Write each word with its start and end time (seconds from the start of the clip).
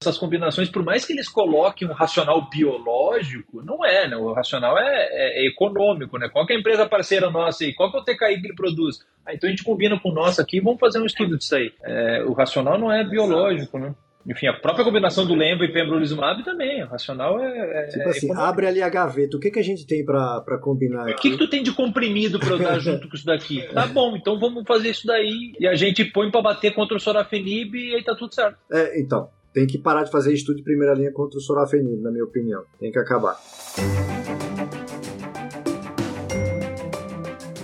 essas 0.00 0.16
combinações, 0.16 0.68
por 0.68 0.84
mais 0.84 1.04
que 1.04 1.12
eles 1.12 1.28
coloquem 1.28 1.88
um 1.88 1.92
racional 1.92 2.48
biológico, 2.48 3.62
não 3.62 3.84
é, 3.84 4.08
né? 4.08 4.16
O 4.16 4.32
racional 4.32 4.78
é, 4.78 5.08
é, 5.10 5.44
é 5.44 5.48
econômico, 5.48 6.16
né? 6.18 6.28
Qual 6.28 6.46
é 6.48 6.52
a 6.52 6.56
empresa 6.56 6.88
parceira 6.88 7.30
nossa 7.30 7.64
aí? 7.64 7.74
Qual 7.74 7.90
que 7.90 7.98
é 7.98 8.00
o 8.00 8.04
TKI 8.04 8.40
que 8.40 8.46
ele 8.46 8.54
produz? 8.54 9.04
Ah, 9.26 9.34
então 9.34 9.48
a 9.48 9.50
gente 9.50 9.64
combina 9.64 9.98
com 9.98 10.10
o 10.10 10.14
nosso 10.14 10.40
aqui 10.40 10.58
e 10.58 10.60
vamos 10.60 10.78
fazer 10.78 11.00
um 11.00 11.06
estudo 11.06 11.36
disso 11.36 11.56
aí. 11.56 11.72
É, 11.82 12.22
o 12.24 12.32
racional 12.32 12.78
não 12.78 12.92
é 12.92 13.02
biológico, 13.04 13.76
né? 13.76 13.92
Enfim, 14.26 14.46
a 14.46 14.52
própria 14.52 14.84
combinação 14.84 15.26
do 15.26 15.34
Lembo 15.34 15.64
e 15.64 15.72
pembrolizumab 15.72 16.44
também, 16.44 16.82
o 16.84 16.86
racional 16.86 17.40
é. 17.40 17.84
é 17.84 17.86
tipo 17.86 18.08
assim, 18.08 18.28
abre 18.34 18.66
ali 18.66 18.82
a 18.82 18.88
gaveta, 18.88 19.36
o 19.36 19.40
que, 19.40 19.50
que 19.50 19.58
a 19.58 19.64
gente 19.64 19.86
tem 19.86 20.04
para 20.04 20.58
combinar? 20.60 21.08
O 21.08 21.16
que, 21.16 21.30
que 21.30 21.38
tu 21.38 21.48
tem 21.48 21.62
de 21.62 21.72
comprimido 21.72 22.38
para 22.38 22.56
dar 22.58 22.78
junto 22.78 23.08
com 23.08 23.16
isso 23.16 23.24
daqui? 23.24 23.66
Tá 23.72 23.86
bom, 23.86 24.16
então 24.16 24.38
vamos 24.38 24.64
fazer 24.66 24.90
isso 24.90 25.06
daí 25.06 25.52
e 25.58 25.66
a 25.66 25.74
gente 25.74 26.04
põe 26.04 26.30
para 26.30 26.42
bater 26.42 26.74
contra 26.74 26.96
o 26.96 27.00
sorafenib 27.00 27.74
e 27.74 27.94
aí 27.94 28.02
tá 28.02 28.14
tudo 28.14 28.34
certo. 28.34 28.58
É, 28.70 29.00
então, 29.00 29.30
tem 29.52 29.66
que 29.66 29.78
parar 29.78 30.04
de 30.04 30.10
fazer 30.10 30.32
estudo 30.32 30.56
de 30.56 30.62
primeira 30.62 30.94
linha 30.94 31.12
contra 31.12 31.38
o 31.38 31.40
sorafenib, 31.40 32.00
na 32.02 32.10
minha 32.10 32.24
opinião. 32.24 32.62
Tem 32.78 32.92
que 32.92 32.98
acabar. 32.98 33.38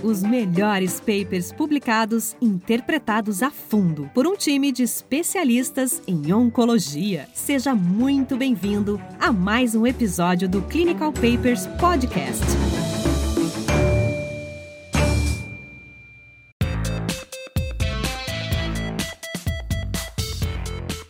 Os 0.03 0.23
melhores 0.23 1.01
papers 1.01 1.51
publicados, 1.51 2.37
interpretados 2.41 3.43
a 3.43 3.51
fundo 3.51 4.11
por 4.13 4.27
um 4.27 4.37
time 4.37 4.71
de 4.71 4.83
especialistas 4.83 6.03
em 6.07 6.31
oncologia. 6.31 7.27
Seja 7.33 7.75
muito 7.75 8.37
bem-vindo 8.37 9.01
a 9.19 9.33
mais 9.33 9.75
um 9.75 9.87
episódio 9.87 10.47
do 10.47 10.61
Clinical 10.63 11.11
Papers 11.11 11.67
Podcast. 11.81 12.45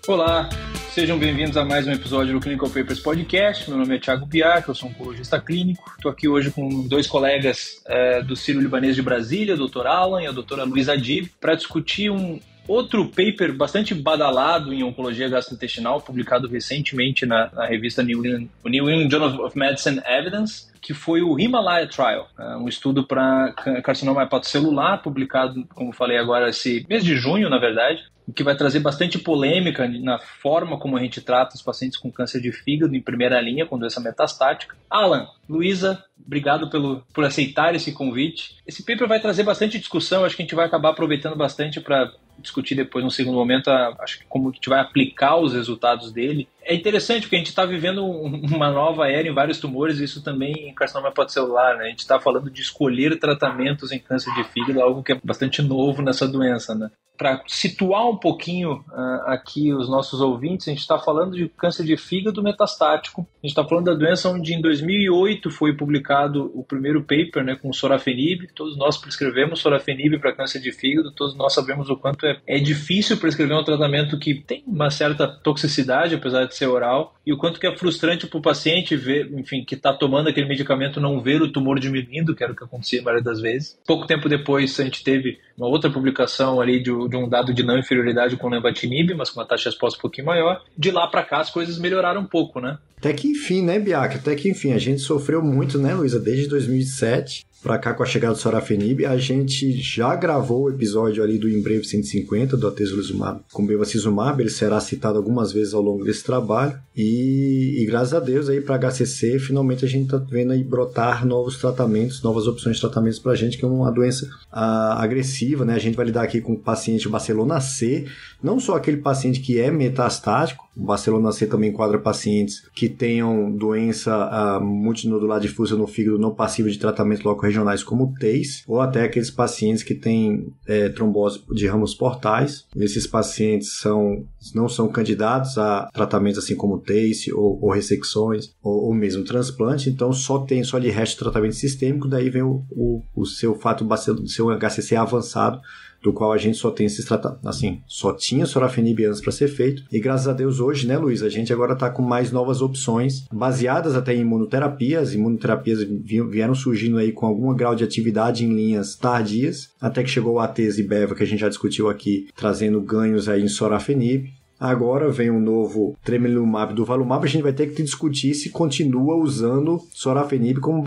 Olá, 0.06 0.50
Sejam 0.95 1.19
bem-vindos 1.19 1.57
a 1.57 1.65
mais 1.65 1.89
um 1.89 1.91
episódio 1.91 2.33
do 2.34 2.39
Clinical 2.39 2.71
Papers 2.71 3.01
Podcast. 3.01 3.69
Meu 3.69 3.77
nome 3.77 3.97
é 3.97 3.98
Thiago 3.98 4.28
Piar, 4.28 4.64
eu 4.69 4.77
sou 4.77 4.89
oncologista 4.89 5.41
clínico. 5.41 5.92
Estou 5.97 6.09
aqui 6.09 6.28
hoje 6.28 6.53
com 6.53 6.86
dois 6.86 7.09
colegas 7.09 7.83
é, 7.84 8.23
do 8.23 8.36
Ciro 8.36 8.61
Libanês 8.61 8.95
de 8.95 9.03
Brasília, 9.03 9.56
o 9.56 9.69
Dr. 9.69 9.89
Alan 9.89 10.23
e 10.23 10.28
a 10.28 10.31
doutora 10.31 10.62
Luísa 10.62 10.92
Adib, 10.92 11.27
para 11.41 11.56
discutir 11.56 12.12
um 12.12 12.39
outro 12.67 13.07
paper 13.09 13.55
bastante 13.55 13.95
badalado 13.95 14.73
em 14.73 14.83
oncologia 14.83 15.29
gastrointestinal, 15.29 16.01
publicado 16.01 16.48
recentemente 16.48 17.27
na, 17.27 17.51
na 17.53 17.67
revista 17.67 18.03
New 18.03 18.25
England, 18.25 18.48
New 18.65 18.91
England 18.91 19.11
Journal 19.11 19.45
of 19.45 19.59
Medicine 19.59 20.01
Evidence, 20.07 20.73
que 20.81 20.92
foi 20.92 21.23
o 21.23 21.39
Himalaya 21.39 21.87
Trial, 21.87 22.29
é, 22.39 22.57
um 22.57 22.69
estudo 22.69 23.07
para 23.07 23.53
carcinoma 23.83 24.23
hepatocelular, 24.23 25.03
publicado, 25.03 25.67
como 25.75 25.92
falei 25.92 26.19
agora, 26.19 26.51
esse 26.51 26.85
mês 26.89 27.03
de 27.03 27.17
junho, 27.17 27.48
na 27.48 27.59
verdade, 27.59 28.03
que 28.35 28.42
vai 28.42 28.57
trazer 28.57 28.81
bastante 28.81 29.19
polêmica 29.19 29.87
na 29.87 30.19
forma 30.19 30.79
como 30.79 30.97
a 30.97 31.01
gente 31.01 31.20
trata 31.20 31.55
os 31.55 31.62
pacientes 31.62 31.98
com 31.98 32.11
câncer 32.11 32.41
de 32.41 32.53
fígado 32.53 32.95
em 32.95 33.01
primeira 33.01 33.41
linha 33.41 33.67
com 33.67 33.79
doença 33.79 34.01
metastática. 34.01 34.77
Alan, 34.89 35.27
Luísa, 35.48 36.03
obrigado 36.25 36.70
pelo, 36.70 37.03
por 37.12 37.25
aceitar 37.25 37.75
esse 37.75 37.92
convite. 37.92 38.57
Esse 38.67 38.85
paper 38.85 39.09
vai 39.09 39.20
trazer 39.20 39.42
bastante 39.42 39.79
discussão, 39.79 40.25
acho 40.25 40.37
que 40.37 40.42
a 40.42 40.45
gente 40.45 40.55
vai 40.55 40.67
acabar 40.67 40.91
aproveitando 40.91 41.37
bastante 41.37 41.81
para 41.81 42.12
discutir 42.38 42.74
depois, 42.74 43.04
no 43.04 43.10
segundo 43.10 43.36
momento, 43.36 43.68
a, 43.68 43.94
acho 44.00 44.18
que 44.18 44.24
como 44.28 44.50
a 44.50 44.52
gente 44.52 44.68
vai 44.68 44.80
aplicar 44.80 45.36
os 45.36 45.54
resultados 45.54 46.12
dele. 46.12 46.48
É 46.62 46.74
interessante 46.74 47.22
porque 47.22 47.36
a 47.36 47.38
gente 47.38 47.48
está 47.48 47.64
vivendo 47.64 48.04
uma 48.04 48.70
nova 48.70 49.08
era 49.08 49.28
em 49.28 49.34
vários 49.34 49.58
tumores, 49.58 49.98
isso 49.98 50.22
também 50.22 50.68
em 50.68 50.74
carcinoma 50.74 51.08
hepatocelular, 51.08 51.77
né? 51.77 51.84
A 51.84 51.88
gente 51.88 52.00
está 52.00 52.18
falando 52.20 52.50
de 52.50 52.60
escolher 52.60 53.18
tratamentos 53.18 53.92
em 53.92 53.98
câncer 53.98 54.32
de 54.34 54.44
fígado, 54.44 54.80
algo 54.80 55.02
que 55.02 55.12
é 55.12 55.20
bastante 55.22 55.62
novo 55.62 56.02
nessa 56.02 56.27
doença, 56.27 56.74
né? 56.74 56.90
Para 57.17 57.43
situar 57.47 58.09
um 58.09 58.17
pouquinho 58.17 58.84
uh, 58.89 59.23
aqui 59.27 59.73
os 59.73 59.89
nossos 59.89 60.20
ouvintes, 60.20 60.67
a 60.67 60.70
gente 60.70 60.81
está 60.81 60.98
falando 60.98 61.37
de 61.37 61.48
câncer 61.48 61.84
de 61.84 61.97
fígado 61.97 62.43
metastático. 62.43 63.23
A 63.23 63.47
gente 63.47 63.53
está 63.53 63.65
falando 63.65 63.87
da 63.87 63.95
doença 63.95 64.29
onde 64.29 64.53
em 64.53 64.61
2008 64.61 65.51
foi 65.51 65.77
publicado 65.77 66.51
o 66.55 66.65
primeiro 66.65 67.03
paper 67.03 67.45
né, 67.45 67.57
com 67.57 67.73
sorafenib. 67.73 68.48
Todos 68.55 68.77
nós 68.77 68.97
prescrevemos 68.97 69.61
sorafenib 69.61 70.19
para 70.19 70.35
câncer 70.35 70.61
de 70.61 70.73
fígado, 70.73 71.13
todos 71.13 71.36
nós 71.36 71.55
sabemos 71.55 71.89
o 71.89 71.97
quanto 71.97 72.27
é, 72.27 72.41
é 72.47 72.58
difícil 72.58 73.17
prescrever 73.17 73.57
um 73.57 73.64
tratamento 73.64 74.19
que 74.19 74.35
tem 74.35 74.64
uma 74.67 74.91
certa 74.91 75.29
toxicidade, 75.29 76.14
apesar 76.14 76.47
de 76.47 76.55
ser 76.55 76.67
oral 76.67 77.14
e 77.27 77.33
o 77.33 77.39
quanto 77.39 77.58
que 77.58 77.67
é 77.67 77.74
frustrante 77.74 78.27
para 78.27 78.39
o 78.39 78.42
paciente 78.42 78.97
ver, 78.97 79.33
enfim, 79.33 79.64
que 79.64 79.74
está 79.74 79.92
tomando 79.95 80.29
aquele 80.29 80.47
medicamento 80.47 81.01
não 81.01 81.20
ver 81.20 81.41
o 81.41 81.51
tumor 81.51 81.80
diminuindo, 81.80 82.35
que 82.35 82.45
era 82.45 82.53
o 82.53 82.57
que 82.57 82.64
acontecia 82.64 83.01
a 83.01 83.05
maioria 83.05 83.24
das 83.24 83.41
vezes. 83.41 83.79
Pouco 83.86 84.07
tempo 84.07 84.29
depois 84.29 84.79
a 84.79 84.85
gente 84.85 85.03
teve 85.03 85.39
uma 85.57 85.67
outra 85.67 85.91
publicação 85.91 86.61
ali 86.61 86.83
de, 86.83 86.91
de 87.09 87.17
um 87.17 87.29
dado 87.29 87.53
de 87.53 87.63
não 87.63 87.79
inferioridade 87.79 88.37
com 88.37 88.48
lenvatinib, 88.48 89.15
mas 89.15 89.31
com 89.31 89.41
uma 89.41 89.47
taxa 89.47 89.65
de 89.65 89.69
resposta 89.70 89.98
um 89.98 90.03
pouquinho 90.03 90.27
maior. 90.27 90.63
De 90.77 90.91
lá 90.91 91.07
para 91.07 91.23
cá 91.23 91.41
as 91.41 91.51
coisas 91.51 91.79
melhoraram 91.79 92.23
um 92.23 92.27
pouco, 92.27 92.61
né? 92.61 92.79
Até 92.98 93.13
que 93.13 93.29
enfim, 93.29 93.63
né, 93.63 93.79
Biac? 93.79 94.17
Até 94.17 94.35
que 94.35 94.48
enfim, 94.48 94.73
a 94.73 94.79
gente 94.79 95.01
sofreu 95.01 95.42
muito, 95.42 95.79
né, 95.79 95.95
Luísa, 95.95 96.19
desde 96.19 96.48
2007 96.48 97.45
para 97.64 97.79
cá 97.79 97.95
com 97.95 98.02
a 98.02 98.07
chegada 98.07 98.35
do 98.35 98.41
Sorafenib. 98.41 99.07
A 99.07 99.17
gente 99.17 99.73
já 99.80 100.14
gravou 100.14 100.64
o 100.64 100.70
episódio 100.70 101.25
ali 101.25 101.39
do 101.39 101.48
Embreve 101.48 101.85
150 101.85 102.58
do 102.58 102.69
atezolizumab 102.69 103.41
com 103.51 103.64
bevacizumab, 103.64 104.41
ele 104.41 104.51
será 104.51 104.79
citado 104.80 105.17
algumas 105.17 105.51
vezes 105.51 105.73
ao 105.73 105.80
longo 105.80 106.05
desse 106.05 106.23
trabalho. 106.23 106.79
E, 106.95 107.80
e 107.80 107.86
graças 107.86 108.13
a 108.13 108.20
Deus 108.20 108.48
aí 108.48 108.61
para 108.61 108.79
HCC, 108.79 109.39
finalmente 109.39 109.85
a 109.85 109.89
gente 109.89 110.05
está 110.05 110.19
vendo 110.19 110.53
aí 110.53 110.63
brotar 110.63 111.27
novos 111.27 111.57
tratamentos, 111.57 112.23
novas 112.23 112.47
opções 112.47 112.77
de 112.77 112.83
tratamentos 112.83 113.19
para 113.19 113.33
a 113.33 113.36
gente, 113.36 113.57
que 113.57 113.64
é 113.64 113.69
uma 113.69 113.91
doença 113.91 114.29
ah, 114.53 115.03
agressiva, 115.03 115.64
né? 115.64 115.74
A 115.74 115.79
gente 115.79 115.97
vai 115.97 116.05
lidar 116.05 116.23
aqui 116.23 116.41
com 116.41 116.53
o 116.53 116.58
paciente 116.58 117.08
Barcelona 117.08 117.61
C, 117.61 118.07
não 118.44 118.60
só 118.60 118.77
aquele 118.77 118.98
paciente 118.98 119.40
que 119.40 119.58
é 119.58 119.70
metastático, 119.70 120.68
o 120.77 120.84
Barcelona 120.84 121.32
C 121.32 121.46
também 121.46 121.70
enquadra 121.70 121.98
pacientes 121.98 122.68
que 122.74 122.90
tenham 122.90 123.50
doença 123.50 124.12
uh, 124.14 124.62
multinodular 124.62 125.40
difusa 125.40 125.74
no 125.77 125.86
fígado 125.86 126.18
não 126.18 126.34
passível 126.34 126.70
de 126.70 126.78
tratamento 126.78 127.24
local 127.24 127.44
regionais 127.44 127.82
como 127.82 128.12
TEIS, 128.19 128.62
ou 128.66 128.82
até 128.82 129.02
aqueles 129.02 129.31
pacientes 129.31 129.82
que 129.82 129.94
têm 129.94 130.52
é, 130.66 130.90
trombose 130.90 131.43
de 131.55 131.66
ramos 131.66 131.94
portais. 131.94 132.66
Esses 132.76 133.06
pacientes 133.06 133.78
são, 133.78 134.26
não 134.55 134.69
são 134.69 134.88
candidatos 134.88 135.56
a 135.56 135.88
tratamentos 135.94 136.38
assim 136.38 136.55
como 136.55 136.78
TEIS 136.78 137.28
ou, 137.28 137.58
ou 137.62 137.72
ressecções 137.72 138.52
ou, 138.62 138.88
ou, 138.88 138.94
mesmo 138.94 139.25
transplante, 139.25 139.88
então 139.88 140.12
só 140.12 140.40
tem, 140.40 140.62
só 140.62 140.76
lhe 140.76 140.90
resta 140.90 141.25
tratamento 141.25 141.55
sistêmico, 141.55 142.08
daí 142.08 142.28
vem 142.28 142.43
o, 142.43 142.62
o, 142.70 143.02
o 143.16 143.25
seu 143.25 143.55
fato, 143.55 143.87
o 143.87 144.28
seu 144.28 144.50
HCC 144.50 144.96
avançado 144.96 145.62
do 146.05 146.12
qual 146.12 146.32
a 146.32 146.38
gente 146.38 146.59
só 146.59 146.70
tem 146.70 146.85
esses 146.85 147.06
tratamentos, 147.06 147.47
assim, 147.47 147.81
só 147.87 148.12
tinha 148.12 148.44
sorafenib 148.44 149.06
antes 149.06 149.23
para 149.23 149.32
ser 149.32 149.49
feito. 149.49 149.82
E 149.91 149.99
graças 149.99 150.29
a 150.29 150.35
Deus 150.35 150.61
hoje, 150.61 150.87
né, 150.87 150.99
Luiz, 150.99 151.23
a 151.23 151.31
gente 151.31 151.50
agora 151.50 151.73
está 151.73 151.88
com 151.88 152.03
mais 152.03 152.31
novas 152.31 152.61
opções, 152.61 153.25
baseadas 153.32 153.97
até 153.97 154.15
em 154.15 154.20
imunoterapias. 154.20 155.15
Imunoterapias 155.15 155.79
vieram 155.82 156.55
surgindo 156.55 156.99
aí 156.99 157.11
com 157.11 157.25
algum 157.25 157.55
grau 157.56 157.75
de 157.75 157.82
atividade 157.82 158.44
em 158.44 158.55
linhas 158.55 158.94
tardias, 158.94 159.70
até 159.81 160.03
que 160.03 160.11
chegou 160.11 160.35
o 160.35 160.38
ATES 160.41 160.79
e 160.79 160.82
BEVA, 160.82 161.15
que 161.15 161.23
a 161.23 161.26
gente 161.26 161.41
já 161.41 161.49
discutiu 161.49 161.88
aqui, 161.88 162.29
trazendo 162.37 162.82
ganhos 162.82 163.26
aí 163.26 163.43
em 163.43 163.49
sorafenib. 163.49 164.31
Agora 164.59 165.11
vem 165.11 165.31
um 165.31 165.41
novo 165.41 165.97
tremelimumab 166.05 166.75
do 166.75 166.85
Valumab, 166.85 167.25
a 167.25 167.29
gente 167.29 167.43
vai 167.43 167.53
ter 167.53 167.75
que 167.75 167.82
discutir 167.82 168.35
se 168.35 168.50
continua 168.50 169.17
usando 169.17 169.81
sorafenib 169.93 170.61
como 170.61 170.82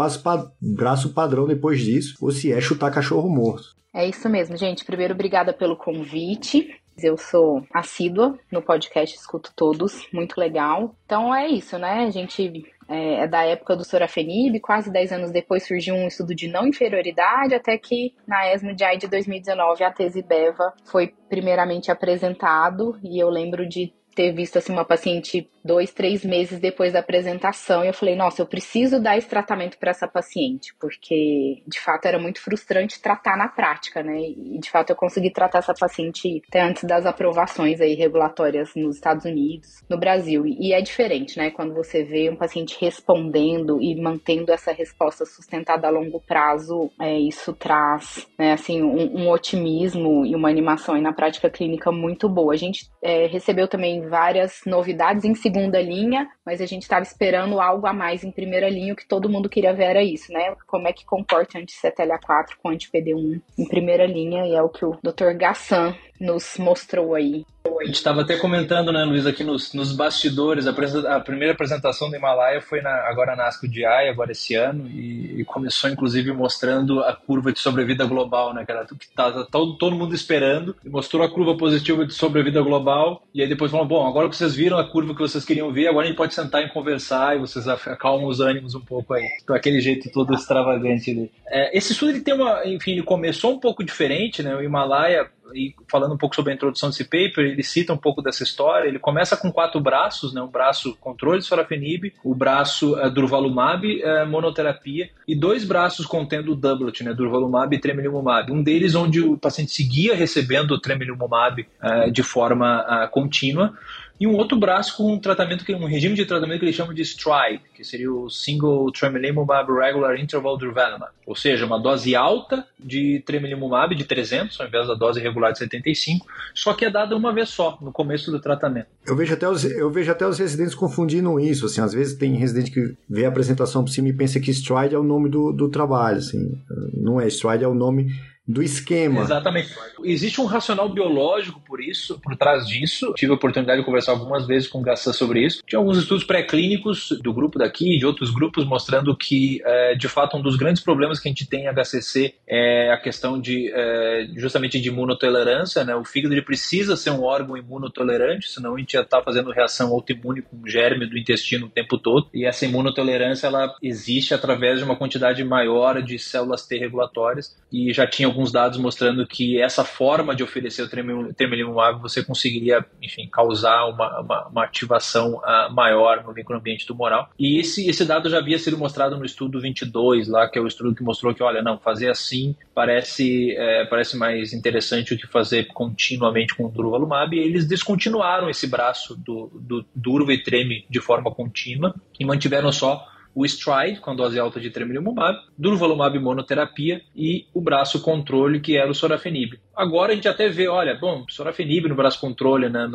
braço 0.61 1.13
padrão 1.13 1.45
depois 1.45 1.81
disso, 1.81 2.15
ou 2.21 2.31
se 2.31 2.51
é 2.51 2.61
chutar 2.61 2.91
cachorro 2.91 3.29
morto. 3.29 3.75
É 3.93 4.07
isso 4.07 4.29
mesmo, 4.29 4.55
gente. 4.55 4.85
Primeiro, 4.85 5.13
obrigada 5.13 5.53
pelo 5.53 5.75
convite. 5.75 6.69
Eu 7.01 7.17
sou 7.17 7.63
assídua 7.73 8.37
no 8.51 8.61
podcast, 8.61 9.15
escuto 9.15 9.51
todos, 9.55 10.07
muito 10.11 10.39
legal. 10.39 10.95
Então 11.05 11.33
é 11.33 11.47
isso, 11.47 11.77
né? 11.77 12.05
A 12.05 12.09
gente 12.09 12.65
é, 12.87 13.23
é 13.23 13.27
da 13.27 13.43
época 13.43 13.75
do 13.75 13.83
Sorafenib, 13.83 14.59
quase 14.59 14.91
10 14.91 15.11
anos 15.11 15.31
depois 15.31 15.65
surgiu 15.65 15.95
um 15.95 16.07
estudo 16.07 16.33
de 16.33 16.47
não 16.47 16.67
inferioridade, 16.67 17.53
até 17.53 17.77
que 17.77 18.13
na 18.27 18.53
ESMO 18.53 18.73
de 18.73 18.87
de 18.97 19.07
2019 19.07 19.83
a 19.83 19.91
tese 19.91 20.21
BEVA 20.21 20.73
foi 20.85 21.13
primeiramente 21.29 21.91
apresentado, 21.91 22.97
e 23.03 23.21
eu 23.21 23.29
lembro 23.29 23.67
de 23.67 23.93
ter 24.15 24.31
visto 24.31 24.57
assim 24.57 24.73
uma 24.73 24.83
paciente 24.83 25.47
dois, 25.67 25.91
três 25.91 26.23
meses 26.23 26.59
depois 26.59 26.93
da 26.93 26.99
apresentação 26.99 27.83
e 27.83 27.87
eu 27.87 27.93
falei, 27.93 28.15
nossa, 28.15 28.41
eu 28.41 28.45
preciso 28.45 28.99
dar 28.99 29.17
esse 29.17 29.27
tratamento 29.27 29.77
para 29.77 29.91
essa 29.91 30.07
paciente, 30.07 30.73
porque 30.79 31.61
de 31.67 31.79
fato 31.79 32.05
era 32.05 32.17
muito 32.17 32.41
frustrante 32.41 33.01
tratar 33.01 33.37
na 33.37 33.49
prática, 33.49 34.01
né? 34.01 34.17
E 34.19 34.57
de 34.59 34.71
fato 34.71 34.89
eu 34.89 34.95
consegui 34.95 35.31
tratar 35.31 35.59
essa 35.59 35.73
paciente 35.73 36.41
até 36.47 36.61
antes 36.61 36.83
das 36.85 37.05
aprovações 37.05 37.81
aí 37.81 37.93
regulatórias 37.93 38.71
nos 38.75 38.95
Estados 38.95 39.25
Unidos, 39.25 39.83
no 39.89 39.99
Brasil. 39.99 40.45
E 40.47 40.73
é 40.73 40.81
diferente, 40.81 41.37
né? 41.37 41.51
Quando 41.51 41.73
você 41.73 42.03
vê 42.03 42.29
um 42.29 42.35
paciente 42.35 42.77
respondendo 42.79 43.81
e 43.81 43.99
mantendo 43.99 44.51
essa 44.51 44.71
resposta 44.71 45.25
sustentada 45.25 45.87
a 45.87 45.91
longo 45.91 46.21
prazo, 46.21 46.89
é, 46.99 47.19
isso 47.19 47.53
traz, 47.53 48.25
né, 48.37 48.53
assim, 48.53 48.81
um, 48.81 49.23
um 49.23 49.29
otimismo 49.29 50.25
e 50.25 50.33
uma 50.35 50.49
animação 50.49 50.95
aí 50.95 51.01
na 51.01 51.13
prática 51.13 51.49
clínica 51.49 51.91
muito 51.91 52.29
boa. 52.29 52.53
A 52.53 52.57
gente 52.57 52.89
é, 53.01 53.27
recebeu 53.27 53.67
também 53.67 54.07
várias 54.07 54.61
novidades 54.65 55.25
em 55.25 55.35
segunda 55.57 55.81
linha, 55.81 56.29
mas 56.45 56.61
a 56.61 56.65
gente 56.67 56.83
estava 56.83 57.01
esperando 57.01 57.59
algo 57.59 57.87
a 57.87 57.93
mais 57.93 58.23
em 58.23 58.31
primeira 58.31 58.69
linha, 58.69 58.93
o 58.93 58.95
que 58.95 59.07
todo 59.07 59.29
mundo 59.29 59.49
queria 59.49 59.73
ver 59.73 59.85
era 59.85 60.03
isso, 60.03 60.31
né? 60.31 60.55
Como 60.67 60.87
é 60.87 60.93
que 60.93 61.03
comporta 61.03 61.57
anti-CTLA4 61.57 62.49
com 62.61 62.69
anti-PD1 62.69 63.41
em 63.57 63.67
primeira 63.67 64.05
linha, 64.05 64.45
e 64.45 64.53
é 64.53 64.61
o 64.61 64.69
que 64.69 64.85
o 64.85 64.97
Dr. 65.01 65.35
Gassan 65.35 65.95
nos 66.19 66.57
mostrou 66.57 67.15
aí. 67.15 67.45
A 67.79 67.85
gente 67.85 67.95
estava 67.95 68.21
até 68.21 68.37
comentando, 68.37 68.91
né, 68.91 69.03
Luiz, 69.03 69.25
aqui 69.25 69.43
nos, 69.43 69.73
nos 69.73 69.91
bastidores, 69.91 70.65
a, 70.65 70.71
a, 71.15 71.19
primeira 71.19 71.53
apresentação 71.53 72.09
do 72.09 72.15
Himalaia 72.15 72.61
foi 72.61 72.81
na, 72.81 72.89
agora 73.07 73.35
na 73.35 73.47
ASCO 73.47 73.67
DI, 73.67 73.85
agora 73.85 74.31
esse 74.31 74.55
ano, 74.55 74.87
e, 74.87 75.41
e, 75.41 75.45
começou 75.45 75.89
inclusive 75.89 76.31
mostrando 76.31 77.01
a 77.01 77.13
curva 77.13 77.51
de 77.51 77.59
sobrevida 77.59 78.05
global, 78.05 78.53
né, 78.53 78.65
que 78.65 78.71
era 78.71 78.85
que 78.85 79.05
estava 79.05 79.45
todo, 79.45 79.77
todo 79.77 79.95
mundo 79.95 80.15
esperando, 80.15 80.75
mostrou 80.85 81.23
a 81.23 81.29
curva 81.29 81.55
positiva 81.57 82.05
de 82.05 82.13
sobrevida 82.13 82.61
global, 82.61 83.23
e 83.33 83.41
aí 83.41 83.47
depois 83.47 83.69
falou, 83.69 83.85
bom, 83.85 84.07
agora 84.07 84.29
que 84.29 84.35
vocês 84.35 84.55
viram 84.55 84.77
a 84.77 84.89
curva 84.89 85.13
que 85.13 85.21
vocês 85.21 85.45
queriam 85.45 85.71
ver, 85.71 85.87
agora 85.87 86.05
a 86.05 86.07
gente 86.07 86.17
pode 86.17 86.33
sentar 86.33 86.63
e 86.63 86.69
conversar, 86.69 87.35
e 87.35 87.39
vocês 87.39 87.67
acalmam 87.67 88.27
os 88.27 88.39
ânimos 88.39 88.75
um 88.75 88.81
pouco 88.81 89.13
aí, 89.13 89.27
com 89.45 89.53
aquele 89.53 89.79
jeito 89.81 90.09
todo 90.11 90.33
extravagante 90.33 91.13
dele. 91.13 91.31
É, 91.47 91.77
esse 91.77 91.91
estudo, 91.91 92.11
ele 92.11 92.21
tem 92.21 92.33
uma, 92.33 92.65
enfim, 92.65 92.93
ele 92.93 93.03
começou 93.03 93.53
um 93.53 93.59
pouco 93.59 93.83
diferente, 93.83 94.41
né, 94.41 94.55
o 94.55 94.63
Himalaia, 94.63 95.29
e 95.53 95.75
falando 95.89 96.13
um 96.13 96.17
pouco 96.17 96.35
sobre 96.35 96.51
a 96.51 96.55
introdução 96.55 96.89
desse 96.89 97.03
paper, 97.03 97.45
ele 97.45 97.63
cita 97.63 97.93
um 97.93 97.97
pouco 97.97 98.21
dessa 98.21 98.43
história. 98.43 98.87
Ele 98.87 98.99
começa 98.99 99.35
com 99.37 99.51
quatro 99.51 99.79
braços, 99.79 100.33
né? 100.33 100.41
um 100.41 100.47
braço 100.47 100.95
controle 100.97 101.39
de 101.39 101.45
sorafenib, 101.45 102.13
o 102.23 102.35
braço 102.35 102.95
uh, 102.95 103.09
durvalumab, 103.09 103.85
uh, 103.85 104.27
monoterapia, 104.27 105.09
e 105.27 105.35
dois 105.35 105.63
braços 105.65 106.05
contendo 106.05 106.51
o 106.51 106.55
doublet, 106.55 107.03
né? 107.03 107.13
durvalumab 107.13 107.75
e 107.75 107.79
tremelimumab. 107.79 108.51
Um 108.51 108.63
deles 108.63 108.95
onde 108.95 109.21
o 109.21 109.37
paciente 109.37 109.71
seguia 109.71 110.15
recebendo 110.15 110.71
o 110.71 110.79
tremelimumab 110.79 111.61
uh, 111.61 112.11
de 112.11 112.23
forma 112.23 113.07
contínua, 113.11 113.73
e 114.19 114.25
um 114.25 114.35
outro 114.35 114.57
braço 114.57 114.97
com 114.97 115.13
um 115.13 115.19
tratamento 115.19 115.63
que 115.63 115.73
um 115.73 115.85
regime 115.85 116.15
de 116.15 116.25
tratamento 116.25 116.59
que 116.59 116.65
eles 116.65 116.75
chamam 116.75 116.93
de 116.93 117.03
STRIDE, 117.03 117.61
que 117.73 117.83
seria 117.83 118.11
o 118.11 118.29
Single 118.29 118.91
Tremelimumab 118.91 119.71
Regular 119.71 120.19
Interval 120.19 120.57
Durvalumab, 120.57 121.11
ou 121.25 121.35
seja, 121.35 121.65
uma 121.65 121.79
dose 121.79 122.15
alta 122.15 122.65
de 122.79 123.21
tremelimumab 123.25 123.95
de 123.95 124.05
300 124.05 124.59
ao 124.59 124.67
invés 124.67 124.87
da 124.87 124.95
dose 124.95 125.19
regular 125.19 125.51
de 125.51 125.59
75, 125.59 126.25
só 126.53 126.73
que 126.73 126.85
é 126.85 126.89
dada 126.89 127.15
uma 127.15 127.33
vez 127.33 127.49
só 127.49 127.77
no 127.81 127.91
começo 127.91 128.31
do 128.31 128.39
tratamento. 128.39 128.87
Eu 129.05 129.15
vejo 129.15 129.33
até 129.33 129.47
os, 129.47 129.63
eu 129.63 129.91
vejo 129.91 130.11
até 130.11 130.25
os 130.27 130.39
residentes 130.39 130.73
confundindo 130.73 131.39
isso, 131.39 131.65
assim, 131.65 131.81
às 131.81 131.93
vezes 131.93 132.17
tem 132.17 132.35
residente 132.35 132.71
que 132.71 132.95
vê 133.09 133.25
a 133.25 133.29
apresentação 133.29 133.83
por 133.83 133.91
cima 133.91 134.09
e 134.09 134.13
pensa 134.13 134.39
que 134.39 134.51
STRIDE 134.51 134.95
é 134.95 134.97
o 134.99 135.03
nome 135.03 135.29
do, 135.29 135.51
do 135.51 135.69
trabalho, 135.69 136.17
assim, 136.17 136.59
não 136.93 137.21
é 137.21 137.27
STRIDE 137.27 137.63
é 137.63 137.67
o 137.67 137.73
nome 137.73 138.07
do 138.47 138.63
esquema. 138.63 139.21
Exatamente. 139.21 139.75
Existe 140.03 140.39
um 140.39 140.45
racional 140.45 140.87
biológico 140.87 141.59
por 141.59 141.83
isso, 141.83 142.17
por 142.21 142.35
trás 142.37 142.65
disso. 142.65 143.13
Tive 143.15 143.33
a 143.33 143.35
oportunidade 143.35 143.81
de 143.81 143.85
conversar 143.85 144.13
algumas 144.13 144.47
vezes 144.47 144.69
com 144.69 144.79
o 144.79 144.81
Gassan 144.81 145.11
sobre 145.11 145.45
isso. 145.45 145.61
Tinha 145.67 145.79
alguns 145.79 145.97
estudos 145.97 146.23
pré-clínicos 146.23 147.09
do 147.21 147.33
grupo 147.33 147.59
daqui 147.59 147.95
e 147.95 147.99
de 147.99 148.05
outros 148.05 148.31
grupos 148.31 148.65
mostrando 148.65 149.15
que, 149.17 149.61
é, 149.65 149.95
de 149.95 150.07
fato, 150.07 150.37
um 150.37 150.41
dos 150.41 150.55
grandes 150.55 150.81
problemas 150.81 151.19
que 151.19 151.27
a 151.27 151.31
gente 151.31 151.45
tem 151.45 151.65
em 151.65 151.73
HCC 151.73 152.35
é 152.47 152.91
a 152.91 152.97
questão 152.97 153.39
de 153.39 153.69
é, 153.73 154.27
justamente 154.37 154.79
de 154.79 154.87
imunotolerância. 154.87 155.83
Né? 155.83 155.93
O 155.95 156.05
fígado 156.05 156.33
ele 156.33 156.41
precisa 156.41 156.95
ser 156.95 157.09
um 157.09 157.23
órgão 157.23 157.57
imunotolerante, 157.57 158.49
senão 158.49 158.75
a 158.75 158.79
gente 158.79 158.93
já 158.93 159.01
está 159.01 159.21
fazendo 159.21 159.51
reação 159.51 159.91
autoimune 159.91 160.41
com 160.41 160.65
germe 160.65 161.05
do 161.05 161.17
intestino 161.17 161.65
o 161.65 161.69
tempo 161.69 161.97
todo. 161.97 162.29
E 162.33 162.45
essa 162.45 162.65
imunotolerância 162.65 163.47
ela 163.47 163.75
existe 163.83 164.33
através 164.33 164.79
de 164.79 164.85
uma 164.85 164.95
quantidade 164.95 165.43
maior 165.43 166.01
de 166.01 166.17
células 166.17 166.65
T 166.65 166.77
regulatórias 166.77 167.57
e 167.71 167.91
já 167.91 168.07
tinha 168.07 168.36
alguns 168.37 168.51
dados 168.51 168.77
mostrando 168.77 169.25
que 169.25 169.59
essa 169.59 169.83
forma 169.83 170.35
de 170.35 170.43
oferecer 170.43 170.83
o 170.83 170.89
tremelimumab 171.33 171.99
você 171.99 172.23
conseguiria, 172.23 172.85
enfim, 173.01 173.27
causar 173.27 173.85
uma, 173.85 174.21
uma, 174.21 174.47
uma 174.47 174.63
ativação 174.63 175.37
uh, 175.37 175.73
maior 175.73 176.23
no 176.23 176.31
microambiente 176.33 176.85
tumoral. 176.85 177.29
E 177.39 177.59
esse, 177.59 177.89
esse 177.89 178.05
dado 178.05 178.29
já 178.29 178.37
havia 178.37 178.59
sido 178.59 178.77
mostrado 178.77 179.17
no 179.17 179.25
estudo 179.25 179.59
22, 179.59 180.27
lá, 180.27 180.47
que 180.47 180.59
é 180.59 180.61
o 180.61 180.67
estudo 180.67 180.93
que 180.93 181.03
mostrou 181.03 181.33
que, 181.33 181.41
olha, 181.41 181.63
não, 181.63 181.79
fazer 181.79 182.09
assim 182.09 182.55
parece, 182.75 183.55
é, 183.57 183.85
parece 183.85 184.15
mais 184.15 184.53
interessante 184.53 185.15
do 185.15 185.19
que 185.19 185.27
fazer 185.27 185.65
continuamente 185.73 186.55
com 186.55 186.65
o 186.65 186.69
durvalumab. 186.69 187.35
E 187.35 187.39
eles 187.39 187.67
descontinuaram 187.67 188.49
esse 188.49 188.67
braço 188.67 189.15
do, 189.15 189.49
do 189.55 189.85
durva 189.95 190.31
e 190.31 190.43
treme 190.43 190.85
de 190.87 191.01
forma 191.01 191.33
contínua 191.33 191.95
e 192.19 192.25
mantiveram 192.25 192.71
só 192.71 193.03
o 193.37 193.45
stride, 193.45 193.99
com 193.99 194.15
dose 194.15 194.39
alta 194.39 194.59
de 194.59 194.71
tremelimumab, 194.71 195.37
durvalumab 195.55 196.17
monoterapia 196.17 197.03
e 197.15 197.45
o 197.53 197.61
braço 197.61 198.01
controle, 198.01 198.59
que 198.59 198.75
era 198.75 198.89
o 198.89 198.95
sorafenib. 198.95 199.59
Agora 199.75 200.11
a 200.11 200.15
gente 200.15 200.27
até 200.27 200.49
vê, 200.49 200.67
olha, 200.67 200.95
bom, 200.95 201.23
sorafenib 201.29 201.87
no 201.87 201.93
braço 201.93 202.19
controle, 202.19 202.67
né? 202.67 202.89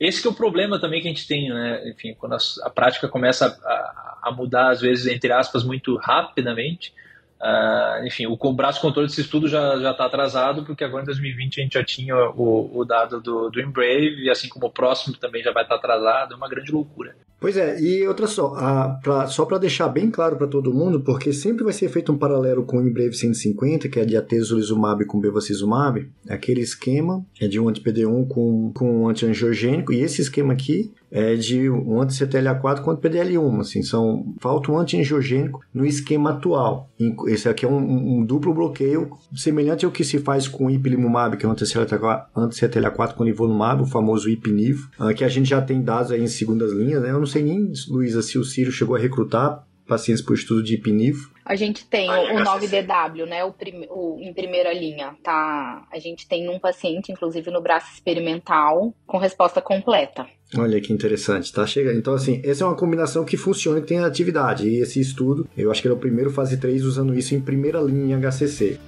Esse 0.00 0.22
que 0.22 0.26
é 0.26 0.30
o 0.30 0.34
problema 0.34 0.80
também 0.80 1.02
que 1.02 1.08
a 1.08 1.10
gente 1.10 1.28
tem, 1.28 1.50
né? 1.50 1.86
Enfim, 1.90 2.14
quando 2.14 2.32
a, 2.32 2.38
a 2.62 2.70
prática 2.70 3.08
começa 3.08 3.58
a, 3.62 4.20
a 4.22 4.32
mudar, 4.32 4.70
às 4.70 4.80
vezes, 4.80 5.06
entre 5.06 5.30
aspas, 5.30 5.62
muito 5.62 5.96
rapidamente, 5.98 6.94
Uh, 7.44 8.06
enfim, 8.06 8.24
o 8.26 8.52
braço 8.54 8.80
controle 8.80 9.06
desse 9.06 9.20
estudo 9.20 9.46
já 9.48 9.90
está 9.90 10.06
atrasado, 10.06 10.64
porque 10.64 10.82
agora 10.82 11.02
em 11.02 11.06
2020 11.06 11.60
a 11.60 11.62
gente 11.62 11.74
já 11.74 11.84
tinha 11.84 12.16
o, 12.30 12.70
o 12.74 12.84
dado 12.86 13.20
do, 13.20 13.50
do 13.50 13.60
Embrave, 13.60 14.24
e 14.24 14.30
assim 14.30 14.48
como 14.48 14.66
o 14.66 14.70
próximo 14.70 15.14
também 15.18 15.42
já 15.42 15.52
vai 15.52 15.62
estar 15.62 15.74
tá 15.74 15.78
atrasado, 15.78 16.32
é 16.32 16.36
uma 16.38 16.48
grande 16.48 16.72
loucura. 16.72 17.14
Pois 17.44 17.58
é, 17.58 17.78
e 17.78 18.08
outra 18.08 18.26
só, 18.26 18.54
a, 18.56 18.98
pra, 19.02 19.26
só 19.26 19.44
para 19.44 19.58
deixar 19.58 19.86
bem 19.88 20.10
claro 20.10 20.34
para 20.34 20.46
todo 20.46 20.72
mundo, 20.72 21.02
porque 21.02 21.30
sempre 21.30 21.62
vai 21.62 21.74
ser 21.74 21.90
feito 21.90 22.10
um 22.10 22.16
paralelo 22.16 22.64
com 22.64 22.78
o 22.78 22.88
Embrave 22.88 23.12
150, 23.12 23.86
que 23.86 24.00
é 24.00 24.04
de 24.06 24.16
atezolizumab 24.16 25.04
com 25.04 25.20
bevacizumab, 25.20 26.10
aquele 26.26 26.62
esquema 26.62 27.22
é 27.38 27.46
de 27.46 27.60
um 27.60 27.68
anti-PD1 27.68 28.28
com, 28.28 28.72
com 28.72 29.02
um 29.02 29.08
antiangiogênico, 29.10 29.92
e 29.92 30.00
esse 30.00 30.22
esquema 30.22 30.54
aqui 30.54 30.90
é 31.10 31.36
de 31.36 31.70
um 31.70 32.00
anti-CTLA4 32.00 32.80
com 32.80 32.90
anti-PDL1, 32.90 33.60
assim, 33.60 33.82
são, 33.84 34.34
falta 34.40 34.72
um 34.72 34.78
anti-angiogênico 34.78 35.60
no 35.72 35.86
esquema 35.86 36.30
atual. 36.30 36.90
Esse 37.28 37.48
aqui 37.48 37.64
é 37.64 37.68
um, 37.68 38.18
um, 38.18 38.24
duplo 38.24 38.52
bloqueio, 38.52 39.10
semelhante 39.32 39.84
ao 39.84 39.92
que 39.92 40.02
se 40.02 40.18
faz 40.18 40.48
com 40.48 40.66
o 40.66 40.70
ipilimumab, 40.70 41.36
que 41.36 41.46
é 41.46 41.48
um 41.48 41.52
anti-CTLA4 41.52 43.12
com 43.12 43.22
nivolumab, 43.22 43.82
o 43.82 43.86
famoso 43.86 44.28
ipinivo, 44.28 44.90
que 45.14 45.22
a 45.22 45.28
gente 45.28 45.50
já 45.50 45.62
tem 45.62 45.82
dados 45.82 46.10
aí 46.10 46.20
em 46.20 46.26
segundas 46.26 46.72
linhas, 46.72 47.02
né? 47.02 47.10
Eu 47.10 47.20
não 47.20 47.26
sei 47.34 47.42
nem, 47.42 47.72
Luísa, 47.88 48.22
se 48.22 48.38
o 48.38 48.44
Ciro 48.44 48.70
chegou 48.70 48.96
a 48.96 48.98
recrutar 48.98 49.66
pacientes 49.86 50.22
por 50.22 50.34
estudo 50.34 50.62
de 50.62 50.74
ipinivo. 50.74 51.30
A 51.44 51.56
gente 51.56 51.86
tem 51.86 52.08
o, 52.08 52.36
o 52.36 52.44
9DW, 52.44 53.26
né? 53.26 53.44
O, 53.44 53.52
prim, 53.52 53.86
o, 53.90 54.18
em 54.18 54.32
primeira 54.32 54.72
linha, 54.72 55.14
tá? 55.22 55.86
A 55.92 55.98
gente 55.98 56.26
tem 56.26 56.48
um 56.48 56.58
paciente, 56.58 57.12
inclusive 57.12 57.50
no 57.50 57.60
braço 57.60 57.92
experimental, 57.92 58.94
com 59.06 59.18
resposta 59.18 59.60
completa. 59.60 60.26
Olha 60.56 60.80
que 60.80 60.92
interessante, 60.92 61.52
tá 61.52 61.66
chegando. 61.66 61.98
Então, 61.98 62.14
assim, 62.14 62.40
essa 62.44 62.64
é 62.64 62.66
uma 62.66 62.76
combinação 62.76 63.24
que 63.24 63.36
funciona 63.36 63.80
e 63.80 63.82
tem 63.82 63.98
atividade. 63.98 64.66
E 64.66 64.80
esse 64.80 65.00
estudo, 65.00 65.46
eu 65.56 65.70
acho 65.70 65.82
que 65.82 65.88
ele 65.88 65.94
é 65.94 65.96
o 65.96 66.00
primeiro 66.00 66.30
fase 66.30 66.56
3 66.56 66.84
usando 66.84 67.14
isso 67.14 67.34
em 67.34 67.40
primeira 67.40 67.80
linha 67.80 68.16
em 68.16 68.20
HCC. 68.20 68.78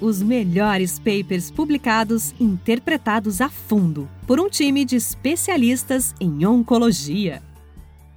Os 0.00 0.22
melhores 0.22 0.98
papers 0.98 1.50
publicados 1.50 2.34
interpretados 2.40 3.40
a 3.40 3.48
fundo 3.48 4.08
por 4.26 4.38
um 4.38 4.48
time 4.48 4.84
de 4.84 4.96
especialistas 4.96 6.14
em 6.20 6.46
oncologia. 6.46 7.42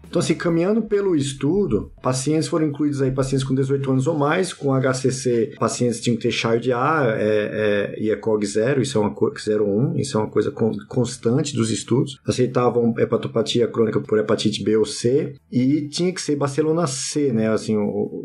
Então, 0.09 0.19
assim, 0.19 0.33
caminhando 0.33 0.81
pelo 0.81 1.15
estudo, 1.15 1.91
pacientes 2.01 2.47
foram 2.47 2.65
incluídos 2.65 2.99
aí, 2.99 3.11
pacientes 3.11 3.45
com 3.45 3.53
18 3.53 3.91
anos 3.91 4.07
ou 4.07 4.17
mais, 4.17 4.51
com 4.51 4.73
HCC, 4.73 5.53
pacientes 5.59 6.01
tinham 6.01 6.17
que 6.17 6.23
ter 6.23 6.31
Child 6.31 6.73
A 6.73 7.15
é, 7.15 7.95
é, 7.95 7.95
e 7.99 8.09
ECOG 8.09 8.45
0, 8.45 8.81
isso 8.81 8.97
é 8.97 9.01
uma 9.01 9.11
coisa 9.11 9.63
01, 9.63 9.97
isso 9.97 10.17
é 10.17 10.21
uma 10.21 10.29
coisa 10.29 10.51
constante 10.87 11.55
dos 11.55 11.69
estudos. 11.69 12.19
Aceitavam 12.25 12.95
hepatopatia 12.97 13.67
crônica 13.67 14.01
por 14.01 14.17
hepatite 14.17 14.63
B 14.63 14.77
ou 14.77 14.85
C 14.85 15.35
e 15.51 15.87
tinha 15.89 16.11
que 16.11 16.21
ser 16.21 16.35
Barcelona 16.35 16.87
C, 16.87 17.31
né? 17.31 17.49
Assim, 17.49 17.77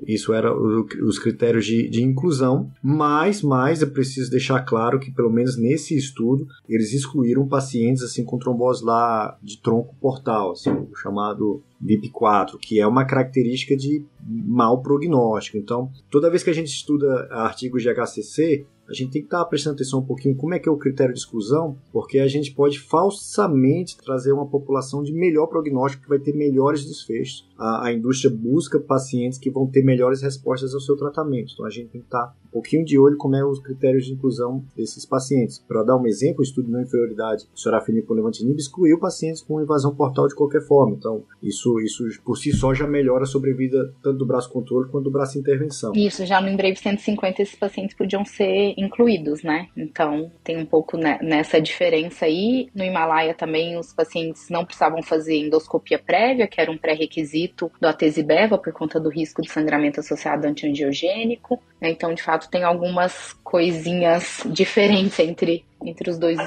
isso 0.07 0.33
era 0.33 0.55
os 0.57 1.19
critérios 1.19 1.67
de, 1.67 1.89
de 1.89 2.03
inclusão, 2.03 2.71
mas, 2.83 3.43
mas 3.43 3.83
eu 3.83 3.91
preciso 3.91 4.31
deixar 4.31 4.61
claro 4.61 4.99
que 4.99 5.11
pelo 5.11 5.31
menos 5.31 5.59
nesse 5.59 5.97
estudo 5.97 6.47
eles 6.69 6.95
excluíram 6.95 7.47
pacientes 7.47 8.03
assim 8.03 8.25
com 8.25 8.39
trombose 8.39 8.83
lá 8.83 9.37
de 9.43 9.61
tronco 9.61 9.95
portal, 10.01 10.53
assim, 10.53 10.71
o 10.71 10.95
chamado 10.97 11.63
VIP4, 11.85 12.59
que 12.61 12.81
é 12.81 12.87
uma 12.87 13.05
característica 13.05 13.77
de 13.77 14.05
mau 14.23 14.81
prognóstico. 14.81 15.59
Então, 15.59 15.91
toda 16.11 16.31
vez 16.31 16.43
que 16.43 16.51
a 16.51 16.55
gente 16.55 16.69
estuda 16.69 17.29
artigos 17.31 17.83
de 17.83 17.91
HCC, 17.91 18.67
a 18.89 18.93
gente 18.93 19.11
tem 19.11 19.23
que 19.23 19.27
estar 19.27 19.45
prestando 19.47 19.75
atenção 19.75 20.01
um 20.01 20.05
pouquinho 20.05 20.37
como 20.37 20.55
é 20.55 20.59
que 20.59 20.69
é 20.69 20.73
o 20.73 20.77
critério 20.77 21.15
de 21.15 21.21
exclusão, 21.21 21.77
porque 21.93 22.19
a 22.19 22.29
gente 22.29 22.53
pode 22.53 22.79
falsamente 22.79 23.97
trazer 23.97 24.33
uma 24.33 24.47
população 24.47 25.03
de 25.03 25.13
melhor 25.13 25.47
prognóstico 25.47 26.03
que 26.03 26.09
vai 26.09 26.19
ter 26.19 26.35
melhores 26.35 26.85
desfechos. 26.85 27.49
A, 27.59 27.87
a 27.87 27.93
indústria 27.93 28.31
busca 28.31 28.79
pacientes 28.79 29.39
que 29.39 29.51
vão 29.51 29.67
ter 29.67 29.83
melhores 29.83 30.23
respostas 30.23 30.75
ao 30.75 30.81
seu 30.81 30.97
tratamento. 30.97 31.53
Então 31.53 31.67
a 31.67 31.71
gente 31.71 31.89
tem 31.89 32.01
que 32.01 32.07
estar 32.07 32.35
um 32.47 32.51
pouquinho 32.51 32.85
de 32.85 32.99
olho 32.99 33.17
como 33.17 33.37
é 33.37 33.45
os 33.45 33.59
critérios 33.59 34.07
de 34.07 34.13
inclusão 34.13 34.65
desses 34.77 35.05
pacientes. 35.05 35.59
Para 35.67 35.83
dar 35.83 35.97
um 35.97 36.07
exemplo, 36.07 36.41
o 36.41 36.43
estudo 36.43 36.67
de 36.67 36.73
não 36.73 36.83
inferioridade 36.83 37.49
sorafenib 37.55 38.07
com 38.07 38.15
levantinib 38.15 38.59
excluiu 38.59 38.99
pacientes 38.99 39.43
com 39.43 39.61
invasão 39.61 39.95
portal 39.95 40.29
de 40.29 40.35
qualquer 40.35 40.63
forma. 40.63 40.97
Então 40.97 41.25
isso, 41.43 41.81
isso 41.81 42.05
por 42.25 42.37
si 42.37 42.53
só 42.53 42.75
já 42.75 42.87
melhora 42.87 43.25
a 43.25 43.27
sobrevida 43.27 43.93
tanto 44.03 44.19
do 44.19 44.27
braço 44.27 44.51
controle 44.51 44.89
quanto 44.91 45.05
do 45.05 45.11
braço 45.11 45.39
intervenção. 45.39 45.93
Isso, 45.95 46.25
já 46.27 46.41
no 46.41 46.49
Embrave 46.49 46.77
150 46.77 47.43
esses 47.43 47.55
pacientes 47.55 47.97
podiam 47.97 48.25
ser 48.25 48.74
incluídos, 48.77 49.43
né? 49.43 49.69
Então 49.77 50.31
tem 50.43 50.59
um 50.59 50.67
pouco 50.67 50.97
nessa 50.97 51.61
diferença 51.61 52.27
aí. 52.27 52.69
No 52.75 52.85
Himalaia 52.85 53.35
também 53.35 53.77
os 53.79 53.93
pacientes 53.93 54.49
não 54.49 54.65
precisavam 54.65 55.03
fazer 55.03 55.37
endoscopia 55.37 55.99
prévia, 55.99 56.47
que 56.47 56.61
era 56.61 56.71
um 56.71 56.79
pré-requisito 56.79 57.71
do 57.81 57.87
atesibeva 57.87 58.59
por 58.59 58.73
conta 58.73 59.01
do 59.01 59.09
risco 59.09 59.43
de 59.43 59.51
sangramento 59.51 60.01
associado 60.01 60.47
antiangiogênico. 60.47 61.61
Né? 61.81 61.91
Então, 61.91 62.13
de 62.15 62.23
fato, 62.23 62.51
tem 62.51 62.65
algumas 62.65 63.33
coisinhas 63.45 64.43
diferentes 64.51 65.19
entre, 65.19 65.65
entre 65.83 66.11
os 66.11 66.19
dois 66.19 66.39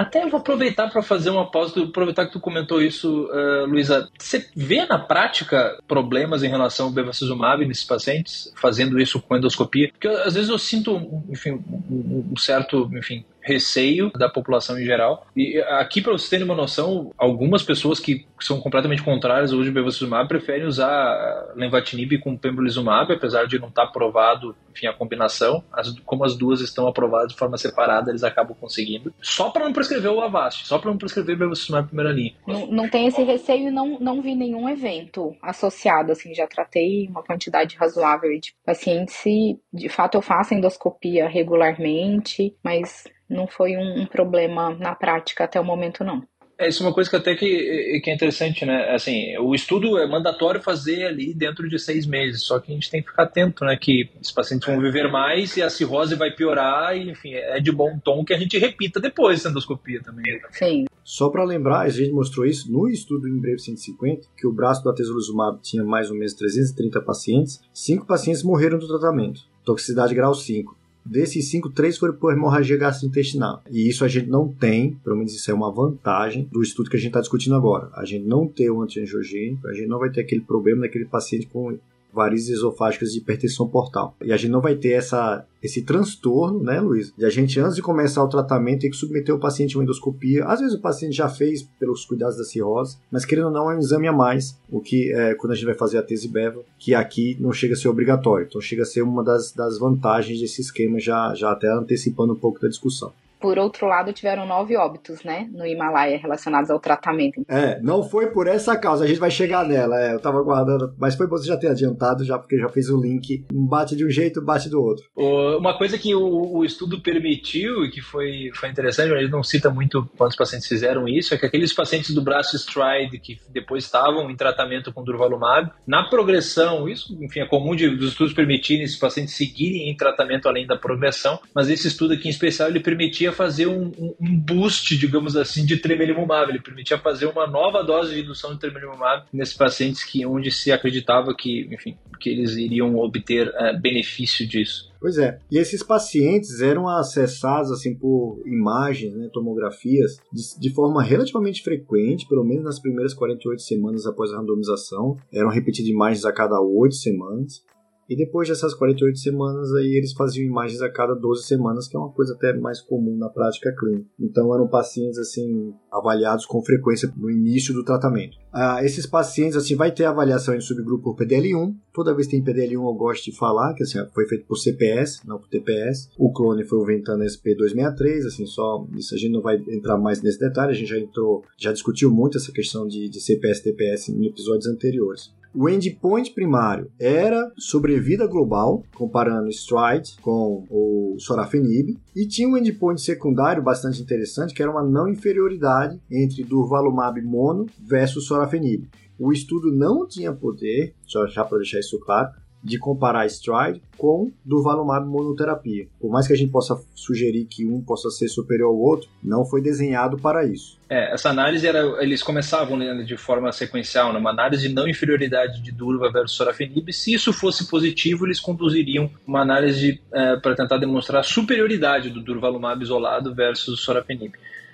até 0.00 0.24
eu 0.24 0.30
vou 0.30 0.40
aproveitar 0.40 0.88
para 0.88 1.02
fazer 1.02 1.28
uma 1.28 1.50
pausa, 1.50 1.82
aproveitar 1.82 2.24
que 2.24 2.32
tu 2.32 2.40
comentou 2.40 2.80
isso, 2.80 3.26
uh, 3.26 3.66
Luísa. 3.66 4.08
Você 4.18 4.48
vê 4.56 4.86
na 4.86 4.98
prática 4.98 5.78
problemas 5.86 6.42
em 6.42 6.48
relação 6.48 6.86
ao 6.86 6.92
bevacizumab 6.92 7.66
nesses 7.66 7.84
pacientes, 7.84 8.50
fazendo 8.56 8.98
isso 8.98 9.20
com 9.20 9.36
endoscopia? 9.36 9.90
Porque 9.92 10.08
às 10.08 10.32
vezes 10.32 10.48
eu 10.48 10.58
sinto, 10.58 11.22
enfim, 11.28 11.62
um 11.70 12.34
certo, 12.34 12.90
enfim, 12.94 13.26
receio 13.42 14.10
da 14.12 14.28
população 14.28 14.78
em 14.78 14.84
geral. 14.84 15.26
E 15.36 15.58
aqui, 15.60 16.00
para 16.00 16.12
vocês 16.12 16.28
terem 16.28 16.44
uma 16.44 16.54
noção, 16.54 17.12
algumas 17.16 17.62
pessoas 17.62 17.98
que 17.98 18.26
são 18.38 18.60
completamente 18.60 19.02
contrárias 19.02 19.52
ao 19.52 19.58
uso 19.58 19.68
de 19.68 19.74
bevacizumab 19.74 20.28
preferem 20.28 20.66
usar 20.66 21.52
lenvatinib 21.54 22.18
com 22.18 22.36
pembrolizumab, 22.36 23.12
apesar 23.12 23.46
de 23.46 23.58
não 23.58 23.68
estar 23.68 23.84
aprovado, 23.84 24.54
enfim, 24.70 24.86
a 24.86 24.92
combinação. 24.92 25.62
As, 25.72 25.90
como 26.00 26.24
as 26.24 26.36
duas 26.36 26.60
estão 26.60 26.86
aprovadas 26.86 27.32
de 27.32 27.38
forma 27.38 27.56
separada, 27.56 28.10
eles 28.10 28.24
acabam 28.24 28.56
conseguindo. 28.58 29.12
Só 29.20 29.50
para 29.50 29.64
não 29.64 29.72
prescrever 29.72 30.10
o 30.10 30.20
Avast, 30.20 30.66
só 30.66 30.78
para 30.78 30.90
não 30.90 30.98
prescrever 30.98 31.36
bevacizumab 31.36 31.86
primeira 31.86 32.12
linha. 32.12 32.34
Não, 32.46 32.66
não 32.66 32.88
tem 32.88 33.06
esse 33.06 33.22
receio 33.22 33.68
e 33.68 33.70
não, 33.70 33.98
não 34.00 34.22
vi 34.22 34.34
nenhum 34.34 34.68
evento 34.68 35.34
associado, 35.42 36.12
assim, 36.12 36.34
já 36.34 36.46
tratei 36.46 37.06
uma 37.08 37.22
quantidade 37.22 37.76
razoável 37.76 38.30
de 38.38 38.54
pacientes 38.64 39.24
e, 39.26 39.58
de 39.72 39.88
fato, 39.88 40.16
eu 40.16 40.22
faço 40.22 40.54
endoscopia 40.54 41.28
regularmente, 41.28 42.54
mas 42.62 43.04
não 43.30 43.46
foi 43.46 43.76
um, 43.76 44.02
um 44.02 44.06
problema 44.06 44.74
na 44.74 44.94
prática 44.94 45.44
até 45.44 45.60
o 45.60 45.64
momento, 45.64 46.04
não. 46.04 46.22
É, 46.60 46.68
isso 46.68 46.82
é 46.82 46.86
uma 46.86 46.92
coisa 46.92 47.08
que 47.08 47.16
até 47.16 47.34
que, 47.34 48.00
que 48.04 48.10
é 48.10 48.14
interessante, 48.14 48.66
né? 48.66 48.90
Assim, 48.90 49.34
o 49.38 49.54
estudo 49.54 49.96
é 49.96 50.06
mandatório 50.06 50.60
fazer 50.60 51.06
ali 51.06 51.32
dentro 51.32 51.66
de 51.66 51.78
seis 51.78 52.04
meses, 52.04 52.42
só 52.42 52.60
que 52.60 52.70
a 52.70 52.74
gente 52.74 52.90
tem 52.90 53.02
que 53.02 53.08
ficar 53.08 53.22
atento, 53.22 53.64
né? 53.64 53.78
Que 53.80 54.10
os 54.20 54.30
pacientes 54.30 54.68
vão 54.68 54.78
viver 54.78 55.10
mais 55.10 55.56
e 55.56 55.62
a 55.62 55.70
cirrose 55.70 56.16
vai 56.16 56.30
piorar, 56.30 56.94
e, 56.94 57.10
enfim, 57.10 57.32
é 57.32 57.58
de 57.60 57.72
bom 57.72 57.98
tom 58.04 58.22
que 58.26 58.34
a 58.34 58.38
gente 58.38 58.58
repita 58.58 59.00
depois 59.00 59.46
a 59.46 59.48
endoscopia 59.48 60.02
também. 60.02 60.38
Sim. 60.50 60.84
Só 61.02 61.30
para 61.30 61.44
lembrar, 61.44 61.80
a 61.80 61.88
gente 61.88 62.12
mostrou 62.12 62.44
isso 62.44 62.70
no 62.70 62.90
estudo 62.90 63.26
em 63.26 63.40
breve 63.40 63.58
150, 63.58 64.28
que 64.36 64.46
o 64.46 64.52
braço 64.52 64.82
do 64.82 64.90
atezolizumab 64.90 65.62
tinha 65.62 65.82
mais 65.82 66.10
ou 66.10 66.14
menos 66.14 66.34
330 66.34 67.00
pacientes, 67.00 67.58
cinco 67.72 68.06
pacientes 68.06 68.42
morreram 68.42 68.78
do 68.78 68.86
tratamento, 68.86 69.40
toxicidade 69.64 70.14
grau 70.14 70.34
5. 70.34 70.78
Desses 71.04 71.48
cinco, 71.50 71.70
três 71.70 71.98
foram 71.98 72.14
por 72.14 72.32
hemorragia 72.32 72.76
gastrointestinal. 72.76 73.62
E 73.70 73.88
isso 73.88 74.04
a 74.04 74.08
gente 74.08 74.28
não 74.28 74.48
tem, 74.48 74.92
pelo 75.02 75.16
menos 75.16 75.34
isso 75.34 75.50
é 75.50 75.54
uma 75.54 75.72
vantagem 75.72 76.48
do 76.50 76.62
estudo 76.62 76.90
que 76.90 76.96
a 76.96 77.00
gente 77.00 77.08
está 77.08 77.20
discutindo 77.20 77.54
agora. 77.54 77.90
A 77.94 78.04
gente 78.04 78.26
não 78.26 78.46
tem 78.46 78.70
o 78.70 78.82
antiangiogênico, 78.82 79.66
a 79.66 79.72
gente 79.72 79.88
não 79.88 79.98
vai 79.98 80.10
ter 80.10 80.20
aquele 80.20 80.42
problema 80.42 80.82
daquele 80.82 81.06
paciente 81.06 81.46
com 81.46 81.78
varizes 82.12 82.50
esofágicas 82.50 83.12
de 83.12 83.18
hipertensão 83.18 83.68
portal. 83.68 84.16
E 84.22 84.32
a 84.32 84.36
gente 84.36 84.50
não 84.50 84.60
vai 84.60 84.76
ter 84.76 84.90
essa, 84.90 85.44
esse 85.62 85.82
transtorno, 85.82 86.62
né, 86.62 86.80
Luiz? 86.80 87.12
De 87.16 87.24
a 87.24 87.30
gente, 87.30 87.58
antes 87.60 87.76
de 87.76 87.82
começar 87.82 88.22
o 88.22 88.28
tratamento, 88.28 88.80
ter 88.80 88.90
que 88.90 88.96
submeter 88.96 89.34
o 89.34 89.38
paciente 89.40 89.74
a 89.74 89.78
uma 89.78 89.84
endoscopia. 89.84 90.44
Às 90.44 90.60
vezes 90.60 90.74
o 90.74 90.80
paciente 90.80 91.16
já 91.16 91.28
fez 91.28 91.62
pelos 91.78 92.04
cuidados 92.04 92.36
da 92.36 92.44
cirrose, 92.44 92.98
mas 93.10 93.24
querendo 93.24 93.46
ou 93.46 93.52
não, 93.52 93.70
é 93.70 93.76
um 93.76 93.78
exame 93.78 94.08
a 94.08 94.12
mais, 94.12 94.58
o 94.70 94.80
que 94.80 95.12
é 95.12 95.34
quando 95.34 95.52
a 95.52 95.54
gente 95.54 95.66
vai 95.66 95.74
fazer 95.74 95.98
a 95.98 96.02
tese 96.02 96.28
BEVA, 96.28 96.62
que 96.78 96.94
aqui 96.94 97.36
não 97.40 97.52
chega 97.52 97.74
a 97.74 97.76
ser 97.76 97.88
obrigatório. 97.88 98.46
Então 98.46 98.60
chega 98.60 98.82
a 98.82 98.86
ser 98.86 99.02
uma 99.02 99.22
das, 99.22 99.52
das 99.52 99.78
vantagens 99.78 100.40
desse 100.40 100.60
esquema, 100.60 100.98
já, 100.98 101.34
já 101.34 101.52
até 101.52 101.68
antecipando 101.70 102.32
um 102.32 102.36
pouco 102.36 102.60
da 102.60 102.68
discussão. 102.68 103.12
Por 103.40 103.58
outro 103.58 103.86
lado, 103.86 104.12
tiveram 104.12 104.46
nove 104.46 104.76
óbitos, 104.76 105.22
né, 105.24 105.48
no 105.52 105.66
Himalaia 105.66 106.18
relacionados 106.18 106.70
ao 106.70 106.78
tratamento. 106.78 107.42
É, 107.48 107.80
não 107.80 108.02
foi 108.02 108.28
por 108.28 108.46
essa 108.46 108.76
causa, 108.76 109.04
a 109.04 109.06
gente 109.06 109.20
vai 109.20 109.30
chegar 109.30 109.64
nela. 109.64 110.00
É, 110.00 110.14
eu 110.14 110.20
tava 110.20 110.42
guardando, 110.42 110.94
mas 110.98 111.14
foi 111.14 111.26
bom 111.26 111.36
você 111.36 111.46
já 111.46 111.56
ter 111.56 111.68
adiantado, 111.68 112.24
já 112.24 112.38
porque 112.38 112.58
já 112.58 112.68
fez 112.68 112.90
o 112.90 113.00
link. 113.00 113.44
Bate 113.52 113.96
de 113.96 114.04
um 114.04 114.10
jeito, 114.10 114.42
bate 114.42 114.68
do 114.68 114.82
outro. 114.82 115.04
Uma 115.16 115.76
coisa 115.76 115.98
que 115.98 116.14
o, 116.14 116.58
o 116.58 116.64
estudo 116.64 117.00
permitiu 117.00 117.84
e 117.84 117.90
que 117.90 118.00
foi, 118.00 118.50
foi 118.54 118.68
interessante, 118.68 119.12
ele 119.12 119.28
não 119.28 119.42
cita 119.42 119.70
muito 119.70 120.04
quantos 120.16 120.36
pacientes 120.36 120.68
fizeram 120.68 121.08
isso, 121.08 121.34
é 121.34 121.38
que 121.38 121.46
aqueles 121.46 121.72
pacientes 121.72 122.14
do 122.14 122.22
braço 122.22 122.56
stride 122.56 123.18
que 123.18 123.38
depois 123.52 123.84
estavam 123.84 124.30
em 124.30 124.36
tratamento 124.36 124.92
com 124.92 125.02
durvalumab, 125.02 125.70
na 125.86 126.04
progressão, 126.04 126.88
isso, 126.88 127.16
enfim, 127.22 127.40
é 127.40 127.46
comum 127.46 127.74
de, 127.74 127.88
dos 127.88 128.10
estudos 128.10 128.32
permitirem 128.32 128.84
esses 128.84 128.98
pacientes 128.98 129.34
seguirem 129.34 129.90
em 129.90 129.96
tratamento 129.96 130.48
além 130.48 130.66
da 130.66 130.76
progressão, 130.76 131.38
mas 131.54 131.68
esse 131.68 131.88
estudo 131.88 132.14
aqui 132.14 132.28
em 132.28 132.30
especial 132.30 132.68
ele 132.68 132.80
permitia 132.80 133.29
permitia 133.30 133.32
fazer 133.32 133.66
um, 133.66 133.90
um, 134.20 134.38
boost, 134.38 134.96
digamos 134.96 135.36
assim, 135.36 135.64
de 135.64 135.76
tremelimumab. 135.76 136.50
Ele 136.50 136.60
permitia 136.60 136.98
fazer 136.98 137.26
uma 137.26 137.46
nova 137.46 137.82
dose 137.82 138.14
de 138.14 138.20
indução 138.20 138.52
de 138.52 138.60
tremelimumab 138.60 139.26
nesses 139.32 139.56
pacientes 139.56 140.04
que 140.04 140.26
onde 140.26 140.50
se 140.50 140.70
acreditava 140.72 141.34
que, 141.34 141.68
enfim, 141.72 141.96
que 142.18 142.28
eles 142.28 142.56
iriam 142.56 142.96
obter 142.96 143.52
é, 143.54 143.76
benefício 143.76 144.46
disso. 144.46 144.90
Pois 145.00 145.16
é. 145.16 145.38
E 145.50 145.56
esses 145.56 145.82
pacientes 145.82 146.60
eram 146.60 146.86
acessados 146.86 147.70
assim 147.72 147.94
por 147.94 148.42
imagens, 148.44 149.14
né, 149.14 149.30
tomografias, 149.32 150.18
de, 150.30 150.60
de, 150.60 150.74
forma 150.74 151.02
relativamente 151.02 151.62
frequente, 151.62 152.28
pelo 152.28 152.44
menos 152.44 152.64
nas 152.64 152.78
primeiras 152.78 153.14
48 153.14 153.62
semanas 153.62 154.04
após 154.04 154.30
a 154.30 154.36
randomização. 154.36 155.16
Eram 155.32 155.48
repetidas 155.48 155.90
imagens 155.90 156.26
a 156.26 156.32
cada 156.32 156.60
8 156.60 156.94
semanas. 156.94 157.64
E 158.10 158.16
depois 158.16 158.48
dessas 158.48 158.74
48 158.74 159.16
semanas 159.20 159.72
aí 159.72 159.94
eles 159.94 160.12
faziam 160.12 160.44
imagens 160.44 160.82
a 160.82 160.90
cada 160.90 161.14
12 161.14 161.44
semanas, 161.44 161.86
que 161.86 161.96
é 161.96 162.00
uma 162.00 162.10
coisa 162.10 162.34
até 162.34 162.52
mais 162.52 162.80
comum 162.80 163.16
na 163.16 163.28
prática 163.28 163.72
clínica. 163.78 164.10
Então 164.18 164.52
eram 164.52 164.66
pacientes 164.66 165.16
assim 165.16 165.72
avaliados 165.92 166.44
com 166.44 166.60
frequência 166.60 167.08
no 167.16 167.30
início 167.30 167.72
do 167.72 167.84
tratamento. 167.84 168.36
Ah, 168.52 168.84
esses 168.84 169.06
pacientes 169.06 169.56
assim 169.56 169.76
vai 169.76 169.92
ter 169.92 170.06
avaliação 170.06 170.56
em 170.56 170.60
subgrupo 170.60 171.14
por 171.14 171.24
PDL1. 171.24 171.72
Toda 171.94 172.12
vez 172.12 172.26
que 172.26 172.32
tem 172.32 172.44
PDL1 172.44 172.72
eu 172.72 172.94
gosto 172.94 173.30
de 173.30 173.36
falar 173.36 173.74
que 173.74 173.84
assim, 173.84 174.04
foi 174.12 174.26
feito 174.26 174.44
por 174.44 174.56
CPS, 174.56 175.24
não 175.24 175.38
por 175.38 175.48
TPS. 175.48 176.10
O 176.18 176.32
clone 176.32 176.64
foi 176.64 176.80
o 176.80 176.84
Ventana 176.84 177.24
SP263, 177.24 178.26
assim 178.26 178.44
só 178.44 178.84
isso 178.96 179.14
a 179.14 179.18
gente 179.18 179.30
não 179.30 179.40
vai 179.40 179.56
entrar 179.68 179.96
mais 179.96 180.20
nesse 180.20 180.40
detalhe. 180.40 180.72
A 180.72 180.74
gente 180.74 180.88
já 180.88 180.98
entrou, 180.98 181.44
já 181.56 181.72
discutiu 181.72 182.10
muito 182.10 182.38
essa 182.38 182.50
questão 182.50 182.88
de, 182.88 183.08
de 183.08 183.20
CPS 183.20 183.62
TPS 183.62 184.08
em 184.08 184.26
episódios 184.26 184.66
anteriores. 184.66 185.30
O 185.52 185.68
endpoint 185.68 186.32
primário 186.32 186.92
era 186.98 187.50
sobrevida 187.58 188.24
global, 188.24 188.84
comparando 188.94 189.48
Stride 189.48 190.16
com 190.22 190.64
o 190.70 191.16
Sorafenib, 191.18 191.98
e 192.14 192.24
tinha 192.26 192.48
um 192.48 192.56
endpoint 192.56 193.00
secundário 193.00 193.60
bastante 193.60 194.00
interessante, 194.00 194.54
que 194.54 194.62
era 194.62 194.70
uma 194.70 194.84
não 194.84 195.08
inferioridade 195.08 196.00
entre 196.08 196.44
Durvalumab 196.44 197.20
mono 197.20 197.66
versus 197.80 198.26
Sorafenib. 198.26 198.88
O 199.18 199.32
estudo 199.32 199.72
não 199.72 200.06
tinha 200.06 200.32
poder, 200.32 200.94
só 201.04 201.26
já 201.26 201.44
para 201.44 201.58
deixar 201.58 201.80
isso 201.80 201.98
claro, 201.98 202.30
de 202.62 202.78
comparar 202.78 203.26
Stride 203.26 203.80
com 203.96 204.30
durvalumab 204.44 205.06
monoterapia. 205.06 205.86
Por 206.00 206.10
mais 206.10 206.26
que 206.26 206.32
a 206.32 206.36
gente 206.36 206.50
possa 206.50 206.80
sugerir 206.94 207.44
que 207.44 207.66
um 207.66 207.82
possa 207.82 208.10
ser 208.10 208.28
superior 208.28 208.68
ao 208.68 208.78
outro, 208.78 209.08
não 209.22 209.44
foi 209.44 209.60
desenhado 209.60 210.18
para 210.18 210.44
isso. 210.44 210.78
É, 210.88 211.12
essa 211.14 211.30
análise 211.30 211.66
era, 211.66 211.80
eles 212.02 212.22
começavam 212.22 212.76
né, 212.76 213.02
de 213.02 213.16
forma 213.16 213.52
sequencial, 213.52 214.12
numa 214.12 214.32
né, 214.32 214.40
análise 214.40 214.68
de 214.68 214.74
não 214.74 214.88
inferioridade 214.88 215.62
de 215.62 215.70
Durva 215.70 216.10
versus 216.10 216.36
Sorafenib. 216.36 216.92
Se 216.92 217.12
isso 217.14 217.32
fosse 217.32 217.68
positivo, 217.68 218.26
eles 218.26 218.40
conduziriam 218.40 219.10
uma 219.26 219.40
análise 219.40 220.00
é, 220.12 220.36
para 220.36 220.54
tentar 220.54 220.78
demonstrar 220.78 221.20
a 221.20 221.24
superioridade 221.24 222.10
do 222.10 222.20
Durvalumab 222.20 222.82
isolado 222.82 223.34
versus 223.34 223.80
Sorafenib. 223.80 224.32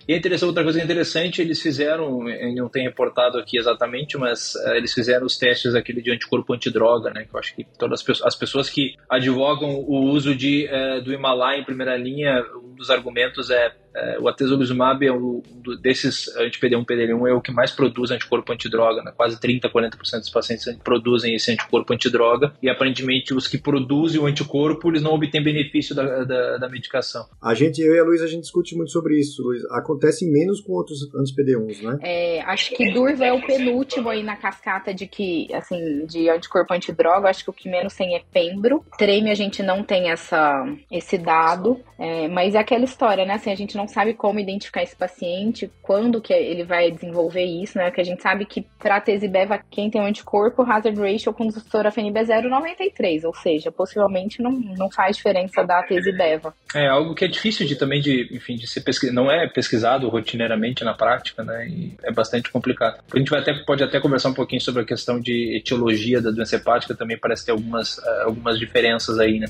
E 0.09 0.13
é 0.15 0.17
interessante, 0.17 0.49
outra 0.49 0.63
coisa 0.63 0.83
interessante, 0.83 1.43
eles 1.43 1.61
fizeram, 1.61 2.25
não 2.55 2.69
tenho 2.69 2.89
reportado 2.89 3.39
aqui 3.39 3.59
exatamente, 3.59 4.17
mas 4.17 4.55
uh, 4.55 4.75
eles 4.75 4.93
fizeram 4.93 5.27
os 5.27 5.37
testes 5.37 5.75
aquele 5.75 6.01
de 6.01 6.13
anticorpo 6.13 6.55
antidroga, 6.55 7.11
né? 7.11 7.25
Que 7.25 7.35
eu 7.35 7.41
acho 7.41 7.57
que 7.57 7.67
todas 7.77 8.05
as 8.25 8.37
pessoas 8.37 8.71
que 8.71 8.95
advogam 9.09 9.81
o 9.81 10.05
uso 10.05 10.35
de, 10.35 10.69
uh, 10.69 11.03
do 11.03 11.13
Himalaia 11.13 11.61
em 11.61 11.65
primeira 11.65 11.97
linha, 11.97 12.45
um 12.63 12.75
dos 12.77 12.89
argumentos 12.89 13.51
é 13.51 13.73
é, 13.97 14.19
o 14.21 14.29
atezolizumab 14.29 15.07
é 15.07 15.12
um 15.12 15.43
desses 15.81 16.29
anti-PD1 16.37 16.85
PD1 16.85 17.29
é 17.29 17.33
o 17.33 17.41
que 17.41 17.50
mais 17.50 17.71
produz 17.71 18.11
anticorpo 18.11 18.53
antidroga, 18.53 19.03
né? 19.03 19.12
quase 19.17 19.41
30, 19.41 19.71
40% 19.71 19.91
dos 20.21 20.31
pacientes 20.31 20.67
produzem 20.85 21.35
esse 21.35 21.50
anticorpo 21.50 21.93
antidroga 21.93 22.53
e 22.62 22.69
aparentemente 22.69 23.33
os 23.33 23.49
que 23.49 23.59
produzem 23.59 24.21
o 24.21 24.26
anticorpo 24.26 24.91
eles 24.91 25.03
não 25.03 25.12
obtêm 25.12 25.43
benefício 25.43 25.95
da, 25.95 26.25
da, 26.25 26.59
da 26.59 26.69
medicação. 26.69 27.26
A 27.43 27.55
gente, 27.55 27.81
eu 27.81 27.95
e 27.95 27.99
a 27.99 28.05
Luísa, 28.05 28.25
a 28.25 28.29
gente 28.29 28.43
discute 28.43 28.76
muito 28.76 28.91
sobre 28.91 29.19
isso, 29.19 29.43
Luiz. 29.43 29.65
Acontece 29.71 30.31
menos 30.31 30.61
com 30.61 30.73
outros 30.73 31.03
anti-PD1s, 31.15 31.83
né? 31.83 31.99
É, 32.03 32.43
acho 32.43 32.75
que 32.75 32.93
Durva 32.93 33.25
é 33.25 33.33
o 33.33 33.45
penúltimo 33.45 34.09
aí 34.09 34.23
na 34.23 34.37
cascata 34.37 34.93
de 34.93 35.07
que, 35.07 35.53
assim, 35.55 36.05
de 36.07 36.29
anticorpo 36.29 36.75
antidroga, 36.75 37.29
acho 37.29 37.45
que 37.45 37.50
o 37.50 37.53
que 37.53 37.69
menos 37.69 37.95
tem 37.95 38.15
é 38.15 38.23
Pembro. 38.33 38.85
Treme 38.99 39.31
a 39.31 39.35
gente 39.35 39.62
não 39.62 39.83
tem 39.83 40.11
essa, 40.11 40.65
esse 40.91 41.17
dado, 41.17 41.81
é, 41.99 42.29
mas 42.29 42.55
é 42.55 42.59
aquela 42.59 42.85
história, 42.85 43.25
né? 43.25 43.35
Assim, 43.35 43.50
a 43.50 43.57
gente 43.57 43.76
não 43.76 43.86
não 43.87 43.88
sabe 43.88 44.14
como 44.14 44.40
identificar 44.40 44.83
esse 44.83 44.97
paciente, 44.97 45.71
quando 45.81 46.21
que 46.21 46.33
ele 46.33 46.64
vai 46.64 46.90
desenvolver 46.90 47.45
isso, 47.45 47.78
né? 47.78 47.87
Porque 47.87 48.00
a 48.00 48.05
gente 48.05 48.21
sabe 48.21 48.45
que 48.45 48.66
para 48.78 49.00
tesibeva, 49.00 49.61
quem 49.71 49.88
tem 49.88 50.00
um 50.00 50.07
anticorpo, 50.07 50.62
hazard 50.62 50.99
ratio 51.00 51.33
com 51.33 51.49
sorafenib 51.50 52.16
é 52.16 52.25
0,93, 52.25 53.25
ou 53.25 53.35
seja, 53.35 53.71
possivelmente 53.71 54.43
não, 54.43 54.50
não 54.50 54.90
faz 54.90 55.16
diferença 55.16 55.64
da 55.64 55.83
tesibeva. 55.85 56.52
É 56.75 56.88
algo 56.88 57.14
que 57.14 57.25
é 57.25 57.28
difícil 57.28 57.64
de 57.64 57.76
também 57.76 58.00
de, 58.00 58.28
enfim, 58.33 58.57
de 58.57 58.66
ser 58.66 58.81
pesquisado, 58.81 59.14
não 59.14 59.31
é 59.31 59.49
pesquisado 59.49 60.09
rotineiramente 60.09 60.85
na 60.85 60.95
prática, 60.95 61.45
né? 61.45 61.69
E 61.69 61.97
é 62.02 62.12
bastante 62.12 62.50
complicado. 62.50 62.99
A 63.12 63.19
gente 63.19 63.31
vai 63.31 63.40
até, 63.40 63.55
pode 63.64 63.85
até 63.85 64.00
conversar 64.00 64.31
um 64.31 64.35
pouquinho 64.35 64.61
sobre 64.61 64.83
a 64.83 64.85
questão 64.85 65.21
de 65.21 65.57
etiologia 65.57 66.21
da 66.21 66.33
doença 66.33 66.57
hepática, 66.57 66.95
também 66.95 67.19
parece 67.19 67.47
ter 67.47 67.52
algumas, 67.52 67.99
eh, 67.99 68.23
algumas 68.25 68.59
diferenças 68.59 69.19
aí, 69.19 69.38
né? 69.38 69.47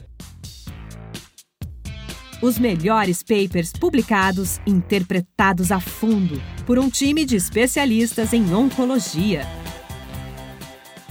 Os 2.43 2.59
melhores 2.59 3.23
papers 3.23 3.73
publicados, 3.73 4.61
interpretados 4.67 5.73
a 5.73 5.81
fundo 5.81 6.39
por 6.67 6.79
um 6.79 6.91
time 6.91 7.25
de 7.25 7.35
especialistas 7.35 8.35
em 8.35 8.53
oncologia. 8.53 9.41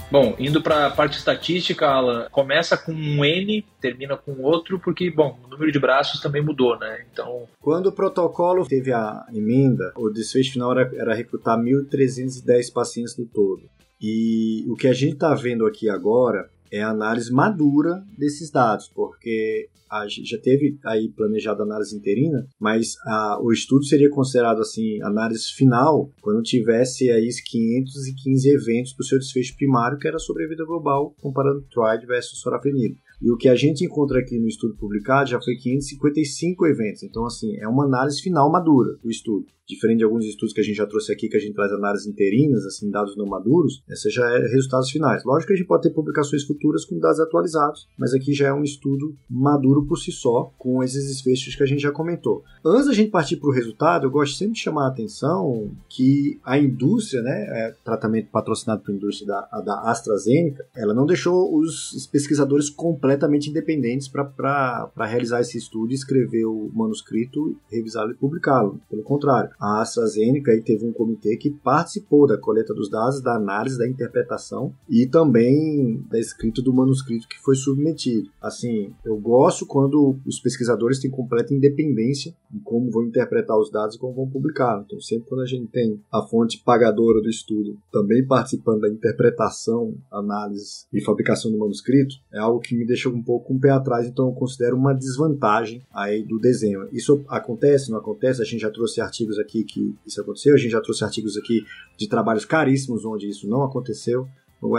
Bom, 0.08 0.36
indo 0.38 0.62
para 0.62 0.86
a 0.86 0.90
parte 0.90 1.18
estatística, 1.18 1.84
Alan, 1.84 2.28
começa 2.30 2.76
com 2.76 2.92
um 2.92 3.24
N, 3.24 3.64
termina 3.80 4.16
com 4.16 4.40
outro, 4.40 4.78
porque, 4.78 5.10
bom, 5.10 5.36
o 5.44 5.48
número 5.48 5.72
de 5.72 5.80
braços 5.80 6.20
também 6.20 6.40
mudou, 6.40 6.78
né? 6.78 7.04
Então. 7.12 7.48
Quando 7.60 7.88
o 7.88 7.92
protocolo 7.92 8.64
teve 8.64 8.92
a 8.92 9.26
emenda, 9.34 9.92
o 9.96 10.08
desfecho 10.08 10.52
final 10.52 10.78
era, 10.78 10.88
era 10.94 11.12
recrutar 11.12 11.58
1.310 11.58 12.72
pacientes 12.72 13.16
no 13.16 13.26
todo. 13.26 13.62
E 14.00 14.64
o 14.68 14.76
que 14.76 14.86
a 14.86 14.92
gente 14.92 15.14
está 15.14 15.34
vendo 15.34 15.66
aqui 15.66 15.90
agora 15.90 16.48
é 16.70 16.82
a 16.82 16.90
análise 16.90 17.32
madura 17.32 18.02
desses 18.16 18.50
dados, 18.50 18.90
porque 18.94 19.68
a, 19.90 20.06
já 20.08 20.38
teve 20.38 20.78
aí 20.84 21.08
planejado 21.08 21.62
análise 21.62 21.96
interina, 21.96 22.46
mas 22.58 22.96
a, 23.04 23.38
o 23.42 23.52
estudo 23.52 23.84
seria 23.84 24.10
considerado 24.10 24.60
assim 24.60 25.00
análise 25.02 25.52
final 25.54 26.10
quando 26.20 26.42
tivesse 26.42 27.10
aí 27.10 27.28
515 27.28 28.48
eventos 28.48 28.94
do 28.94 29.04
seu 29.04 29.18
desfecho 29.18 29.56
primário, 29.56 29.98
que 29.98 30.08
era 30.08 30.18
sobrevida 30.18 30.64
global, 30.64 31.14
comparando 31.20 31.66
TRIDE 31.70 32.06
versus 32.06 32.40
sorafenib. 32.40 32.96
E 33.20 33.30
o 33.30 33.36
que 33.36 33.48
a 33.48 33.54
gente 33.54 33.84
encontra 33.84 34.20
aqui 34.20 34.38
no 34.38 34.46
estudo 34.46 34.76
publicado 34.76 35.30
já 35.30 35.40
foi 35.40 35.56
555 35.56 36.66
eventos. 36.66 37.02
Então, 37.02 37.24
assim, 37.24 37.56
é 37.56 37.66
uma 37.66 37.84
análise 37.84 38.20
final 38.20 38.50
madura 38.52 38.94
do 39.02 39.10
estudo 39.10 39.46
diferente 39.66 39.98
de 39.98 40.04
alguns 40.04 40.24
estudos 40.24 40.54
que 40.54 40.60
a 40.60 40.64
gente 40.64 40.76
já 40.76 40.86
trouxe 40.86 41.12
aqui, 41.12 41.28
que 41.28 41.36
a 41.36 41.40
gente 41.40 41.54
traz 41.54 41.72
análises 41.72 42.06
interinas, 42.06 42.64
assim, 42.64 42.90
dados 42.90 43.16
não 43.16 43.26
maduros, 43.26 43.82
essa 43.88 44.08
já 44.08 44.24
é 44.36 44.46
resultados 44.48 44.90
finais. 44.90 45.24
Lógico 45.24 45.48
que 45.48 45.54
a 45.54 45.56
gente 45.56 45.66
pode 45.66 45.82
ter 45.82 45.90
publicações 45.90 46.44
futuras 46.44 46.84
com 46.84 46.98
dados 46.98 47.20
atualizados, 47.20 47.88
mas 47.98 48.14
aqui 48.14 48.32
já 48.32 48.48
é 48.48 48.52
um 48.52 48.62
estudo 48.62 49.16
maduro 49.28 49.84
por 49.84 49.96
si 49.96 50.12
só, 50.12 50.52
com 50.58 50.82
esses 50.82 51.08
desfechos 51.08 51.54
que 51.54 51.62
a 51.62 51.66
gente 51.66 51.82
já 51.82 51.90
comentou. 51.90 52.44
Antes 52.64 52.86
da 52.86 52.92
gente 52.92 53.10
partir 53.10 53.36
para 53.36 53.48
o 53.48 53.52
resultado, 53.52 54.06
eu 54.06 54.10
gosto 54.10 54.36
sempre 54.36 54.54
de 54.54 54.60
chamar 54.60 54.86
a 54.86 54.88
atenção 54.88 55.70
que 55.88 56.38
a 56.44 56.58
indústria, 56.58 57.22
né, 57.22 57.46
é, 57.48 57.74
tratamento 57.84 58.30
patrocinado 58.30 58.82
pela 58.82 58.96
indústria 58.96 59.26
da, 59.26 59.60
da 59.62 59.80
AstraZeneca, 59.90 60.64
ela 60.76 60.94
não 60.94 61.06
deixou 61.06 61.56
os 61.58 62.06
pesquisadores 62.12 62.70
completamente 62.70 63.50
independentes 63.50 64.08
para 64.08 64.90
realizar 65.06 65.40
esse 65.40 65.58
estudo, 65.58 65.92
escrever 65.92 66.44
o 66.44 66.70
manuscrito, 66.74 67.56
revisá-lo 67.70 68.12
e 68.12 68.14
publicá-lo. 68.14 68.80
Pelo 68.88 69.02
contrário, 69.02 69.50
a 69.58 69.80
AstraZeneca 69.80 70.52
aí 70.52 70.60
teve 70.60 70.84
um 70.84 70.92
comitê 70.92 71.36
que 71.36 71.50
participou 71.50 72.26
da 72.26 72.38
coleta 72.38 72.74
dos 72.74 72.90
dados, 72.90 73.22
da 73.22 73.34
análise, 73.34 73.78
da 73.78 73.88
interpretação 73.88 74.74
e 74.88 75.06
também 75.06 76.04
da 76.10 76.18
escrita 76.18 76.62
do 76.62 76.72
manuscrito 76.72 77.28
que 77.28 77.40
foi 77.42 77.54
submetido. 77.54 78.30
Assim, 78.40 78.92
eu 79.04 79.16
gosto 79.16 79.66
quando 79.66 80.16
os 80.26 80.40
pesquisadores 80.40 80.98
têm 80.98 81.10
completa 81.10 81.54
independência 81.54 82.34
em 82.52 82.58
como 82.58 82.90
vão 82.90 83.04
interpretar 83.04 83.58
os 83.58 83.70
dados 83.70 83.96
e 83.96 83.98
como 83.98 84.14
vão 84.14 84.28
publicar. 84.28 84.82
Então, 84.84 85.00
sempre 85.00 85.28
quando 85.28 85.42
a 85.42 85.46
gente 85.46 85.66
tem 85.68 86.00
a 86.12 86.22
fonte 86.22 86.62
pagadora 86.64 87.20
do 87.20 87.28
estudo 87.28 87.76
também 87.92 88.26
participando 88.26 88.80
da 88.80 88.88
interpretação, 88.88 89.94
análise 90.10 90.86
e 90.92 91.00
fabricação 91.02 91.50
do 91.50 91.58
manuscrito, 91.58 92.14
é 92.32 92.38
algo 92.38 92.60
que 92.60 92.76
me 92.76 92.86
deixa 92.86 93.08
um 93.08 93.22
pouco 93.22 93.46
com 93.46 93.54
um 93.54 93.56
o 93.56 93.60
pé 93.60 93.70
atrás, 93.70 94.06
então 94.06 94.28
eu 94.28 94.32
considero 94.32 94.76
uma 94.76 94.94
desvantagem 94.94 95.82
aí 95.92 96.22
do 96.22 96.38
desenho. 96.38 96.88
Isso 96.92 97.24
acontece, 97.28 97.90
não 97.90 97.98
acontece? 97.98 98.42
A 98.42 98.44
gente 98.44 98.60
já 98.60 98.70
trouxe 98.70 99.00
artigos 99.00 99.38
aqui 99.38 99.45
aqui 99.46 99.64
que 99.64 99.94
isso 100.04 100.20
aconteceu, 100.20 100.54
a 100.54 100.58
gente 100.58 100.72
já 100.72 100.80
trouxe 100.80 101.04
artigos 101.04 101.36
aqui 101.36 101.64
de 101.96 102.08
trabalhos 102.08 102.44
caríssimos 102.44 103.04
onde 103.04 103.28
isso 103.28 103.48
não 103.48 103.62
aconteceu. 103.62 104.28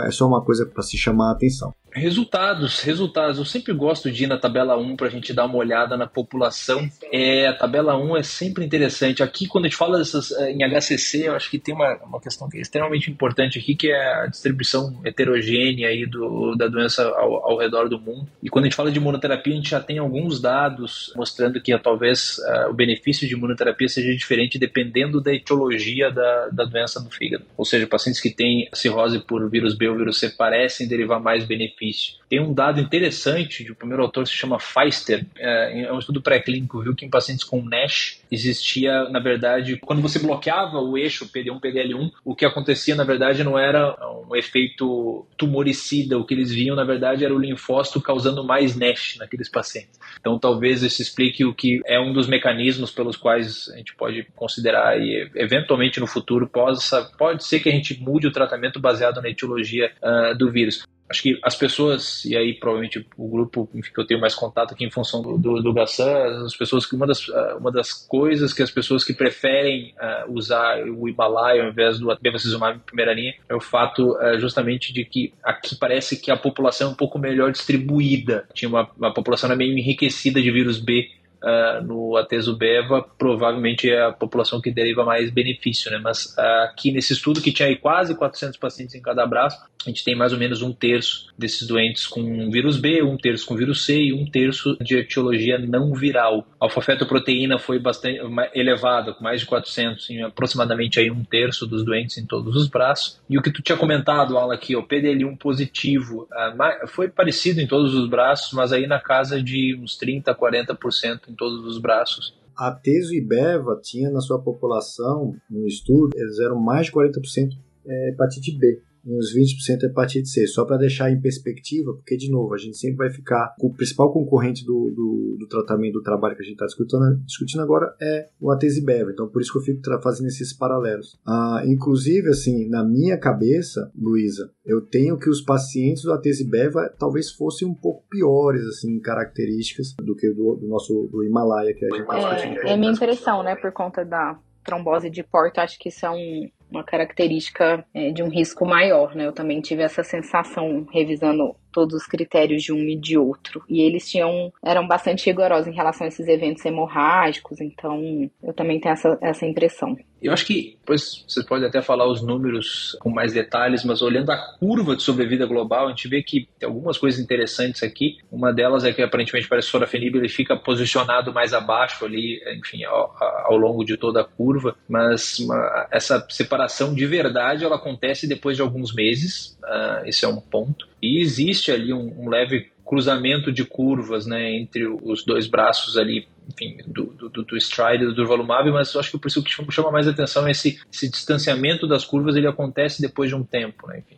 É 0.04 0.10
só 0.10 0.26
uma 0.26 0.42
coisa 0.44 0.66
para 0.66 0.82
se 0.82 0.98
chamar 0.98 1.30
a 1.30 1.32
atenção. 1.32 1.74
Resultados, 1.90 2.80
resultados. 2.80 3.38
Eu 3.38 3.44
sempre 3.44 3.72
gosto 3.72 4.10
de 4.10 4.24
ir 4.24 4.26
na 4.26 4.36
tabela 4.36 4.76
1 4.76 4.96
para 4.96 5.06
a 5.06 5.10
gente 5.10 5.32
dar 5.32 5.46
uma 5.46 5.56
olhada 5.56 5.96
na 5.96 6.06
população. 6.06 6.88
É, 7.10 7.48
a 7.48 7.54
tabela 7.54 7.96
1 7.96 8.16
é 8.16 8.22
sempre 8.22 8.64
interessante. 8.64 9.22
Aqui, 9.22 9.46
quando 9.46 9.64
a 9.64 9.68
gente 9.68 9.76
fala 9.76 9.98
dessas, 9.98 10.30
eh, 10.32 10.52
em 10.52 10.62
HCC, 10.62 11.28
eu 11.28 11.34
acho 11.34 11.50
que 11.50 11.58
tem 11.58 11.74
uma, 11.74 11.96
uma 12.04 12.20
questão 12.20 12.48
que 12.48 12.58
é 12.58 12.60
extremamente 12.60 13.10
importante 13.10 13.58
aqui, 13.58 13.74
que 13.74 13.90
é 13.90 14.22
a 14.22 14.26
distribuição 14.26 15.00
heterogênea 15.04 15.88
aí 15.88 16.06
do, 16.06 16.54
da 16.56 16.68
doença 16.68 17.08
ao, 17.08 17.52
ao 17.52 17.58
redor 17.58 17.88
do 17.88 17.98
mundo. 17.98 18.28
E 18.42 18.48
quando 18.48 18.66
a 18.66 18.68
gente 18.68 18.76
fala 18.76 18.92
de 18.92 18.98
imunoterapia, 18.98 19.52
a 19.52 19.56
gente 19.56 19.70
já 19.70 19.80
tem 19.80 19.98
alguns 19.98 20.40
dados 20.40 21.12
mostrando 21.16 21.60
que 21.60 21.76
talvez 21.78 22.38
uh, 22.38 22.70
o 22.70 22.74
benefício 22.74 23.26
de 23.26 23.34
imunoterapia 23.34 23.88
seja 23.88 24.14
diferente 24.14 24.58
dependendo 24.58 25.20
da 25.20 25.32
etiologia 25.32 26.10
da, 26.10 26.48
da 26.48 26.64
doença 26.64 27.00
do 27.00 27.10
fígado. 27.10 27.44
Ou 27.56 27.64
seja, 27.64 27.86
pacientes 27.86 28.20
que 28.20 28.30
têm 28.30 28.68
cirrose 28.74 29.18
por 29.20 29.48
vírus 29.48 29.67
B 29.74 29.88
ou 29.88 29.96
vírus 29.96 30.18
C 30.18 30.30
parecem 30.30 30.88
derivar 30.88 31.20
mais 31.20 31.44
benefício. 31.44 32.18
Tem 32.28 32.40
um 32.40 32.52
dado 32.52 32.80
interessante, 32.80 33.64
de 33.64 33.72
o 33.72 33.74
primeiro 33.74 34.02
autor 34.02 34.26
se 34.26 34.34
chama 34.34 34.60
Feister, 34.60 35.24
é, 35.36 35.84
é 35.84 35.92
um 35.92 35.98
estudo 35.98 36.20
pré-clínico, 36.20 36.82
viu 36.82 36.94
que 36.94 37.06
em 37.06 37.10
pacientes 37.10 37.42
com 37.42 37.62
NASH 37.62 38.18
existia, 38.30 39.08
na 39.08 39.18
verdade, 39.18 39.78
quando 39.78 40.02
você 40.02 40.18
bloqueava 40.18 40.78
o 40.78 40.98
eixo 40.98 41.26
PD1, 41.26 41.60
PDL1, 41.60 42.10
o 42.24 42.34
que 42.34 42.44
acontecia, 42.44 42.94
na 42.94 43.04
verdade, 43.04 43.42
não 43.42 43.58
era 43.58 43.96
um 44.28 44.36
efeito 44.36 45.26
tumoricida, 45.38 46.18
o 46.18 46.24
que 46.24 46.34
eles 46.34 46.52
viam, 46.52 46.76
na 46.76 46.84
verdade, 46.84 47.24
era 47.24 47.34
o 47.34 47.38
linfócito 47.38 48.00
causando 48.00 48.44
mais 48.44 48.76
NASH 48.76 49.16
naqueles 49.16 49.48
pacientes. 49.48 49.98
Então, 50.20 50.38
talvez 50.38 50.82
isso 50.82 51.00
explique 51.00 51.44
o 51.44 51.54
que 51.54 51.80
é 51.86 51.98
um 51.98 52.12
dos 52.12 52.26
mecanismos 52.26 52.90
pelos 52.90 53.16
quais 53.16 53.70
a 53.72 53.76
gente 53.78 53.94
pode 53.94 54.26
considerar 54.36 55.00
e, 55.00 55.30
eventualmente, 55.34 55.98
no 55.98 56.06
futuro, 56.06 56.46
possa, 56.46 57.10
pode 57.16 57.44
ser 57.44 57.60
que 57.60 57.70
a 57.70 57.72
gente 57.72 57.98
mude 58.02 58.26
o 58.26 58.32
tratamento 58.32 58.78
baseado 58.78 59.22
na 59.22 59.30
etiologia 59.30 59.57
uh, 59.62 60.36
do 60.36 60.50
vírus 60.50 60.84
acho 61.08 61.22
que 61.22 61.38
as 61.42 61.56
pessoas, 61.56 62.24
e 62.24 62.36
aí 62.36 62.54
provavelmente 62.54 63.04
o 63.16 63.28
grupo 63.28 63.68
enfim, 63.74 63.90
que 63.92 64.00
eu 64.00 64.06
tenho 64.06 64.20
mais 64.20 64.34
contato 64.34 64.74
aqui 64.74 64.84
em 64.84 64.90
função 64.90 65.22
do, 65.22 65.38
do, 65.38 65.62
do 65.62 65.72
Gassan, 65.72 66.44
as 66.44 66.56
pessoas 66.56 66.84
que 66.84 66.94
uma 66.94 67.06
das, 67.06 67.28
ah, 67.30 67.56
uma 67.58 67.72
das 67.72 67.92
coisas 67.92 68.52
que 68.52 68.62
as 68.62 68.70
pessoas 68.70 69.04
que 69.04 69.14
preferem 69.14 69.94
uh, 69.96 70.32
usar 70.32 70.82
o 70.86 71.08
Himalaia 71.08 71.62
ao 71.62 71.70
invés 71.70 71.98
do 71.98 72.14
bevacizumab 72.20 72.76
em 72.76 72.80
primeira 72.80 73.14
linha 73.14 73.34
é 73.48 73.54
o 73.54 73.60
fato 73.60 74.16
uh, 74.16 74.38
justamente 74.38 74.92
de 74.92 75.04
que 75.04 75.32
aqui 75.42 75.74
parece 75.76 76.20
que 76.20 76.30
a 76.30 76.36
população 76.36 76.88
é 76.88 76.92
um 76.92 76.96
pouco 76.96 77.18
melhor 77.18 77.50
distribuída. 77.50 78.46
Tinha 78.52 78.68
uma, 78.68 78.88
uma 78.96 79.12
população 79.12 79.48
meio 79.56 79.76
enriquecida 79.76 80.42
de 80.42 80.50
vírus 80.50 80.78
B 80.78 81.10
uh, 81.42 81.84
no 81.84 82.16
Atezubeva, 82.16 83.02
provavelmente 83.16 83.90
é 83.90 84.04
a 84.04 84.12
população 84.12 84.60
que 84.60 84.70
deriva 84.70 85.04
mais 85.04 85.30
benefício, 85.30 85.90
né? 85.90 85.98
Mas 85.98 86.34
uh, 86.36 86.64
aqui 86.64 86.92
nesse 86.92 87.12
estudo, 87.12 87.40
que 87.40 87.52
tinha 87.52 87.74
quase 87.76 88.14
400 88.14 88.56
pacientes 88.56 88.94
em 88.94 89.02
cada 89.02 89.26
braço, 89.26 89.58
a 89.86 89.90
gente 89.90 90.04
tem 90.04 90.14
mais 90.14 90.32
ou 90.32 90.38
menos 90.38 90.60
um 90.60 90.72
terço 90.72 91.28
desses 91.38 91.66
doentes 91.66 92.06
com 92.06 92.50
vírus 92.50 92.76
B, 92.76 93.02
um 93.02 93.16
terço 93.16 93.46
com 93.46 93.54
vírus 93.54 93.84
C 93.84 93.96
e 93.96 94.12
um 94.12 94.28
terço 94.28 94.76
de 94.80 94.96
etiologia 94.96 95.58
não 95.58 95.94
viral. 95.94 96.44
A 96.60 96.64
alfa-fetoproteína 96.64 97.58
foi 97.58 97.78
bastante 97.78 98.20
elevada, 98.54 99.14
com 99.14 99.22
mais 99.22 99.40
de 99.40 99.46
400, 99.46 100.10
em 100.10 100.22
aproximadamente 100.22 100.98
aí 100.98 101.10
um 101.10 101.22
terço 101.22 101.66
dos 101.66 101.84
doentes 101.84 102.18
em 102.18 102.26
todos 102.26 102.56
os 102.56 102.68
braços. 102.68 103.20
E 103.30 103.38
o 103.38 103.42
que 103.42 103.52
tu 103.52 103.62
tinha 103.62 103.78
comentado, 103.78 104.36
Alan, 104.36 104.52
aqui, 104.52 104.74
o 104.74 104.82
PDL1 104.82 105.38
positivo, 105.38 106.28
uh, 106.32 106.88
foi 106.88 107.08
parecido 107.08 107.60
em 107.60 107.66
todos 107.66 107.94
os 107.94 108.08
braços, 108.08 108.52
mas 108.52 108.72
aí 108.72 108.86
na 108.86 108.98
casa 108.98 109.40
de 109.40 109.78
uns 109.80 109.96
30, 109.96 110.34
40% 110.34 111.27
em 111.28 111.34
todos 111.34 111.64
os 111.64 111.78
braços. 111.78 112.36
A 112.56 112.72
Teso 112.72 113.14
e 113.14 113.20
Beva 113.20 113.78
tinha 113.80 114.10
na 114.10 114.20
sua 114.20 114.40
população, 114.40 115.36
no 115.48 115.66
estudo, 115.66 116.10
eles 116.16 116.40
eram 116.40 116.58
mais 116.58 116.86
de 116.86 116.92
40% 116.92 117.56
é, 117.86 118.10
hepatite 118.10 118.56
B 118.58 118.82
uns 119.04 119.34
20% 119.34 119.82
é 119.82 119.86
hepatite 119.86 120.28
C, 120.28 120.46
só 120.46 120.64
para 120.64 120.76
deixar 120.76 121.10
em 121.10 121.20
perspectiva, 121.20 121.92
porque, 121.94 122.16
de 122.16 122.30
novo, 122.30 122.54
a 122.54 122.58
gente 122.58 122.76
sempre 122.76 122.96
vai 122.96 123.10
ficar. 123.10 123.54
O 123.60 123.72
principal 123.72 124.12
concorrente 124.12 124.64
do, 124.64 124.90
do, 124.90 125.36
do 125.38 125.48
tratamento 125.48 125.94
do 125.94 126.02
trabalho 126.02 126.36
que 126.36 126.42
a 126.42 126.44
gente 126.44 126.54
está 126.54 126.66
discutindo, 126.66 127.16
discutindo 127.24 127.62
agora 127.62 127.94
é 128.00 128.28
o 128.40 128.50
Atesibev, 128.50 129.10
então 129.10 129.28
por 129.28 129.40
isso 129.40 129.52
que 129.52 129.58
eu 129.58 129.62
fico 129.62 129.80
fazendo 130.02 130.26
esses 130.26 130.52
paralelos. 130.52 131.18
Ah, 131.26 131.62
inclusive, 131.66 132.28
assim, 132.28 132.68
na 132.68 132.84
minha 132.84 133.18
cabeça, 133.18 133.90
Luísa, 133.96 134.50
eu 134.64 134.80
tenho 134.80 135.18
que 135.18 135.30
os 135.30 135.40
pacientes 135.40 136.02
do 136.02 136.12
Atesibev 136.12 136.74
talvez 136.98 137.30
fossem 137.30 137.66
um 137.66 137.74
pouco 137.74 138.04
piores, 138.08 138.64
assim, 138.66 138.96
em 138.96 139.00
características 139.00 139.94
do 140.02 140.14
que 140.14 140.28
do, 140.30 140.56
do 140.56 140.68
nosso 140.68 141.08
do 141.10 141.24
Himalaia 141.24 141.74
que 141.74 141.84
a 141.84 141.88
gente 141.88 142.02
está 142.02 142.18
discutindo. 142.18 142.68
É, 142.68 142.72
é 142.72 142.76
minha 142.76 142.92
impressão, 142.92 143.42
né, 143.42 143.56
por 143.56 143.72
conta 143.72 144.04
da 144.04 144.38
trombose 144.64 145.08
de 145.08 145.22
porta, 145.22 145.62
acho 145.62 145.78
que 145.78 145.88
isso 145.88 146.04
é 146.04 146.10
um, 146.10 146.50
uma 146.70 146.84
característica 146.84 147.84
é, 147.94 148.10
de 148.10 148.22
um 148.22 148.28
risco 148.28 148.66
maior, 148.66 149.14
né? 149.14 149.26
Eu 149.26 149.32
também 149.32 149.60
tive 149.60 149.82
essa 149.82 150.02
sensação 150.02 150.86
revisando 150.92 151.54
todos 151.78 151.94
os 151.94 152.06
critérios 152.08 152.64
de 152.64 152.72
um 152.72 152.80
e 152.80 152.96
de 152.96 153.16
outro. 153.16 153.62
E 153.68 153.82
eles 153.82 154.10
tinham 154.10 154.52
eram 154.64 154.88
bastante 154.88 155.26
rigorosos 155.26 155.68
em 155.68 155.76
relação 155.76 156.04
a 156.04 156.08
esses 156.08 156.26
eventos 156.26 156.64
hemorrágicos, 156.64 157.60
então 157.60 158.28
eu 158.42 158.52
também 158.52 158.80
tenho 158.80 158.94
essa, 158.94 159.16
essa 159.22 159.46
impressão. 159.46 159.96
Eu 160.20 160.32
acho 160.32 160.44
que 160.44 160.76
depois 160.80 161.24
vocês 161.28 161.46
podem 161.46 161.68
até 161.68 161.80
falar 161.80 162.10
os 162.10 162.20
números 162.20 162.96
com 162.98 163.08
mais 163.08 163.32
detalhes, 163.32 163.84
mas 163.84 164.02
olhando 164.02 164.30
a 164.30 164.36
curva 164.58 164.96
de 164.96 165.02
sobrevida 165.04 165.46
global, 165.46 165.86
a 165.86 165.90
gente 165.90 166.08
vê 166.08 166.22
que 166.22 166.48
tem 166.58 166.68
algumas 166.68 166.98
coisas 166.98 167.20
interessantes 167.20 167.84
aqui. 167.84 168.18
Uma 168.30 168.52
delas 168.52 168.84
é 168.84 168.92
que 168.92 169.00
aparentemente 169.00 169.48
parece 169.48 169.70
que 169.70 169.76
o 169.76 169.88
ele 169.92 170.28
fica 170.28 170.56
posicionado 170.56 171.32
mais 171.32 171.54
abaixo 171.54 172.04
ali, 172.04 172.42
enfim, 172.58 172.82
ao, 172.82 173.14
ao 173.44 173.56
longo 173.56 173.84
de 173.84 173.96
toda 173.96 174.22
a 174.22 174.24
curva, 174.24 174.74
mas 174.88 175.38
uma, 175.38 175.86
essa 175.92 176.26
separação 176.28 176.92
de 176.92 177.06
verdade 177.06 177.64
ela 177.64 177.76
acontece 177.76 178.26
depois 178.26 178.56
de 178.56 178.62
alguns 178.62 178.92
meses, 178.92 179.56
uh, 179.62 180.04
esse 180.04 180.24
é 180.24 180.28
um 180.28 180.40
ponto. 180.40 180.88
E 181.00 181.20
existe 181.20 181.70
ali 181.70 181.92
um, 181.92 182.24
um 182.24 182.28
leve 182.28 182.70
cruzamento 182.84 183.52
de 183.52 183.64
curvas 183.64 184.26
né, 184.26 184.50
entre 184.52 184.86
os 184.86 185.22
dois 185.24 185.46
braços 185.46 185.98
ali, 185.98 186.26
enfim, 186.50 186.78
do, 186.86 187.06
do, 187.28 187.42
do 187.42 187.56
stride 187.56 188.04
e 188.04 188.06
do 188.06 188.14
durvalumab, 188.14 188.70
mas 188.70 188.94
eu 188.94 189.00
acho 189.00 189.10
que 189.10 189.16
o 189.16 189.42
que 189.42 189.50
chama 189.70 189.90
mais 189.90 190.08
atenção 190.08 190.46
é 190.46 190.52
esse, 190.52 190.80
esse 190.90 191.10
distanciamento 191.10 191.86
das 191.86 192.04
curvas, 192.04 192.34
ele 192.34 192.46
acontece 192.46 193.02
depois 193.02 193.28
de 193.28 193.36
um 193.36 193.44
tempo, 193.44 193.86
né, 193.86 193.98
enfim, 193.98 194.16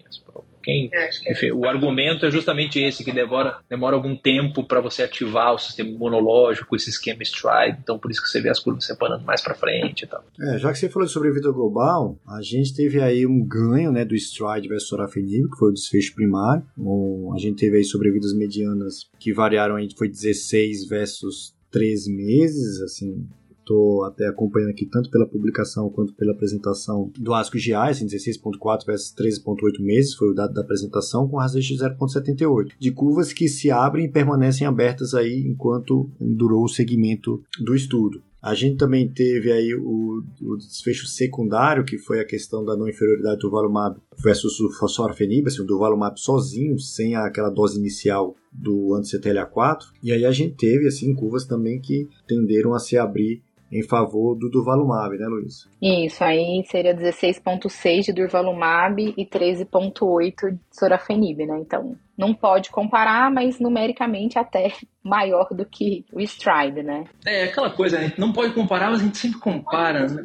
quem, 0.70 0.88
é, 0.92 1.10
enfim, 1.32 1.50
o 1.50 1.64
argumento 1.64 2.24
é 2.24 2.30
justamente 2.30 2.78
esse, 2.80 3.02
que 3.02 3.12
demora, 3.12 3.58
demora 3.68 3.96
algum 3.96 4.16
tempo 4.16 4.64
para 4.64 4.80
você 4.80 5.02
ativar 5.02 5.54
o 5.54 5.58
sistema 5.58 5.90
imunológico, 5.90 6.76
esse 6.76 6.90
esquema 6.90 7.22
stride, 7.22 7.78
então 7.82 7.98
por 7.98 8.10
isso 8.10 8.22
que 8.22 8.28
você 8.28 8.40
vê 8.40 8.48
as 8.48 8.60
curvas 8.60 8.84
separando 8.84 9.24
mais 9.24 9.42
para 9.42 9.54
frente 9.54 10.04
e 10.04 10.06
tal. 10.06 10.24
É, 10.40 10.58
já 10.58 10.70
que 10.72 10.78
você 10.78 10.88
falou 10.88 11.06
de 11.06 11.12
sobrevida 11.12 11.50
global, 11.50 12.16
a 12.28 12.40
gente 12.40 12.74
teve 12.74 13.00
aí 13.00 13.26
um 13.26 13.44
ganho 13.44 13.90
né, 13.90 14.04
do 14.04 14.14
stride 14.14 14.68
versus 14.68 14.88
sorafenib, 14.88 15.50
que 15.50 15.58
foi 15.58 15.70
o 15.70 15.74
desfecho 15.74 16.14
primário, 16.14 16.64
um, 16.78 17.32
a 17.34 17.38
gente 17.38 17.56
teve 17.56 17.78
aí 17.78 17.84
sobrevidas 17.84 18.32
medianas 18.32 19.08
que 19.18 19.32
variaram 19.32 19.74
aí, 19.74 19.88
foi 19.96 20.08
16 20.08 20.88
versus 20.88 21.52
3 21.72 22.08
meses, 22.08 22.80
assim, 22.82 23.26
estou 23.70 24.04
até 24.04 24.26
acompanhando 24.26 24.70
aqui 24.70 24.84
tanto 24.84 25.08
pela 25.10 25.26
publicação 25.26 25.88
quanto 25.88 26.12
pela 26.14 26.32
apresentação 26.32 27.10
do 27.16 27.32
ASCO 27.32 27.58
GI, 27.58 27.72
assim, 27.74 28.06
16.4 28.06 28.84
versus 28.84 29.14
13.8 29.14 29.80
meses, 29.80 30.14
foi 30.14 30.30
o 30.30 30.34
dado 30.34 30.52
da 30.52 30.62
apresentação, 30.62 31.28
com 31.28 31.36
razão 31.36 31.60
de 31.60 31.74
0.78, 31.74 32.72
de 32.78 32.90
curvas 32.90 33.32
que 33.32 33.48
se 33.48 33.70
abrem 33.70 34.06
e 34.06 34.10
permanecem 34.10 34.66
abertas 34.66 35.14
aí 35.14 35.46
enquanto 35.46 36.10
durou 36.20 36.64
o 36.64 36.68
segmento 36.68 37.42
do 37.60 37.74
estudo. 37.74 38.20
A 38.42 38.54
gente 38.54 38.78
também 38.78 39.06
teve 39.06 39.52
aí 39.52 39.74
o, 39.74 40.24
o, 40.40 40.56
desfecho 40.56 41.06
secundário, 41.06 41.84
que 41.84 41.98
foi 41.98 42.20
a 42.20 42.24
questão 42.24 42.64
da 42.64 42.74
não 42.74 42.88
inferioridade 42.88 43.36
do 43.36 43.42
Durvalumab 43.42 43.98
versus 44.16 44.58
o 44.60 44.70
fosforfenib, 44.72 45.46
assim, 45.46 45.60
o 45.60 45.66
Durvalumab 45.66 46.18
sozinho, 46.18 46.78
sem 46.78 47.14
aquela 47.14 47.50
dose 47.50 47.78
inicial 47.78 48.34
do 48.50 48.94
anti-CTLA4. 48.94 49.80
E 50.02 50.10
aí 50.10 50.24
a 50.24 50.32
gente 50.32 50.54
teve, 50.54 50.86
assim, 50.86 51.14
curvas 51.14 51.44
também 51.44 51.78
que 51.80 52.08
tenderam 52.26 52.72
a 52.72 52.78
se 52.78 52.96
abrir 52.96 53.42
em 53.70 53.82
favor 53.82 54.36
do 54.36 54.50
Durvalumab, 54.50 55.16
né, 55.16 55.26
Luiz? 55.26 55.68
Isso, 55.80 56.24
aí 56.24 56.64
seria 56.66 56.94
16,6 56.94 58.06
de 58.06 58.12
Durvalumab 58.12 59.14
e 59.16 59.24
13,8 59.24 60.52
de 60.52 60.58
Sorafenib, 60.70 61.46
né? 61.46 61.58
Então, 61.60 61.96
não 62.18 62.34
pode 62.34 62.70
comparar, 62.70 63.30
mas 63.30 63.60
numericamente 63.60 64.38
até 64.38 64.72
maior 65.02 65.48
do 65.52 65.64
que 65.64 66.04
o 66.12 66.20
Stride, 66.20 66.82
né? 66.82 67.04
É, 67.24 67.44
aquela 67.44 67.70
coisa, 67.70 67.98
a 67.98 68.02
gente 68.02 68.18
não 68.18 68.32
pode 68.32 68.52
comparar, 68.52 68.90
mas 68.90 69.00
a 69.00 69.04
gente 69.04 69.18
sempre 69.18 69.38
compara, 69.38 70.06
né? 70.06 70.24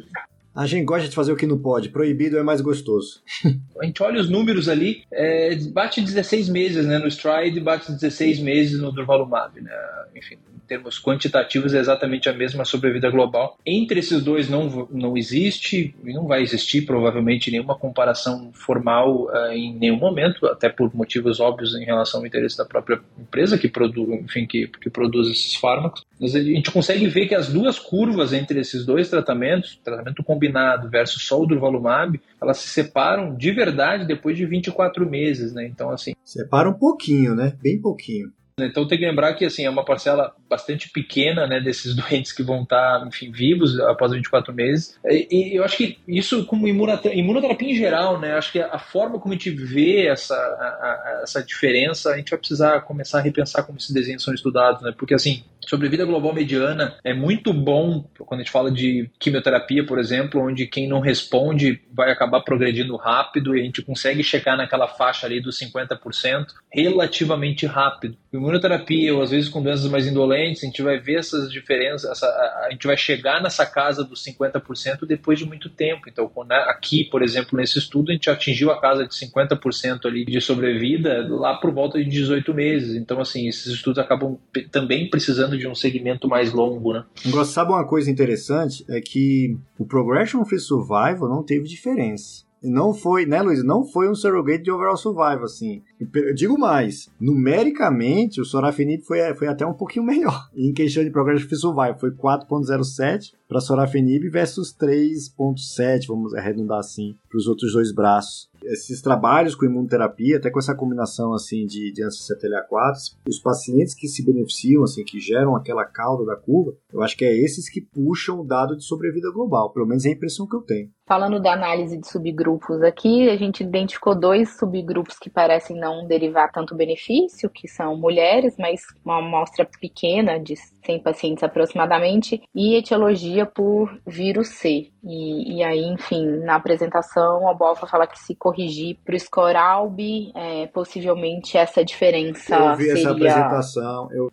A 0.56 0.66
gente 0.66 0.84
gosta 0.84 1.06
de 1.06 1.14
fazer 1.14 1.32
o 1.32 1.36
que 1.36 1.46
não 1.46 1.58
pode. 1.58 1.90
Proibido 1.90 2.38
é 2.38 2.42
mais 2.42 2.62
gostoso. 2.62 3.20
a 3.78 3.84
gente 3.84 4.02
olha 4.02 4.20
os 4.20 4.30
números 4.30 4.68
ali, 4.68 5.04
é, 5.12 5.54
bate 5.70 6.00
16 6.00 6.48
meses 6.48 6.86
né, 6.86 6.98
no 6.98 7.06
Stride, 7.08 7.60
bate 7.60 7.92
16 7.92 8.40
meses 8.40 8.80
no 8.80 8.90
Durvalumab, 8.90 9.60
né? 9.60 9.70
Enfim, 10.16 10.38
termos 10.66 11.00
quantitativos, 11.00 11.74
é 11.74 11.78
exatamente 11.78 12.28
a 12.28 12.32
mesma 12.32 12.64
sobrevida 12.64 13.10
global. 13.10 13.56
Entre 13.64 14.00
esses 14.00 14.22
dois 14.22 14.48
não, 14.48 14.88
não 14.90 15.16
existe 15.16 15.94
e 16.04 16.12
não 16.12 16.26
vai 16.26 16.42
existir 16.42 16.82
provavelmente 16.82 17.50
nenhuma 17.50 17.76
comparação 17.76 18.50
formal 18.52 19.26
uh, 19.26 19.52
em 19.52 19.74
nenhum 19.74 19.96
momento, 19.96 20.46
até 20.46 20.68
por 20.68 20.94
motivos 20.94 21.40
óbvios 21.40 21.74
em 21.74 21.84
relação 21.84 22.20
ao 22.20 22.26
interesse 22.26 22.56
da 22.56 22.64
própria 22.64 23.00
empresa 23.18 23.56
que 23.56 23.68
produz, 23.68 24.08
enfim, 24.24 24.46
que, 24.46 24.66
que 24.66 24.90
produz 24.90 25.28
esses 25.28 25.54
fármacos. 25.54 26.04
Mas 26.20 26.34
a 26.34 26.42
gente 26.42 26.70
consegue 26.70 27.06
ver 27.08 27.26
que 27.26 27.34
as 27.34 27.48
duas 27.48 27.78
curvas 27.78 28.32
entre 28.32 28.60
esses 28.60 28.84
dois 28.84 29.08
tratamentos, 29.08 29.78
tratamento 29.84 30.24
combinado 30.24 30.45
versus 30.90 31.22
só 31.22 31.40
o 31.40 31.46
durvalumab, 31.46 32.20
elas 32.40 32.58
se 32.58 32.68
separam 32.68 33.34
de 33.34 33.52
verdade 33.52 34.06
depois 34.06 34.36
de 34.36 34.46
24 34.46 35.08
meses, 35.08 35.52
né? 35.52 35.66
Então, 35.66 35.90
assim... 35.90 36.14
Separa 36.24 36.68
um 36.68 36.74
pouquinho, 36.74 37.34
né? 37.34 37.56
Bem 37.62 37.80
pouquinho. 37.80 38.30
Então 38.58 38.88
tem 38.88 38.96
que 38.96 39.04
lembrar 39.04 39.34
que 39.34 39.44
assim 39.44 39.66
é 39.66 39.70
uma 39.70 39.84
parcela 39.84 40.34
bastante 40.48 40.88
pequena 40.88 41.46
né, 41.46 41.60
desses 41.60 41.92
doentes 41.94 42.32
que 42.32 42.42
vão 42.42 42.62
estar 42.62 43.06
enfim, 43.06 43.30
vivos 43.30 43.78
após 43.80 44.12
24 44.12 44.54
meses. 44.54 44.98
E, 45.04 45.28
e 45.30 45.56
eu 45.56 45.62
acho 45.62 45.76
que 45.76 45.98
isso, 46.08 46.46
como 46.46 46.66
imunoterapia, 46.66 47.20
imunoterapia 47.20 47.70
em 47.70 47.76
geral, 47.76 48.18
né, 48.18 48.32
acho 48.32 48.52
que 48.52 48.58
a 48.58 48.78
forma 48.78 49.20
como 49.20 49.34
a 49.34 49.36
gente 49.36 49.50
vê 49.50 50.06
essa, 50.06 50.34
a, 50.34 50.38
a, 50.38 51.20
essa 51.22 51.42
diferença, 51.42 52.12
a 52.12 52.16
gente 52.16 52.30
vai 52.30 52.38
precisar 52.38 52.80
começar 52.80 53.18
a 53.18 53.22
repensar 53.22 53.62
como 53.62 53.76
esses 53.76 53.90
desenhos 53.90 54.22
são 54.22 54.32
estudados. 54.32 54.80
Né, 54.80 54.94
porque 54.96 55.12
assim, 55.12 55.44
sobrevida 55.66 56.04
global 56.04 56.32
mediana 56.32 56.96
é 57.04 57.12
muito 57.12 57.52
bom 57.52 58.08
quando 58.18 58.40
a 58.40 58.42
gente 58.42 58.52
fala 58.52 58.70
de 58.70 59.10
quimioterapia, 59.18 59.84
por 59.84 59.98
exemplo, 59.98 60.40
onde 60.40 60.66
quem 60.66 60.88
não 60.88 61.00
responde 61.00 61.80
vai 61.92 62.10
acabar 62.10 62.40
progredindo 62.40 62.96
rápido 62.96 63.56
e 63.56 63.60
a 63.60 63.64
gente 63.64 63.82
consegue 63.82 64.22
chegar 64.22 64.56
naquela 64.56 64.88
faixa 64.88 65.26
ali 65.26 65.40
dos 65.40 65.58
50% 65.58 66.46
relativamente 66.72 67.66
rápido. 67.66 68.16
Imunoterapia, 68.32 69.14
ou 69.14 69.22
às 69.22 69.30
vezes 69.30 69.48
com 69.48 69.62
doenças 69.62 69.90
mais 69.90 70.06
indolentes, 70.06 70.62
a 70.62 70.66
gente 70.66 70.82
vai 70.82 70.98
ver 70.98 71.18
essas 71.18 71.50
diferenças, 71.50 72.10
essa, 72.10 72.26
a, 72.26 72.68
gente 72.70 72.86
vai 72.86 72.96
chegar 72.96 73.42
nessa 73.42 73.64
casa 73.64 74.04
dos 74.04 74.22
50% 74.24 75.06
depois 75.06 75.38
de 75.38 75.46
muito 75.46 75.68
tempo. 75.70 76.02
Então, 76.08 76.30
né, 76.46 76.56
aqui, 76.68 77.04
por 77.04 77.22
exemplo, 77.22 77.58
nesse 77.58 77.78
estudo, 77.78 78.10
a 78.10 78.12
gente 78.12 78.28
atingiu 78.28 78.70
a 78.70 78.80
casa 78.80 79.06
de 79.06 79.14
50% 79.14 80.04
ali 80.04 80.24
de 80.24 80.40
sobrevida 80.40 81.26
lá 81.28 81.54
por 81.54 81.72
volta 81.72 81.98
de 81.98 82.08
18 82.08 82.52
meses. 82.52 82.94
Então, 82.94 83.20
assim, 83.20 83.48
esses 83.48 83.66
estudos 83.66 83.98
acabam 83.98 84.38
também 84.70 85.08
precisando 85.08 85.55
de 85.56 85.68
um 85.68 85.74
segmento 85.74 86.28
mais 86.28 86.52
longo, 86.52 86.92
né? 86.92 87.04
Agora, 87.26 87.44
sabe 87.44 87.70
uma 87.72 87.86
coisa 87.86 88.10
interessante? 88.10 88.84
É 88.88 89.00
que 89.00 89.56
o 89.78 89.84
Progression 89.84 90.44
Free 90.44 90.58
Survival 90.58 91.28
não 91.28 91.42
teve 91.42 91.64
diferença 91.64 92.46
não 92.66 92.92
foi, 92.92 93.26
né, 93.26 93.40
Luiz? 93.42 93.62
Não 93.62 93.84
foi 93.84 94.10
um 94.10 94.14
surrogate 94.14 94.64
de 94.64 94.70
overall 94.70 94.96
survival, 94.96 95.44
assim. 95.44 95.82
Eu 96.14 96.34
digo 96.34 96.58
mais, 96.58 97.08
numericamente, 97.20 98.40
o 98.40 98.44
Sorafenib 98.44 99.02
foi, 99.02 99.34
foi 99.34 99.48
até 99.48 99.66
um 99.66 99.74
pouquinho 99.74 100.04
melhor. 100.06 100.48
Em 100.54 100.72
questão 100.72 101.04
de 101.04 101.10
progresso 101.10 101.46
de 101.46 101.56
survival, 101.56 101.98
foi 101.98 102.10
4.07 102.10 103.32
para 103.48 103.60
Sorafenib 103.60 104.28
versus 104.28 104.74
3.7, 104.76 106.06
vamos 106.08 106.34
arredondar 106.34 106.78
assim, 106.78 107.14
para 107.28 107.38
os 107.38 107.46
outros 107.46 107.72
dois 107.72 107.92
braços 107.92 108.48
esses 108.72 109.00
trabalhos 109.00 109.54
com 109.54 109.64
imunoterapia, 109.64 110.36
até 110.36 110.50
com 110.50 110.58
essa 110.58 110.74
combinação 110.74 111.32
assim 111.32 111.66
de, 111.66 111.92
de 111.92 112.02
anti-CTLA4, 112.02 113.16
os 113.28 113.38
pacientes 113.38 113.94
que 113.94 114.08
se 114.08 114.24
beneficiam, 114.24 114.82
assim, 114.82 115.04
que 115.04 115.20
geram 115.20 115.56
aquela 115.56 115.84
cauda 115.84 116.24
da 116.24 116.36
curva, 116.36 116.76
eu 116.92 117.02
acho 117.02 117.16
que 117.16 117.24
é 117.24 117.34
esses 117.34 117.68
que 117.68 117.80
puxam 117.80 118.40
o 118.40 118.44
dado 118.44 118.76
de 118.76 118.84
sobrevida 118.84 119.30
global, 119.32 119.72
pelo 119.72 119.86
menos 119.86 120.04
é 120.04 120.08
a 120.08 120.12
impressão 120.12 120.46
que 120.46 120.56
eu 120.56 120.62
tenho. 120.62 120.90
Falando 121.08 121.40
da 121.40 121.52
análise 121.52 121.96
de 121.96 122.08
subgrupos 122.08 122.82
aqui, 122.82 123.30
a 123.30 123.36
gente 123.36 123.62
identificou 123.62 124.18
dois 124.18 124.56
subgrupos 124.56 125.16
que 125.16 125.30
parecem 125.30 125.78
não 125.78 126.04
derivar 126.04 126.50
tanto 126.50 126.74
benefício, 126.74 127.48
que 127.48 127.68
são 127.68 127.96
mulheres, 127.96 128.56
mas 128.58 128.80
uma 129.04 129.18
amostra 129.18 129.68
pequena 129.80 130.38
de 130.38 130.56
100 130.56 131.02
pacientes 131.02 131.44
aproximadamente, 131.44 132.42
e 132.52 132.74
etiologia 132.74 133.46
por 133.46 133.96
vírus 134.04 134.48
C. 134.48 134.90
E, 135.04 135.58
e 135.58 135.62
aí, 135.62 135.84
enfim, 135.84 136.26
na 136.44 136.56
apresentação, 136.56 137.48
a 137.48 137.54
Bolfa 137.54 137.86
fala 137.86 138.08
que 138.08 138.18
se 138.18 138.34
corrigir 138.34 138.55
para 139.04 139.14
o 139.14 139.18
Scoralb, 139.18 140.00
é, 140.34 140.66
possivelmente 140.68 141.56
essa 141.56 141.84
diferença 141.84 142.54
Eu 142.54 142.76
vi 142.76 142.84
seria... 142.84 143.00
essa 143.00 143.10
apresentação, 143.10 144.08
eu 144.12 144.30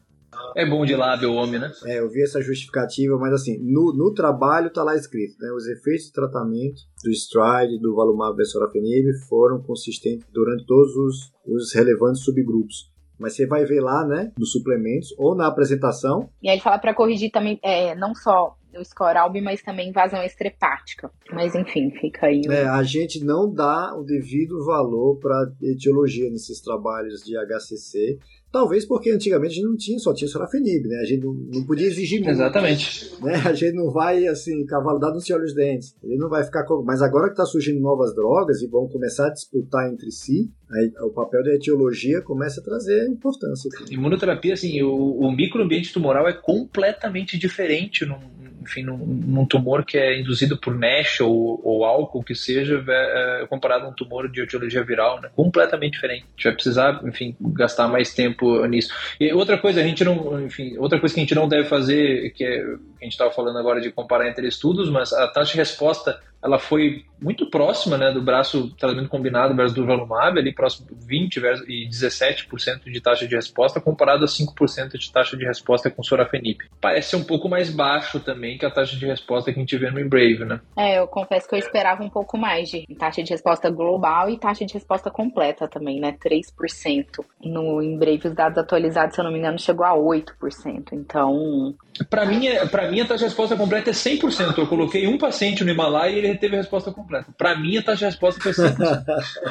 é 0.55 0.67
bom 0.67 0.85
de 0.85 0.95
lábio 0.95 1.31
o 1.31 1.35
homem, 1.35 1.59
né? 1.59 1.71
É, 1.85 1.99
eu 1.99 2.09
vi 2.09 2.21
essa 2.21 2.41
justificativa, 2.41 3.17
mas 3.17 3.33
assim, 3.33 3.57
no, 3.59 3.93
no 3.93 4.13
trabalho 4.13 4.71
tá 4.71 4.83
lá 4.83 4.95
escrito, 4.95 5.35
né? 5.39 5.51
Os 5.51 5.67
efeitos 5.67 6.05
de 6.05 6.13
tratamento 6.13 6.81
do 7.03 7.11
Stride, 7.11 7.79
do 7.79 7.95
Valumab 7.95 8.35
Besorafenib 8.35 9.13
foram 9.27 9.61
consistentes 9.61 10.27
durante 10.31 10.65
todos 10.65 10.95
os, 10.95 11.31
os 11.45 11.73
relevantes 11.73 12.23
subgrupos. 12.23 12.91
Mas 13.19 13.35
você 13.35 13.47
vai 13.47 13.65
ver 13.65 13.79
lá, 13.79 14.05
né, 14.05 14.31
nos 14.37 14.51
suplementos 14.51 15.13
ou 15.17 15.35
na 15.35 15.47
apresentação. 15.47 16.29
E 16.41 16.49
aí 16.49 16.55
ele 16.55 16.61
fala 16.61 16.77
para 16.77 16.93
corrigir 16.93 17.31
também, 17.31 17.59
é, 17.63 17.95
não 17.95 18.13
só 18.13 18.55
o 18.77 18.85
Scoralb, 18.85 19.39
mas 19.41 19.61
também 19.61 19.89
invasão 19.89 20.23
estrepática. 20.23 21.11
Mas 21.31 21.55
enfim, 21.55 21.91
fica 21.91 22.27
aí. 22.27 22.41
É, 22.49 22.65
a 22.65 22.83
gente 22.83 23.23
não 23.23 23.51
dá 23.51 23.95
o 23.95 24.03
devido 24.03 24.65
valor 24.65 25.17
para 25.19 25.51
etiologia 25.61 26.29
nesses 26.29 26.61
trabalhos 26.61 27.23
de 27.23 27.35
HCC. 27.37 28.19
Talvez 28.53 28.85
porque 28.85 29.09
antigamente 29.09 29.53
a 29.53 29.55
gente 29.55 29.65
não 29.65 29.75
tinha, 29.75 29.97
só 29.97 30.13
tinha 30.13 30.27
sorafenib, 30.27 30.87
né? 30.87 30.97
A 30.97 31.05
gente 31.05 31.25
não, 31.25 31.33
não 31.33 31.65
podia 31.65 31.87
exigir 31.87 32.19
muito. 32.19 32.33
Exatamente. 32.33 33.11
Né? 33.19 33.33
A 33.43 33.51
gente 33.51 33.73
não 33.73 33.89
vai, 33.89 34.27
assim, 34.27 34.63
cavalo 34.67 34.99
dado 34.99 35.15
nos 35.15 35.27
olhos 35.31 35.55
dentes. 35.55 35.95
Ele 36.03 36.17
não 36.17 36.29
vai 36.29 36.43
ficar... 36.43 36.63
Mas 36.85 37.01
agora 37.01 37.25
que 37.25 37.33
está 37.33 37.45
surgindo 37.45 37.81
novas 37.81 38.13
drogas 38.13 38.61
e 38.61 38.67
vão 38.67 38.87
começar 38.87 39.25
a 39.25 39.33
disputar 39.33 39.91
entre 39.91 40.11
si, 40.11 40.51
aí 40.71 40.91
o 41.01 41.09
papel 41.09 41.43
da 41.43 41.55
etiologia 41.55 42.21
começa 42.21 42.61
a 42.61 42.63
trazer 42.63 43.07
importância. 43.07 43.71
Imunoterapia, 43.89 44.53
assim, 44.53 44.83
o, 44.83 44.93
o 44.93 45.31
microambiente 45.31 45.91
tumoral 45.91 46.27
é 46.27 46.33
completamente 46.33 47.39
diferente 47.39 48.05
num, 48.05 48.19
enfim, 48.63 48.83
num, 48.83 48.97
num, 48.97 49.45
tumor 49.45 49.85
que 49.85 49.97
é 49.97 50.19
induzido 50.19 50.57
por 50.57 50.73
mesh 50.73 51.21
ou, 51.21 51.61
ou 51.63 51.85
álcool, 51.85 52.23
que 52.23 52.33
seja, 52.33 52.83
é, 52.87 53.43
é, 53.43 53.47
comparado 53.47 53.85
a 53.85 53.89
um 53.89 53.93
tumor 53.93 54.29
de 54.29 54.41
etiologia 54.41 54.83
viral, 54.83 55.21
né? 55.21 55.29
Completamente 55.35 55.93
diferente. 55.93 56.23
A 56.23 56.31
gente 56.31 56.43
vai 56.43 56.53
precisar, 56.53 57.01
enfim, 57.05 57.35
gastar 57.39 57.87
mais 57.87 58.13
tempo 58.13 58.65
nisso. 58.65 58.93
E 59.19 59.31
outra 59.33 59.57
coisa, 59.57 59.81
a 59.81 59.83
gente 59.83 60.03
não, 60.03 60.43
enfim, 60.43 60.77
outra 60.77 60.99
coisa 60.99 61.13
que 61.13 61.21
a 61.21 61.23
gente 61.23 61.35
não 61.35 61.47
deve 61.47 61.67
fazer, 61.67 62.31
que, 62.31 62.43
é, 62.43 62.75
a 63.03 63.05
gente 63.05 63.13
estava 63.13 63.31
falando 63.31 63.57
agora 63.57 63.79
de 63.79 63.91
comparar 63.91 64.29
entre 64.29 64.47
estudos, 64.47 64.89
mas 64.89 65.13
a 65.13 65.27
taxa 65.27 65.51
de 65.51 65.57
resposta 65.57 66.19
ela 66.43 66.59
foi 66.59 67.05
muito 67.21 67.49
próxima 67.49 67.97
né, 67.97 68.11
do 68.11 68.21
braço 68.21 68.69
tratamento 68.75 69.07
combinado 69.07 69.55
versus 69.55 69.73
durvalumab, 69.73 70.37
ali 70.37 70.53
próximo 70.53 70.87
de 70.87 71.07
20 71.07 71.37
e 71.67 71.87
17% 71.87 72.91
de 72.91 72.99
taxa 72.99 73.25
de 73.25 73.33
resposta, 73.33 73.79
comparado 73.79 74.25
a 74.25 74.27
5% 74.27 74.97
de 74.97 75.11
taxa 75.11 75.37
de 75.37 75.45
resposta 75.45 75.89
com 75.89 76.03
sorafenib. 76.03 76.57
Parece 76.81 77.15
um 77.15 77.23
pouco 77.23 77.47
mais 77.47 77.69
baixo 77.69 78.19
também 78.19 78.57
que 78.57 78.65
a 78.65 78.69
taxa 78.69 78.97
de 78.97 79.05
resposta 79.05 79.53
que 79.53 79.59
a 79.59 79.61
gente 79.61 79.77
vê 79.77 79.89
no 79.89 80.01
Embrave, 80.01 80.43
né? 80.43 80.59
É, 80.77 80.99
eu 80.99 81.07
confesso 81.07 81.47
que 81.47 81.55
eu 81.55 81.59
esperava 81.59 82.03
um 82.03 82.09
pouco 82.09 82.37
mais 82.37 82.67
de 82.67 82.85
taxa 82.99 83.23
de 83.23 83.31
resposta 83.31 83.69
global 83.69 84.29
e 84.29 84.37
taxa 84.37 84.65
de 84.65 84.73
resposta 84.73 85.09
completa 85.09 85.65
também, 85.69 86.01
né? 86.01 86.13
3%. 86.21 87.23
No 87.41 87.81
Embrave, 87.81 88.27
os 88.27 88.35
dados 88.35 88.57
atualizados, 88.57 89.15
se 89.15 89.21
eu 89.21 89.25
não 89.25 89.31
me 89.31 89.39
engano, 89.39 89.57
chegou 89.57 89.85
a 89.85 89.93
8%. 89.93 90.91
Então... 90.91 91.73
Para 92.09 92.25
mim, 92.25 92.47
é, 92.47 92.65
pra 92.65 92.89
mim, 92.89 93.01
a 93.01 93.05
taxa 93.05 93.19
de 93.19 93.23
resposta 93.25 93.55
completa 93.55 93.89
é 93.89 93.93
100%. 93.93 94.57
Eu 94.57 94.67
coloquei 94.67 95.07
um 95.07 95.17
paciente 95.17 95.63
no 95.63 95.71
Himalaia 95.71 96.13
e 96.13 96.17
ele 96.19 96.37
teve 96.37 96.55
a 96.55 96.59
resposta 96.59 96.91
completa. 96.91 97.27
Para 97.37 97.57
mim, 97.57 97.77
a 97.77 97.83
taxa 97.83 97.99
de 97.99 98.05
resposta 98.05 98.41
foi 98.41 98.51
100%. 98.51 99.03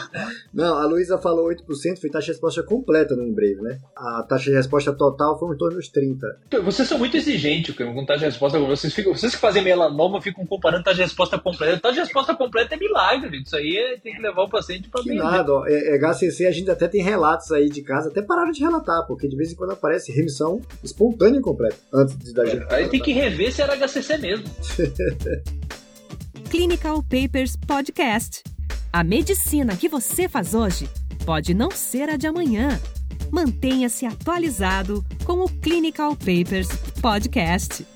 Não, 0.53 0.77
a 0.77 0.85
Luísa 0.87 1.19
falou 1.19 1.49
8%, 1.49 2.01
foi 2.01 2.11
taxa 2.11 2.27
de 2.27 2.33
resposta 2.33 2.63
completa 2.63 3.15
no 3.15 3.25
Embrave, 3.25 3.61
né? 3.61 3.79
A 3.97 4.23
taxa 4.29 4.51
de 4.51 4.57
resposta 4.57 4.93
total 4.93 5.39
foi 5.39 5.55
em 5.55 5.59
torno 5.59 5.77
dos 5.77 5.91
30%. 5.91 6.63
Vocês 6.63 6.89
são 6.89 6.99
muito 6.99 7.17
exigentes 7.17 7.75
com 7.75 8.05
taxa 8.05 8.21
de 8.21 8.25
resposta. 8.27 8.59
Vocês, 8.59 8.93
ficam, 8.93 9.15
vocês 9.15 9.35
que 9.35 9.41
fazem 9.41 9.63
melanoma 9.63 10.21
ficam 10.21 10.45
comparando 10.47 10.85
taxa 10.85 10.97
de 10.97 11.03
resposta 11.03 11.39
completa. 11.39 11.81
Taxa 11.81 11.95
de 11.95 12.01
resposta 12.01 12.35
completa 12.35 12.75
é 12.75 12.79
milagre. 12.79 13.43
Isso 13.43 13.57
aí 13.57 13.77
é, 13.77 13.99
tem 13.99 14.15
que 14.15 14.21
levar 14.21 14.43
o 14.43 14.51
paciente 14.51 14.89
para 14.89 15.03
bem. 15.03 15.17
Nada, 15.17 15.53
ó, 15.53 15.67
é, 15.67 15.97
é, 15.97 15.99
HCC 15.99 16.47
a 16.47 16.51
gente 16.51 16.71
até 16.71 16.89
tem 16.89 17.03
relatos 17.03 17.53
aí 17.53 17.69
de 17.69 17.83
casa, 17.83 18.09
até 18.09 18.23
pararam 18.23 18.51
de 18.51 18.61
relatar, 18.61 19.07
porque 19.07 19.29
de 19.29 19.37
vez 19.37 19.53
em 19.53 19.57
quando 19.57 19.73
aparece 19.73 20.13
remissão 20.13 20.61
espontânea 20.83 21.41
completa, 21.41 21.77
antes 21.93 22.17
de 22.19 22.32
da 22.33 22.45
gente. 22.47 22.67
Aí 22.73 22.89
tem 22.89 23.01
que 23.01 23.13
rever 23.13 23.53
se 23.53 23.63
era 23.63 23.77
HCC 23.77 24.19
mesmo. 24.19 24.45
Clinical 26.51 27.03
Papers 27.03 27.57
Podcast. 27.57 28.43
A 28.93 29.03
medicina 29.03 29.77
que 29.77 29.89
você 29.89 30.29
faz 30.29 30.55
hoje 30.55 30.89
pode 31.25 31.55
não 31.55 31.71
ser 31.71 32.11
a 32.11 32.17
de 32.17 32.27
amanhã. 32.27 32.81
Mantenha-se 33.31 34.05
atualizado 34.05 35.05
com 35.25 35.45
o 35.45 35.49
Clinical 35.49 36.15
Papers 36.15 36.69
Podcast. 37.01 37.87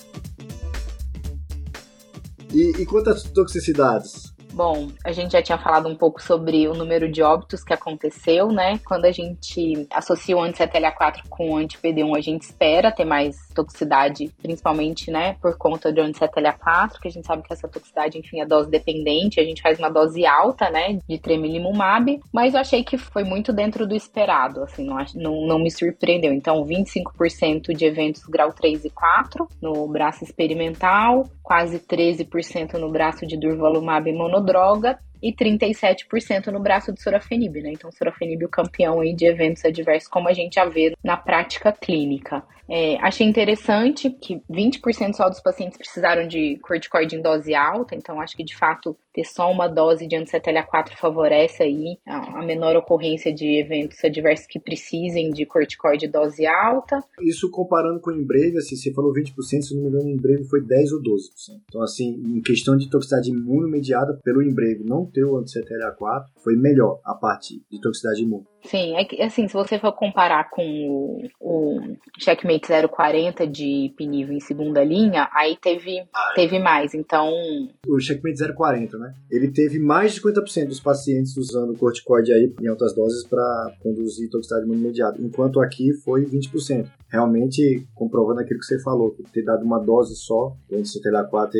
E, 2.53 2.70
e 2.81 2.87
quantas 2.87 3.25
toxicidades? 3.25 4.36
Bom, 4.57 4.88
a 5.05 5.12
gente 5.12 5.33
já 5.33 5.42
tinha 5.42 5.59
falado 5.59 5.87
um 5.87 5.95
pouco 5.95 6.23
sobre 6.23 6.66
o 6.66 6.73
número 6.73 7.12
de 7.12 7.23
óbitos 7.23 7.62
que 7.62 7.75
aconteceu, 7.75 8.51
né? 8.51 8.81
Quando 8.87 9.05
a 9.05 9.12
gente 9.12 9.87
associa 9.92 10.35
o 10.35 10.40
anti-CTLA4 10.40 11.29
com 11.29 11.51
o 11.51 11.57
anti-PD1, 11.59 12.16
a 12.16 12.23
gente 12.23 12.45
espera 12.45 12.90
ter 12.90 13.05
mais 13.05 13.37
toxicidade, 13.55 14.33
principalmente, 14.40 15.11
né, 15.11 15.37
por 15.42 15.59
conta 15.59 15.92
do 15.92 16.01
anti-CTLA4, 16.01 16.99
que 17.03 17.09
a 17.09 17.11
gente 17.11 17.27
sabe 17.27 17.42
que 17.42 17.53
essa 17.53 17.69
toxicidade, 17.69 18.19
enfim, 18.19 18.40
é 18.40 18.47
dose 18.47 18.71
dependente, 18.71 19.38
a 19.38 19.45
gente 19.45 19.61
faz 19.61 19.79
uma 19.79 19.90
dose 19.90 20.25
alta, 20.25 20.71
né, 20.71 21.01
de 21.07 21.19
tremelimumab, 21.19 22.19
mas 22.33 22.55
eu 22.55 22.61
achei 22.61 22.83
que 22.83 22.97
foi 22.97 23.25
muito 23.25 23.53
dentro 23.53 23.87
do 23.87 23.95
esperado, 23.95 24.62
assim, 24.62 24.87
não, 24.87 24.97
não, 25.16 25.47
não 25.47 25.59
me 25.59 25.71
surpreendeu. 25.71 26.33
Então, 26.33 26.64
25% 26.64 27.75
de 27.77 27.85
eventos 27.85 28.23
grau 28.25 28.55
3 28.55 28.87
e 28.87 28.90
4 28.90 29.47
no 29.61 29.87
braço 29.87 30.25
experimental, 30.25 31.27
quase 31.42 31.79
13% 31.79 32.75
no 32.79 32.90
braço 32.90 33.27
de 33.27 33.38
durvalumab 33.38 34.11
monodose, 34.12 34.45
droga 34.46 34.98
e 35.22 35.33
37% 35.33 36.48
no 36.48 36.61
braço 36.61 36.92
de 36.92 37.02
sorafenib, 37.02 37.62
né? 37.62 37.72
Então, 37.72 37.90
sorafenib 37.92 38.44
o 38.44 38.48
campeão 38.48 39.00
aí 39.00 39.14
de 39.14 39.26
eventos 39.26 39.64
adversos, 39.64 40.09
como 40.09 40.29
a 40.29 40.33
gente 40.33 40.55
já 40.55 40.64
vê 40.64 40.94
na 41.02 41.16
prática 41.16 41.72
clínica. 41.72 42.42
É, 42.68 42.96
achei 42.96 43.26
interessante 43.26 44.11
que 44.11 44.42
20% 44.50 45.14
só 45.14 45.29
dos 45.29 45.40
pacientes 45.40 45.79
precisaram 45.79 46.26
de 46.26 46.59
corticoide 46.62 47.14
em 47.14 47.22
dose 47.22 47.55
alta, 47.55 47.94
então 47.94 48.20
acho 48.20 48.37
que 48.37 48.42
de 48.42 48.57
fato 48.57 48.96
ter 49.14 49.24
só 49.24 49.50
uma 49.50 49.68
dose 49.68 50.07
de 50.07 50.16
anti-CTLA4 50.16 50.96
favorece 50.96 51.62
aí 51.62 51.96
a, 52.05 52.42
menor 52.42 52.76
ocorrência 52.76 53.33
de 53.33 53.59
eventos 53.59 54.05
adversos 54.05 54.46
que 54.46 54.59
precisem 54.59 55.31
de 55.31 55.46
corticoide 55.46 56.07
dose 56.09 56.46
alta. 56.46 57.02
Isso 57.22 57.50
comparando 57.50 58.00
com 58.00 58.11
o 58.11 58.14
Embreve, 58.14 58.59
assim, 58.59 58.76
você 58.76 58.92
falou 58.92 59.12
20%, 59.12 59.33
se 59.62 59.74
não 59.74 59.85
me 59.85 59.88
engano, 59.88 60.05
o 60.05 60.11
Embreve 60.11 60.44
foi 60.44 60.61
10 60.61 60.92
ou 60.92 61.00
12%. 61.00 61.05
Então, 61.66 61.83
assim, 61.83 62.20
em 62.26 62.42
questão 62.42 62.76
de 62.76 62.90
toxicidade 62.90 63.31
imune 63.31 63.70
mediada 63.70 64.20
pelo 64.22 64.42
Embreve 64.42 64.85
não 64.85 65.06
ter 65.07 65.25
o 65.25 65.37
anti-CTLA4, 65.38 66.25
foi 66.42 66.57
melhor 66.57 67.01
a 67.05 67.14
parte 67.14 67.62
de 67.71 67.81
toxicidade 67.81 68.23
imune. 68.23 68.45
Sim, 68.66 68.97
é 68.97 69.05
que, 69.05 69.21
assim, 69.23 69.47
se 69.47 69.55
você 69.55 69.79
for 69.79 69.92
comparar 69.92 70.51
com 70.51 70.62
o, 70.62 71.23
o 71.40 71.81
Checkmate 72.19 72.66
040 72.88 73.47
de 73.47 73.95
Pinivo 73.97 74.33
em 74.33 74.40
segunda 74.40 74.83
linha, 74.83 75.29
aí 75.33 75.57
teve, 75.57 76.01
ah, 76.12 76.33
é. 76.33 76.35
teve 76.35 76.59
mais, 76.59 76.92
então... 76.92 77.31
O 77.87 78.01
Checkmate 78.01 78.53
040, 78.55 78.99
né? 78.99 79.14
Ele 79.31 79.53
teve 79.53 79.79
mais 79.79 80.14
de 80.14 80.21
50% 80.21 80.66
dos 80.66 80.81
pacientes 80.81 81.37
usando 81.37 81.79
corticoide 81.79 82.33
aí 82.33 82.53
em 82.61 82.66
altas 82.66 82.92
doses 82.95 83.25
para 83.25 83.73
conduzir 83.81 84.29
toxicidade 84.31 84.66
imediata, 84.66 85.23
enquanto 85.23 85.61
aqui 85.61 85.92
foi 86.05 86.25
20%. 86.25 86.88
Realmente, 87.09 87.87
comprovando 87.95 88.40
aquilo 88.40 88.59
que 88.59 88.66
você 88.66 88.83
falou, 88.83 89.12
que 89.12 89.23
ter 89.31 89.45
dado 89.45 89.64
uma 89.64 89.79
dose 89.79 90.16
só, 90.16 90.57
o 90.69 90.77
CTLA4 90.77 91.53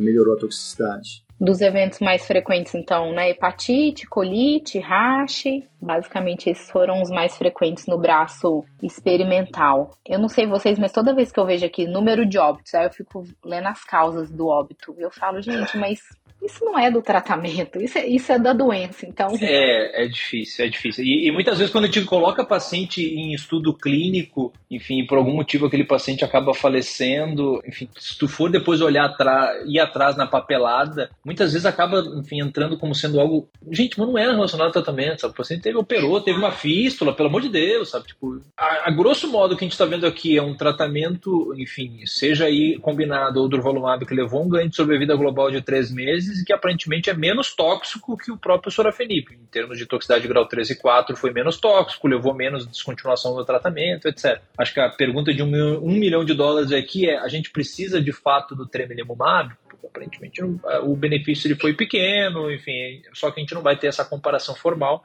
melhorou 0.00 0.34
a 0.34 0.38
toxicidade 0.38 1.27
dos 1.40 1.60
eventos 1.60 2.00
mais 2.00 2.26
frequentes, 2.26 2.74
então, 2.74 3.12
né? 3.12 3.30
Hepatite, 3.30 4.06
colite, 4.06 4.78
rache. 4.78 5.64
Basicamente, 5.80 6.50
esses 6.50 6.70
foram 6.70 7.00
os 7.00 7.10
mais 7.10 7.36
frequentes 7.36 7.86
no 7.86 7.96
braço 7.96 8.64
experimental. 8.82 9.92
Eu 10.04 10.18
não 10.18 10.28
sei 10.28 10.46
vocês, 10.46 10.78
mas 10.78 10.92
toda 10.92 11.14
vez 11.14 11.30
que 11.30 11.38
eu 11.38 11.46
vejo 11.46 11.64
aqui 11.64 11.86
número 11.86 12.26
de 12.26 12.38
óbitos, 12.38 12.74
aí 12.74 12.86
eu 12.86 12.90
fico 12.90 13.24
lendo 13.44 13.68
as 13.68 13.84
causas 13.84 14.30
do 14.30 14.48
óbito. 14.48 14.94
Eu 14.98 15.10
falo, 15.10 15.40
gente, 15.40 15.76
mas 15.78 16.00
isso 16.42 16.64
não 16.64 16.78
é 16.78 16.90
do 16.90 17.02
tratamento, 17.02 17.80
isso 17.80 17.98
é, 17.98 18.06
isso 18.06 18.30
é 18.32 18.38
da 18.38 18.52
doença, 18.52 19.06
então... 19.06 19.28
É, 19.40 20.04
é 20.04 20.08
difícil, 20.08 20.64
é 20.64 20.68
difícil. 20.68 21.04
E, 21.04 21.26
e, 21.26 21.32
muitas 21.32 21.58
vezes 21.58 21.72
quando 21.72 21.84
a 21.84 21.86
gente 21.88 22.04
coloca 22.04 22.44
paciente 22.44 23.02
em 23.02 23.34
estudo 23.34 23.74
clínico, 23.74 24.52
enfim, 24.70 25.04
por 25.04 25.18
algum 25.18 25.34
motivo 25.34 25.66
aquele 25.66 25.84
paciente 25.84 26.24
acaba 26.24 26.54
falecendo, 26.54 27.60
enfim, 27.66 27.88
se 27.96 28.16
tu 28.16 28.28
for 28.28 28.50
depois 28.50 28.80
olhar 28.80 29.06
atrás, 29.06 29.64
ir 29.66 29.80
atrás 29.80 30.16
na 30.16 30.26
papelada, 30.26 31.10
muitas 31.24 31.52
vezes 31.52 31.66
acaba, 31.66 32.00
enfim, 32.16 32.40
entrando 32.40 32.78
como 32.78 32.94
sendo 32.94 33.20
algo... 33.20 33.48
Gente, 33.70 33.98
mas 33.98 34.08
não 34.08 34.16
era 34.16 34.32
relacionado 34.32 34.68
ao 34.68 34.72
tratamento, 34.72 35.20
sabe? 35.20 35.32
O 35.32 35.36
paciente 35.36 35.62
teve, 35.62 35.76
operou, 35.76 36.20
teve 36.20 36.38
uma 36.38 36.52
fístula, 36.52 37.12
pelo 37.12 37.28
amor 37.28 37.42
de 37.42 37.48
Deus, 37.48 37.90
sabe? 37.90 38.06
Tipo, 38.06 38.40
a, 38.56 38.88
a 38.88 38.90
grosso 38.90 39.28
modo 39.28 39.54
o 39.54 39.56
que 39.56 39.64
a 39.64 39.66
gente 39.66 39.72
está 39.72 39.84
vendo 39.84 40.06
aqui 40.06 40.36
é 40.36 40.42
um 40.42 40.56
tratamento, 40.56 41.52
enfim, 41.56 42.00
seja 42.06 42.44
aí 42.44 42.78
combinado 42.80 43.40
ou 43.40 43.48
durvalumab 43.48 44.06
que 44.06 44.14
levou 44.14 44.44
um 44.44 44.48
ganho 44.48 44.68
de 44.68 44.76
sobrevida 44.76 45.16
global 45.16 45.50
de 45.50 45.60
três 45.62 45.90
meses, 45.90 46.27
e 46.36 46.44
que 46.44 46.52
aparentemente 46.52 47.08
é 47.08 47.14
menos 47.14 47.54
tóxico 47.54 48.16
que 48.16 48.30
o 48.30 48.36
próprio 48.36 48.72
sorafenib. 48.72 49.26
Em 49.32 49.46
termos 49.46 49.78
de 49.78 49.86
toxicidade 49.86 50.22
de 50.22 50.28
grau 50.28 50.46
3 50.46 50.70
e 50.70 50.76
4, 50.76 51.16
foi 51.16 51.32
menos 51.32 51.58
tóxico, 51.58 52.08
levou 52.08 52.34
menos 52.34 52.66
descontinuação 52.66 53.34
do 53.34 53.44
tratamento, 53.44 54.08
etc. 54.08 54.40
Acho 54.56 54.74
que 54.74 54.80
a 54.80 54.90
pergunta 54.90 55.32
de 55.32 55.42
um, 55.42 55.78
um 55.78 55.92
milhão 55.92 56.24
de 56.24 56.34
dólares 56.34 56.72
aqui 56.72 57.08
é: 57.08 57.18
a 57.18 57.28
gente 57.28 57.50
precisa 57.50 58.00
de 58.00 58.12
fato 58.12 58.54
do 58.54 58.66
tremelimumab? 58.66 59.54
Aparentemente 59.84 60.42
o 60.42 60.96
benefício 60.96 61.48
ele 61.48 61.54
foi 61.54 61.72
pequeno, 61.72 62.52
enfim, 62.52 63.00
só 63.14 63.30
que 63.30 63.40
a 63.40 63.42
gente 63.42 63.54
não 63.54 63.62
vai 63.62 63.76
ter 63.76 63.86
essa 63.86 64.04
comparação 64.04 64.54
formal 64.54 65.04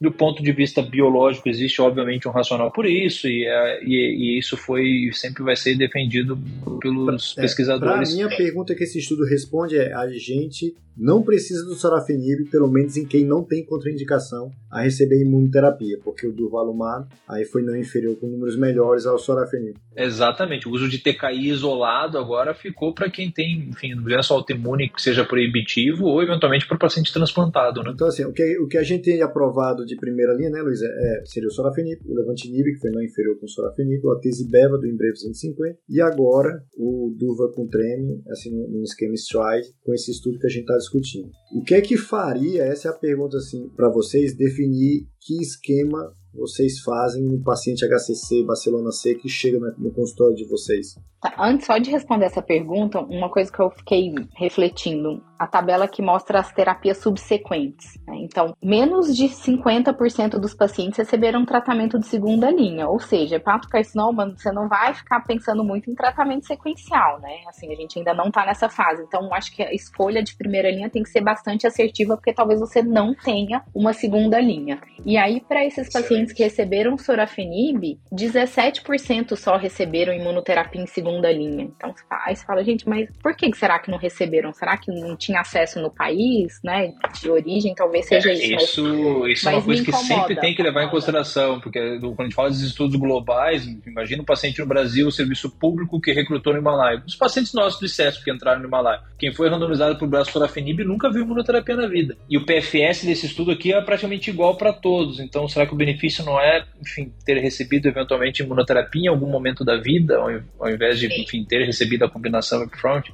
do 0.00 0.12
ponto 0.12 0.42
de 0.42 0.52
vista 0.52 0.82
biológico, 0.82 1.48
existe 1.48 1.80
obviamente 1.80 2.28
um 2.28 2.30
racional 2.30 2.70
por 2.70 2.86
isso, 2.86 3.28
e, 3.28 3.44
é, 3.46 3.84
e, 3.84 4.34
e 4.34 4.38
isso 4.38 4.56
foi 4.56 5.10
sempre 5.12 5.42
vai 5.42 5.56
ser 5.56 5.76
defendido 5.76 6.38
pelos 6.80 7.34
é, 7.38 7.42
pesquisadores. 7.42 8.12
A 8.12 8.14
minha 8.14 8.28
pergunta 8.28 8.74
que 8.74 8.84
esse 8.84 8.98
estudo 8.98 9.24
responde 9.24 9.76
é: 9.76 9.92
a 9.92 10.08
gente 10.08 10.74
não 10.96 11.22
precisa 11.22 11.64
do 11.64 11.74
sorafenib, 11.74 12.48
pelo 12.50 12.68
menos 12.68 12.96
em 12.96 13.04
quem 13.04 13.24
não 13.24 13.42
tem 13.42 13.64
contraindicação 13.64 14.50
a 14.70 14.82
receber 14.82 15.22
imunoterapia, 15.22 15.98
porque 16.02 16.26
o 16.26 16.32
durvalumab 16.32 17.08
aí 17.28 17.44
foi 17.44 17.62
não 17.62 17.76
inferior 17.76 18.16
com 18.16 18.26
números 18.26 18.56
melhores 18.56 19.06
ao 19.06 19.18
sorafenib. 19.18 19.76
Exatamente, 19.96 20.68
o 20.68 20.72
uso 20.72 20.88
de 20.88 20.98
TKI 20.98 21.48
isolado 21.50 22.18
agora 22.18 22.54
ficou 22.54 22.92
para 22.92 23.10
quem 23.10 23.30
tem, 23.30 23.68
enfim, 23.70 23.94
doença 23.96 24.34
autoimune 24.34 24.88
que 24.88 25.00
seja 25.00 25.24
proibitivo 25.24 26.06
ou 26.06 26.22
eventualmente 26.22 26.66
para 26.66 26.76
o 26.76 26.78
paciente 26.78 27.12
transplantado, 27.12 27.82
né? 27.82 27.92
Então 27.94 28.08
assim, 28.08 28.24
o 28.24 28.32
que, 28.32 28.58
o 28.58 28.66
que 28.66 28.78
a 28.78 28.82
gente 28.82 29.04
tem 29.04 29.22
aprovado 29.22 29.84
de 29.86 29.96
primeira 29.96 30.34
linha, 30.34 30.50
né, 30.50 30.60
Luiz? 30.62 30.80
É, 30.82 31.22
seria 31.24 31.48
o 31.48 31.52
sorafenib, 31.52 32.00
o 32.04 32.14
levantinib, 32.14 32.64
que 32.72 32.80
foi 32.80 32.90
não 32.90 33.02
inferior 33.02 33.38
com 33.38 33.46
o 33.46 33.48
sorafenib, 33.48 34.04
o 34.04 34.12
atesibeva 34.12 34.78
do 34.78 34.86
Embrev 34.86 35.14
150 35.16 35.78
e 35.88 36.00
agora 36.00 36.62
o 36.76 37.14
Duva 37.16 37.52
com 37.54 37.66
treme, 37.66 38.22
assim, 38.28 38.50
no, 38.50 38.82
esquema 38.82 39.14
stride, 39.14 39.68
com 39.82 39.94
esse 39.94 40.10
estudo 40.10 40.38
que 40.38 40.46
a 40.46 40.50
gente 40.50 40.62
está 40.62 40.76
discutindo. 40.84 41.30
O 41.52 41.62
que 41.62 41.74
é 41.74 41.80
que 41.80 41.96
faria, 41.96 42.64
essa 42.64 42.88
é 42.88 42.90
a 42.90 42.94
pergunta, 42.94 43.36
assim, 43.36 43.68
para 43.76 43.88
vocês, 43.88 44.36
definir 44.36 45.06
que 45.20 45.40
esquema 45.40 46.12
vocês 46.32 46.80
fazem 46.80 47.22
no 47.22 47.42
paciente 47.42 47.86
HCC 47.86 48.42
Barcelona 48.42 48.90
C 48.90 49.14
que 49.14 49.28
chega 49.28 49.58
no 49.78 49.92
consultório 49.92 50.36
de 50.36 50.44
vocês? 50.46 50.94
Tá, 51.24 51.32
antes 51.38 51.64
só 51.64 51.78
de 51.78 51.90
responder 51.90 52.26
essa 52.26 52.42
pergunta, 52.42 53.00
uma 53.00 53.30
coisa 53.30 53.50
que 53.50 53.58
eu 53.58 53.70
fiquei 53.70 54.14
refletindo, 54.36 55.24
a 55.38 55.46
tabela 55.46 55.88
que 55.88 56.02
mostra 56.02 56.38
as 56.38 56.52
terapias 56.52 56.98
subsequentes. 56.98 57.98
Né? 58.06 58.16
Então, 58.18 58.54
menos 58.62 59.16
de 59.16 59.30
50% 59.30 60.38
dos 60.38 60.52
pacientes 60.52 60.98
receberam 60.98 61.46
tratamento 61.46 61.98
de 61.98 62.06
segunda 62.06 62.50
linha, 62.50 62.86
ou 62.88 63.00
seja, 63.00 63.36
hepatocarcinoma, 63.36 64.34
você 64.36 64.52
não 64.52 64.68
vai 64.68 64.92
ficar 64.92 65.20
pensando 65.22 65.64
muito 65.64 65.90
em 65.90 65.94
tratamento 65.94 66.46
sequencial, 66.46 67.18
né? 67.20 67.38
Assim, 67.48 67.72
a 67.72 67.74
gente 67.74 67.98
ainda 67.98 68.12
não 68.12 68.30
tá 68.30 68.44
nessa 68.44 68.68
fase. 68.68 69.02
Então, 69.02 69.32
acho 69.32 69.56
que 69.56 69.62
a 69.62 69.72
escolha 69.72 70.22
de 70.22 70.36
primeira 70.36 70.70
linha 70.70 70.90
tem 70.90 71.02
que 71.02 71.08
ser 71.08 71.22
bastante 71.22 71.66
assertiva, 71.66 72.16
porque 72.16 72.34
talvez 72.34 72.60
você 72.60 72.82
não 72.82 73.14
tenha 73.14 73.62
uma 73.74 73.94
segunda 73.94 74.38
linha. 74.38 74.78
E 75.06 75.16
aí, 75.16 75.40
para 75.40 75.64
esses 75.64 75.90
pacientes 75.90 76.34
que 76.34 76.42
receberam 76.42 76.98
sorafenib, 76.98 77.98
17% 78.12 79.36
só 79.36 79.56
receberam 79.56 80.12
imunoterapia 80.12 80.82
em 80.82 80.86
segunda 80.86 81.13
segunda 81.14 81.32
linha. 81.32 81.70
Então, 81.76 81.94
aí 82.10 82.34
você 82.34 82.44
fala, 82.44 82.64
gente, 82.64 82.88
mas 82.88 83.08
por 83.22 83.34
que 83.36 83.52
será 83.54 83.78
que 83.78 83.90
não 83.90 83.98
receberam? 83.98 84.52
Será 84.52 84.76
que 84.76 84.90
não 84.90 85.16
tinha 85.16 85.40
acesso 85.40 85.80
no 85.80 85.90
país, 85.90 86.60
né? 86.62 86.92
De 87.20 87.30
origem, 87.30 87.74
talvez 87.74 88.06
seja 88.06 88.30
é, 88.30 88.34
isso. 88.34 88.54
Isso, 88.54 89.20
mas, 89.20 89.32
isso 89.32 89.48
é 89.48 89.52
uma 89.52 89.62
coisa 89.62 89.84
que 89.84 89.92
sempre 89.92 90.36
tem 90.36 90.54
que 90.54 90.62
levar 90.62 90.84
em 90.84 90.90
consideração, 90.90 91.60
porque 91.60 91.98
quando 92.00 92.20
a 92.20 92.24
gente 92.24 92.34
fala 92.34 92.50
de 92.50 92.64
estudos 92.64 92.96
globais, 92.96 93.66
imagina 93.86 94.22
um 94.22 94.26
paciente 94.26 94.60
no 94.60 94.66
Brasil, 94.66 95.06
o 95.06 95.12
serviço 95.12 95.50
público 95.50 96.00
que 96.00 96.12
recrutou 96.12 96.52
no 96.52 96.58
Himalaia. 96.58 97.02
Os 97.06 97.16
pacientes 97.16 97.52
nossos 97.52 97.78
do 97.78 97.86
ICESP 97.86 98.24
que 98.24 98.32
entraram 98.32 98.60
no 98.60 98.66
Himalaia, 98.66 99.00
quem 99.18 99.32
foi 99.32 99.48
randomizado 99.48 99.96
por 99.98 100.08
braço 100.08 100.32
sorafenib 100.32 100.84
nunca 100.84 101.10
viu 101.10 101.22
imunoterapia 101.22 101.76
na 101.76 101.86
vida. 101.86 102.16
E 102.28 102.36
o 102.36 102.44
PFS 102.44 103.04
desse 103.04 103.26
estudo 103.26 103.50
aqui 103.50 103.72
é 103.72 103.80
praticamente 103.80 104.30
igual 104.30 104.56
para 104.56 104.72
todos. 104.72 105.20
Então, 105.20 105.48
será 105.48 105.66
que 105.66 105.74
o 105.74 105.76
benefício 105.76 106.24
não 106.24 106.40
é, 106.40 106.64
enfim, 106.80 107.12
ter 107.24 107.38
recebido 107.38 107.86
eventualmente 107.88 108.42
imunoterapia 108.42 109.04
em 109.04 109.08
algum 109.08 109.26
momento 109.26 109.64
da 109.64 109.76
vida, 109.76 110.18
ao 110.18 110.70
invés 110.70 110.98
de 110.98 111.03
de 111.08 111.22
enfim, 111.22 111.44
ter 111.44 111.64
recebido 111.64 112.04
a 112.04 112.10
combinação 112.10 112.62
upfront. 112.62 113.12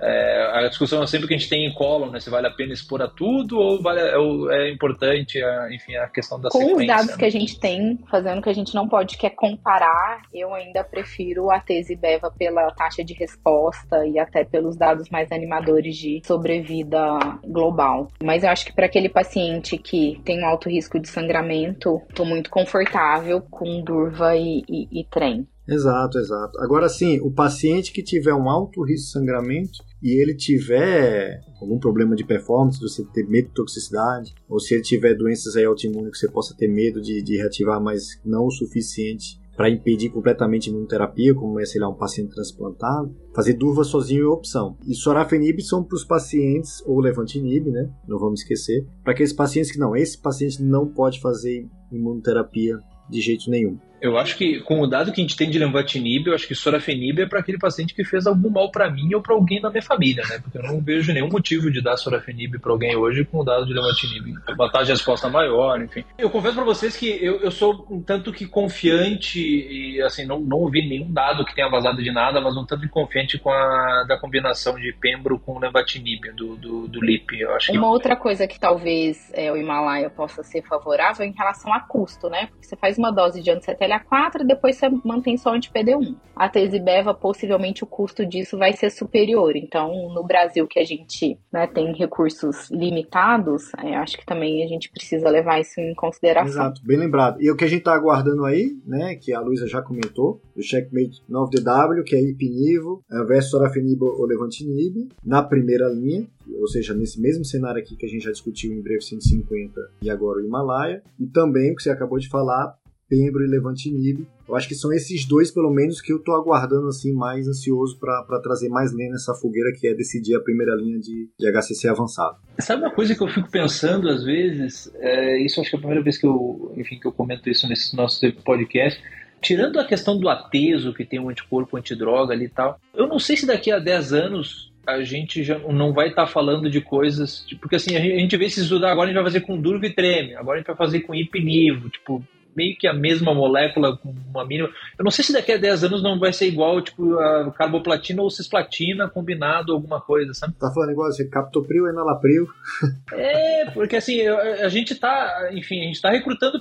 É, 0.00 0.50
a 0.52 0.68
discussão 0.68 1.02
é 1.02 1.06
sempre 1.06 1.26
que 1.26 1.34
a 1.34 1.38
gente 1.38 1.48
tem 1.48 1.66
em 1.66 1.72
colo, 1.72 2.10
né? 2.10 2.20
Se 2.20 2.28
vale 2.28 2.46
a 2.46 2.50
pena 2.50 2.74
expor 2.74 3.00
a 3.00 3.08
tudo 3.08 3.58
ou 3.58 3.80
vale, 3.80 4.00
é, 4.00 4.66
é 4.66 4.70
importante, 4.70 5.42
a, 5.42 5.72
enfim, 5.72 5.96
a 5.96 6.06
questão 6.08 6.38
da 6.38 6.50
Com 6.50 6.58
sequência. 6.58 6.74
Com 6.74 6.80
os 6.82 6.86
dados 6.86 7.10
né? 7.12 7.16
que 7.16 7.24
a 7.24 7.30
gente 7.30 7.58
tem, 7.58 7.98
fazendo 8.10 8.38
o 8.38 8.42
que 8.42 8.50
a 8.50 8.54
gente 8.54 8.74
não 8.74 8.88
pode, 8.88 9.16
que 9.16 9.26
é 9.26 9.30
comparar, 9.30 10.22
eu 10.32 10.52
ainda 10.52 10.84
prefiro 10.84 11.50
a 11.50 11.58
tese 11.58 11.96
Beva 11.96 12.30
pela 12.30 12.70
taxa 12.72 13.02
de 13.02 13.14
resposta 13.14 14.04
e 14.06 14.18
até 14.18 14.44
pelos 14.44 14.76
dados 14.76 15.08
mais 15.08 15.32
animadores 15.32 15.96
de 15.96 16.20
sobrevida 16.26 17.00
global. 17.46 18.08
Mas 18.22 18.42
eu 18.42 18.50
acho 18.50 18.66
que 18.66 18.74
para 18.74 18.86
aquele 18.86 19.08
paciente 19.08 19.78
que 19.78 20.20
tem 20.24 20.42
um 20.42 20.46
alto 20.46 20.68
risco 20.68 21.00
de 21.00 21.08
sangramento, 21.08 22.02
estou 22.10 22.26
muito 22.26 22.50
confortável 22.50 23.40
com 23.40 23.80
Durva 23.82 24.36
e, 24.36 24.62
e, 24.68 25.00
e 25.00 25.04
trem. 25.04 25.46
Exato, 25.66 26.18
exato. 26.18 26.60
Agora 26.60 26.88
sim, 26.88 27.20
o 27.20 27.30
paciente 27.30 27.92
que 27.92 28.02
tiver 28.02 28.34
um 28.34 28.50
alto 28.50 28.82
risco 28.82 29.06
de 29.06 29.12
sangramento 29.12 29.78
e 30.02 30.20
ele 30.20 30.34
tiver 30.34 31.40
algum 31.60 31.78
problema 31.78 32.14
de 32.14 32.24
performance, 32.24 32.80
você 32.80 33.02
ter 33.12 33.26
medo 33.26 33.48
de 33.48 33.54
toxicidade, 33.54 34.34
ou 34.48 34.60
se 34.60 34.74
ele 34.74 34.82
tiver 34.82 35.14
doenças 35.14 35.56
aí 35.56 35.64
autoimunes 35.64 36.10
que 36.12 36.18
você 36.18 36.30
possa 36.30 36.54
ter 36.54 36.68
medo 36.68 37.00
de, 37.00 37.22
de 37.22 37.36
reativar, 37.36 37.80
mas 37.80 38.20
não 38.24 38.46
o 38.46 38.50
suficiente 38.50 39.42
para 39.56 39.70
impedir 39.70 40.10
completamente 40.10 40.68
a 40.68 40.72
imunoterapia, 40.72 41.34
como 41.34 41.60
é, 41.60 41.64
sei 41.64 41.80
lá, 41.80 41.88
um 41.88 41.94
paciente 41.94 42.34
transplantado, 42.34 43.14
fazer 43.32 43.54
durva 43.54 43.84
sozinho 43.84 44.24
é 44.24 44.28
opção. 44.28 44.76
E 44.86 44.94
sorafenib 44.94 45.60
são 45.62 45.82
para 45.84 45.94
os 45.96 46.04
pacientes, 46.04 46.82
ou 46.84 47.00
levantinib, 47.00 47.70
né? 47.70 47.88
Não 48.06 48.18
vamos 48.18 48.40
esquecer, 48.40 48.84
para 49.02 49.12
aqueles 49.12 49.32
pacientes 49.32 49.70
que 49.70 49.78
não, 49.78 49.94
esse 49.96 50.20
paciente 50.20 50.62
não 50.62 50.88
pode 50.88 51.20
fazer 51.20 51.66
imunoterapia 51.92 52.78
de 53.08 53.20
jeito 53.20 53.48
nenhum. 53.48 53.78
Eu 54.04 54.18
acho 54.18 54.36
que, 54.36 54.60
com 54.60 54.82
o 54.82 54.86
dado 54.86 55.10
que 55.10 55.20
a 55.22 55.24
gente 55.24 55.34
tem 55.34 55.48
de 55.48 55.58
lenvatinib, 55.58 56.26
eu 56.26 56.34
acho 56.34 56.46
que 56.46 56.54
sorafenib 56.54 57.22
é 57.22 57.26
para 57.26 57.40
aquele 57.40 57.56
paciente 57.56 57.94
que 57.94 58.04
fez 58.04 58.26
algum 58.26 58.50
mal 58.50 58.70
para 58.70 58.90
mim 58.90 59.14
ou 59.14 59.22
para 59.22 59.34
alguém 59.34 59.62
da 59.62 59.70
minha 59.70 59.80
família, 59.80 60.22
né? 60.28 60.38
Porque 60.40 60.58
eu 60.58 60.62
não 60.62 60.78
vejo 60.78 61.10
nenhum 61.10 61.30
motivo 61.30 61.70
de 61.70 61.80
dar 61.80 61.96
sorafenib 61.96 62.58
para 62.58 62.70
alguém 62.70 62.94
hoje 62.94 63.24
com 63.24 63.38
o 63.38 63.44
dado 63.44 63.64
de 63.64 63.72
lenvatinib. 63.72 64.34
Uma 64.50 64.70
taxa 64.70 64.84
de 64.84 64.92
resposta 64.92 65.30
maior, 65.30 65.80
enfim. 65.80 66.04
Eu 66.18 66.28
confesso 66.28 66.54
para 66.54 66.64
vocês 66.64 66.94
que 66.94 67.08
eu, 67.24 67.40
eu 67.40 67.50
sou 67.50 67.86
um 67.90 68.02
tanto 68.02 68.30
que 68.30 68.46
confiante 68.46 69.40
e, 69.40 70.02
assim, 70.02 70.26
não, 70.26 70.38
não 70.38 70.58
ouvi 70.58 70.86
nenhum 70.86 71.10
dado 71.10 71.42
que 71.42 71.54
tenha 71.54 71.70
vazado 71.70 72.02
de 72.02 72.12
nada, 72.12 72.42
mas 72.42 72.54
um 72.58 72.66
tanto 72.66 72.82
que 72.82 72.88
confiante 72.88 73.38
com 73.38 73.50
a 73.50 74.04
da 74.06 74.18
combinação 74.18 74.74
de 74.74 74.92
pembro 75.00 75.38
com 75.38 75.58
lenvatinib 75.58 76.30
do, 76.36 76.56
do, 76.56 76.88
do 76.88 77.00
LIP. 77.02 77.40
Eu 77.40 77.54
acho 77.54 77.72
Uma 77.72 77.80
que... 77.80 77.86
outra 77.86 78.16
coisa 78.16 78.46
que 78.46 78.60
talvez 78.60 79.32
é, 79.32 79.50
o 79.50 79.56
Himalaia 79.56 80.10
possa 80.10 80.42
ser 80.42 80.60
favorável 80.62 81.24
é 81.24 81.28
em 81.28 81.32
relação 81.32 81.72
a 81.72 81.80
custo, 81.80 82.28
né? 82.28 82.48
Porque 82.48 82.66
você 82.66 82.76
faz 82.76 82.98
uma 82.98 83.10
dose 83.10 83.42
de 83.42 83.50
anti 83.50 83.64
4 83.98 84.42
e 84.42 84.46
depois 84.46 84.76
você 84.76 84.88
mantém 85.04 85.36
só 85.36 85.54
anti-PD1. 85.54 86.14
A 86.34 86.48
Tesibeva, 86.48 87.14
possivelmente 87.14 87.84
o 87.84 87.86
custo 87.86 88.26
disso 88.26 88.58
vai 88.58 88.72
ser 88.72 88.90
superior. 88.90 89.56
Então, 89.56 90.12
no 90.12 90.24
Brasil, 90.24 90.66
que 90.66 90.80
a 90.80 90.84
gente 90.84 91.38
né, 91.52 91.66
tem 91.66 91.92
recursos 91.94 92.70
limitados, 92.70 93.72
é, 93.78 93.94
acho 93.96 94.18
que 94.18 94.26
também 94.26 94.64
a 94.64 94.66
gente 94.66 94.90
precisa 94.90 95.28
levar 95.28 95.60
isso 95.60 95.80
em 95.80 95.94
consideração. 95.94 96.50
Exato, 96.50 96.80
bem 96.84 96.98
lembrado. 96.98 97.40
E 97.40 97.50
o 97.50 97.56
que 97.56 97.64
a 97.64 97.68
gente 97.68 97.80
está 97.80 97.94
aguardando 97.94 98.44
aí, 98.44 98.76
né, 98.86 99.14
que 99.16 99.32
a 99.32 99.40
Luísa 99.40 99.66
já 99.66 99.80
comentou, 99.80 100.40
o 100.56 100.62
Checkmate 100.62 101.22
9DW, 101.30 102.02
que 102.04 102.16
é 102.16 102.22
Ipinivo 102.22 103.02
é 103.10 103.24
versus 103.24 103.50
Sorafenib 103.50 104.02
ou 104.02 104.26
Levantinib, 104.26 105.08
na 105.24 105.42
primeira 105.42 105.88
linha, 105.88 106.26
ou 106.60 106.68
seja, 106.68 106.94
nesse 106.94 107.20
mesmo 107.20 107.44
cenário 107.44 107.80
aqui 107.80 107.96
que 107.96 108.06
a 108.06 108.08
gente 108.08 108.24
já 108.24 108.30
discutiu 108.30 108.72
em 108.72 108.82
breve 108.82 109.00
150 109.00 109.80
e 110.02 110.10
agora 110.10 110.40
o 110.40 110.44
Himalaia, 110.44 111.02
e 111.18 111.26
também 111.26 111.72
o 111.72 111.76
que 111.76 111.82
você 111.82 111.90
acabou 111.90 112.18
de 112.18 112.28
falar, 112.28 112.74
Pembro 113.14 113.44
e 113.44 113.48
Levante 113.48 113.88
Nib. 113.92 114.26
Eu 114.48 114.56
acho 114.56 114.66
que 114.66 114.74
são 114.74 114.92
esses 114.92 115.24
dois, 115.24 115.52
pelo 115.52 115.70
menos, 115.70 116.00
que 116.00 116.12
eu 116.12 116.18
tô 116.18 116.32
aguardando 116.32 116.88
assim 116.88 117.12
mais 117.12 117.46
ansioso 117.46 117.96
para 117.98 118.40
trazer 118.42 118.68
mais 118.68 118.92
lenha 118.92 119.12
nessa 119.12 119.32
fogueira, 119.34 119.72
que 119.78 119.86
é 119.86 119.94
decidir 119.94 120.34
a 120.34 120.40
primeira 120.40 120.74
linha 120.74 120.98
de, 120.98 121.28
de 121.38 121.52
HCC 121.52 121.88
avançado. 121.88 122.36
Sabe 122.58 122.82
uma 122.82 122.90
coisa 122.90 123.14
que 123.14 123.22
eu 123.22 123.28
fico 123.28 123.48
pensando 123.48 124.08
às 124.08 124.24
vezes? 124.24 124.92
É, 124.96 125.40
isso 125.40 125.60
acho 125.60 125.70
que 125.70 125.76
é 125.76 125.78
a 125.78 125.80
primeira 125.80 126.02
vez 126.02 126.18
que 126.18 126.26
eu, 126.26 126.72
enfim, 126.76 126.98
que 126.98 127.06
eu 127.06 127.12
comento 127.12 127.48
isso 127.48 127.68
nesse 127.68 127.96
nosso 127.96 128.20
podcast. 128.44 129.00
Tirando 129.40 129.78
a 129.78 129.84
questão 129.84 130.18
do 130.18 130.28
ateso, 130.28 130.92
que 130.92 131.04
tem 131.04 131.20
um 131.20 131.28
anticorpo 131.28 131.76
antidroga 131.76 132.34
ali 132.34 132.46
e 132.46 132.50
tal, 132.50 132.80
eu 132.94 133.06
não 133.06 133.20
sei 133.20 133.36
se 133.36 133.46
daqui 133.46 133.70
a 133.70 133.78
10 133.78 134.12
anos 134.12 134.72
a 134.86 135.02
gente 135.02 135.42
já 135.42 135.58
não 135.58 135.92
vai 135.92 136.08
estar 136.08 136.26
tá 136.26 136.32
falando 136.32 136.68
de 136.68 136.80
coisas. 136.80 137.44
Tipo, 137.46 137.62
porque 137.62 137.76
assim, 137.76 137.96
a 137.96 138.00
gente 138.00 138.36
vê 138.36 138.48
se 138.50 138.60
estudar 138.60 138.90
agora, 138.90 139.06
a 139.06 139.12
gente 139.12 139.22
vai 139.22 139.32
fazer 139.32 139.40
com 139.40 139.60
Durva 139.60 139.86
e 139.86 139.94
Treme, 139.94 140.34
agora 140.34 140.56
a 140.56 140.58
gente 140.58 140.66
vai 140.66 140.76
fazer 140.76 141.00
com 141.00 141.14
Ipinivo. 141.14 141.88
Tipo, 141.88 142.22
meio 142.56 142.76
que 142.76 142.86
a 142.86 142.92
mesma 142.92 143.34
molécula 143.34 143.96
com 143.96 144.14
uma 144.30 144.44
mínima. 144.44 144.68
Eu 144.98 145.04
não 145.04 145.10
sei 145.10 145.24
se 145.24 145.32
daqui 145.32 145.52
a 145.52 145.56
10 145.56 145.84
anos 145.84 146.02
não 146.02 146.18
vai 146.18 146.32
ser 146.32 146.46
igual, 146.46 146.80
tipo, 146.80 147.18
a 147.18 147.52
carboplatina 147.52 148.22
ou 148.22 148.30
cisplatina 148.30 149.08
combinado, 149.08 149.72
alguma 149.72 150.00
coisa, 150.00 150.32
sabe? 150.34 150.54
Tá 150.54 150.70
falando 150.72 150.90
igual 150.90 151.08
assim, 151.08 151.28
captopril 151.28 151.88
enalapril. 151.88 152.46
É, 153.12 153.70
porque 153.70 153.96
assim, 153.96 154.26
a 154.26 154.68
gente 154.68 154.94
tá, 154.94 155.48
enfim, 155.52 155.82
a 155.82 155.86
gente 155.86 156.00
tá 156.00 156.10
recrutando 156.10 156.60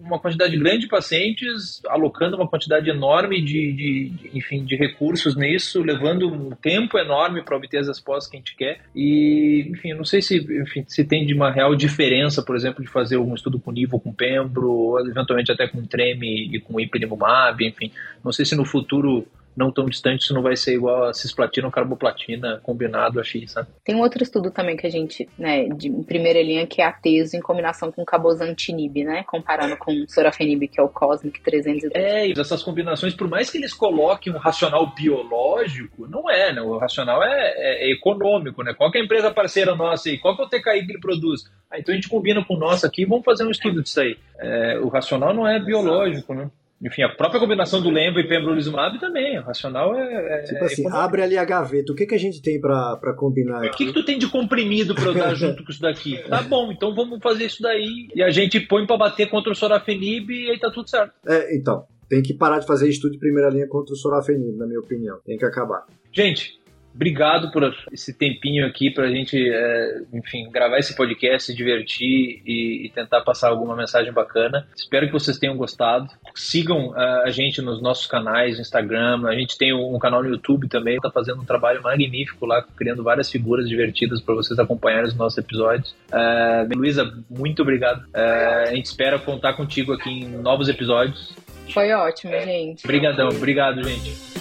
uma 0.00 0.18
quantidade 0.18 0.56
grande 0.56 0.80
de 0.80 0.88
pacientes, 0.88 1.82
alocando 1.86 2.36
uma 2.36 2.48
quantidade 2.48 2.88
enorme 2.88 3.42
de, 3.42 3.72
de, 3.72 4.08
de 4.10 4.38
enfim, 4.38 4.64
de 4.64 4.76
recursos 4.76 5.34
nisso, 5.36 5.82
levando 5.82 6.28
um 6.28 6.50
tempo 6.50 6.98
enorme 6.98 7.42
para 7.42 7.56
obter 7.56 7.78
as 7.78 7.88
respostas 7.88 8.30
que 8.30 8.36
a 8.36 8.40
gente 8.40 8.56
quer. 8.56 8.80
E, 8.94 9.66
enfim, 9.70 9.90
eu 9.90 9.96
não 9.96 10.04
sei 10.04 10.22
se, 10.22 10.36
enfim, 10.36 10.84
se 10.86 11.04
tem 11.04 11.26
de 11.26 11.34
uma 11.34 11.50
real 11.50 11.74
diferença, 11.74 12.42
por 12.42 12.56
exemplo, 12.56 12.82
de 12.82 12.90
fazer 12.90 13.16
algum 13.16 13.34
estudo 13.34 13.58
com 13.58 13.72
nível 13.72 13.98
com 13.98 14.12
pembro, 14.12 14.96
eventualmente 15.08 15.52
até 15.52 15.66
com 15.66 15.84
treme 15.84 16.54
e 16.54 16.60
com 16.60 16.80
ipilimumab, 16.80 17.64
enfim. 17.64 17.90
Não 18.24 18.32
sei 18.32 18.44
se 18.44 18.56
no 18.56 18.64
futuro 18.64 19.26
não 19.56 19.70
tão 19.70 19.86
distante, 19.86 20.22
isso 20.22 20.34
não 20.34 20.42
vai 20.42 20.56
ser 20.56 20.74
igual 20.74 21.04
a 21.04 21.14
cisplatina 21.14 21.66
ou 21.66 21.72
carboplatina 21.72 22.60
combinado 22.62 23.20
a 23.20 23.24
X, 23.24 23.52
sabe? 23.52 23.68
Tem 23.84 23.94
um 23.94 24.00
outro 24.00 24.22
estudo 24.22 24.50
também 24.50 24.76
que 24.76 24.86
a 24.86 24.90
gente, 24.90 25.28
né, 25.38 25.68
de 25.68 25.90
primeira 26.04 26.42
linha, 26.42 26.66
que 26.66 26.82
é 26.82 26.86
a 26.86 26.92
teso 26.92 27.36
em 27.36 27.40
combinação 27.40 27.92
com 27.92 28.04
cabozantinib, 28.04 29.04
né, 29.04 29.24
comparando 29.24 29.76
com 29.76 29.92
sorafenib, 30.08 30.68
que 30.68 30.80
é 30.80 30.82
o 30.82 30.88
Cosmic 30.88 31.40
310. 31.40 31.92
É, 31.94 32.28
e 32.28 32.32
essas 32.32 32.62
combinações, 32.62 33.14
por 33.14 33.28
mais 33.28 33.50
que 33.50 33.58
eles 33.58 33.72
coloquem 33.72 34.32
um 34.32 34.38
racional 34.38 34.92
biológico, 34.94 36.06
não 36.08 36.30
é, 36.30 36.52
né, 36.52 36.60
o 36.60 36.76
racional 36.78 37.22
é, 37.22 37.52
é, 37.56 37.88
é 37.88 37.92
econômico, 37.92 38.62
né, 38.62 38.74
qual 38.74 38.90
é 38.92 38.98
a 38.98 39.02
empresa 39.04 39.30
parceira 39.30 39.74
nossa 39.74 40.08
aí, 40.08 40.18
qual 40.18 40.36
que 40.36 40.42
é 40.42 40.44
o 40.44 40.48
TKI 40.48 40.86
que 40.86 40.92
ele 40.92 41.00
produz? 41.00 41.44
Ah, 41.70 41.78
então 41.78 41.92
a 41.92 41.96
gente 41.96 42.08
combina 42.08 42.44
com 42.44 42.54
o 42.54 42.58
nosso 42.58 42.86
aqui, 42.86 43.04
vamos 43.04 43.24
fazer 43.24 43.44
um 43.44 43.50
estudo 43.50 43.82
disso 43.82 44.00
aí. 44.00 44.16
É, 44.38 44.78
o 44.78 44.88
racional 44.88 45.34
não 45.34 45.46
é 45.46 45.58
biológico, 45.58 46.34
né? 46.34 46.50
Enfim, 46.84 47.02
a 47.02 47.08
própria 47.08 47.40
combinação 47.40 47.80
do 47.80 47.88
Lembo 47.88 48.20
e 48.20 48.28
pembrolizumab 48.28 48.98
também, 49.00 49.38
o 49.38 49.42
racional 49.42 49.94
é... 49.94 50.40
é 50.40 50.42
tipo 50.42 50.64
assim, 50.64 50.84
abre 50.90 51.22
ali 51.22 51.38
a 51.38 51.44
gaveta, 51.44 51.92
o 51.92 51.94
que, 51.94 52.06
que 52.06 52.14
a 52.14 52.18
gente 52.18 52.42
tem 52.42 52.60
para 52.60 53.14
combinar 53.16 53.64
aqui? 53.64 53.68
O 53.68 53.76
que, 53.76 53.86
que 53.86 53.92
tu 53.92 54.04
tem 54.04 54.18
de 54.18 54.28
comprimido 54.28 54.94
para 54.94 55.06
eu 55.06 55.14
dar 55.14 55.34
junto 55.34 55.64
com 55.64 55.70
isso 55.70 55.80
daqui? 55.80 56.18
Tá 56.28 56.42
bom, 56.42 56.70
então 56.70 56.94
vamos 56.94 57.20
fazer 57.22 57.46
isso 57.46 57.62
daí 57.62 58.08
e 58.14 58.22
a 58.22 58.30
gente 58.30 58.60
põe 58.60 58.86
para 58.86 58.98
bater 58.98 59.30
contra 59.30 59.50
o 59.50 59.54
sorafenib 59.54 60.30
e 60.30 60.50
aí 60.50 60.58
tá 60.58 60.70
tudo 60.70 60.88
certo. 60.88 61.12
É, 61.26 61.56
então, 61.56 61.86
tem 62.08 62.22
que 62.22 62.34
parar 62.34 62.58
de 62.58 62.66
fazer 62.66 62.88
estudo 62.88 63.12
de 63.12 63.18
primeira 63.18 63.48
linha 63.48 63.66
contra 63.66 63.94
o 63.94 63.96
sorafenib, 63.96 64.56
na 64.58 64.66
minha 64.66 64.80
opinião. 64.80 65.18
Tem 65.24 65.38
que 65.38 65.44
acabar. 65.44 65.86
Gente, 66.12 66.60
Obrigado 66.94 67.50
por 67.50 67.74
esse 67.92 68.14
tempinho 68.14 68.64
aqui 68.64 68.88
para 68.90 69.04
a 69.04 69.10
gente, 69.10 69.36
é, 69.36 70.02
enfim, 70.12 70.48
gravar 70.50 70.78
esse 70.78 70.94
podcast, 70.94 71.50
se 71.50 71.56
divertir 71.56 72.40
e, 72.46 72.86
e, 72.86 72.88
tentar 72.90 73.22
passar 73.22 73.48
alguma 73.48 73.74
mensagem 73.74 74.12
bacana. 74.12 74.66
Espero 74.76 75.06
que 75.06 75.12
vocês 75.12 75.36
tenham 75.36 75.56
gostado. 75.56 76.08
Sigam 76.34 76.90
uh, 76.90 77.22
a 77.24 77.30
gente 77.30 77.60
nos 77.60 77.82
nossos 77.82 78.06
canais, 78.06 78.60
Instagram. 78.60 79.26
A 79.26 79.34
gente 79.34 79.58
tem 79.58 79.74
um, 79.74 79.98
canal 79.98 80.22
no 80.22 80.28
YouTube 80.28 80.68
também, 80.68 80.96
está 80.96 81.10
fazendo 81.10 81.42
um 81.42 81.44
trabalho 81.44 81.82
magnífico 81.82 82.46
lá, 82.46 82.64
criando 82.76 83.02
várias 83.02 83.30
figuras 83.30 83.68
divertidas 83.68 84.20
para 84.20 84.34
vocês 84.34 84.56
acompanharem 84.58 85.08
os 85.08 85.16
nossos 85.16 85.38
episódios. 85.38 85.94
Uh, 86.12 86.76
Luísa, 86.76 87.12
muito 87.28 87.62
obrigado. 87.62 88.04
Uh, 88.14 88.68
a 88.68 88.74
gente 88.74 88.86
espera 88.86 89.18
contar 89.18 89.54
contigo 89.54 89.92
aqui 89.92 90.10
em 90.10 90.28
novos 90.28 90.68
episódios. 90.68 91.34
Foi 91.72 91.90
ótimo, 91.92 92.32
gente. 92.32 92.84
Obrigadão, 92.84 93.28
obrigado, 93.30 93.82
gente. 93.82 94.33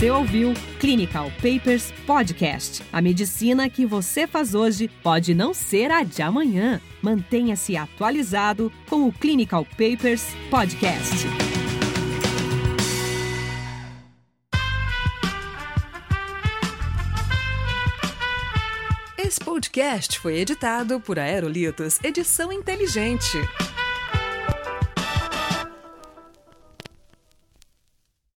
Você 0.00 0.10
ouviu 0.10 0.54
Clinical 0.78 1.30
Papers 1.42 1.92
Podcast. 2.06 2.82
A 2.90 3.02
medicina 3.02 3.68
que 3.68 3.84
você 3.84 4.26
faz 4.26 4.54
hoje 4.54 4.88
pode 5.02 5.34
não 5.34 5.52
ser 5.52 5.90
a 5.90 6.02
de 6.02 6.22
amanhã. 6.22 6.80
Mantenha-se 7.02 7.76
atualizado 7.76 8.72
com 8.88 9.06
o 9.06 9.12
Clinical 9.12 9.62
Papers 9.62 10.28
Podcast. 10.48 11.26
Esse 19.18 19.40
podcast 19.40 20.18
foi 20.18 20.38
editado 20.38 20.98
por 20.98 21.18
Aerolitos 21.18 22.02
Edição 22.02 22.50
Inteligente. 22.50 23.36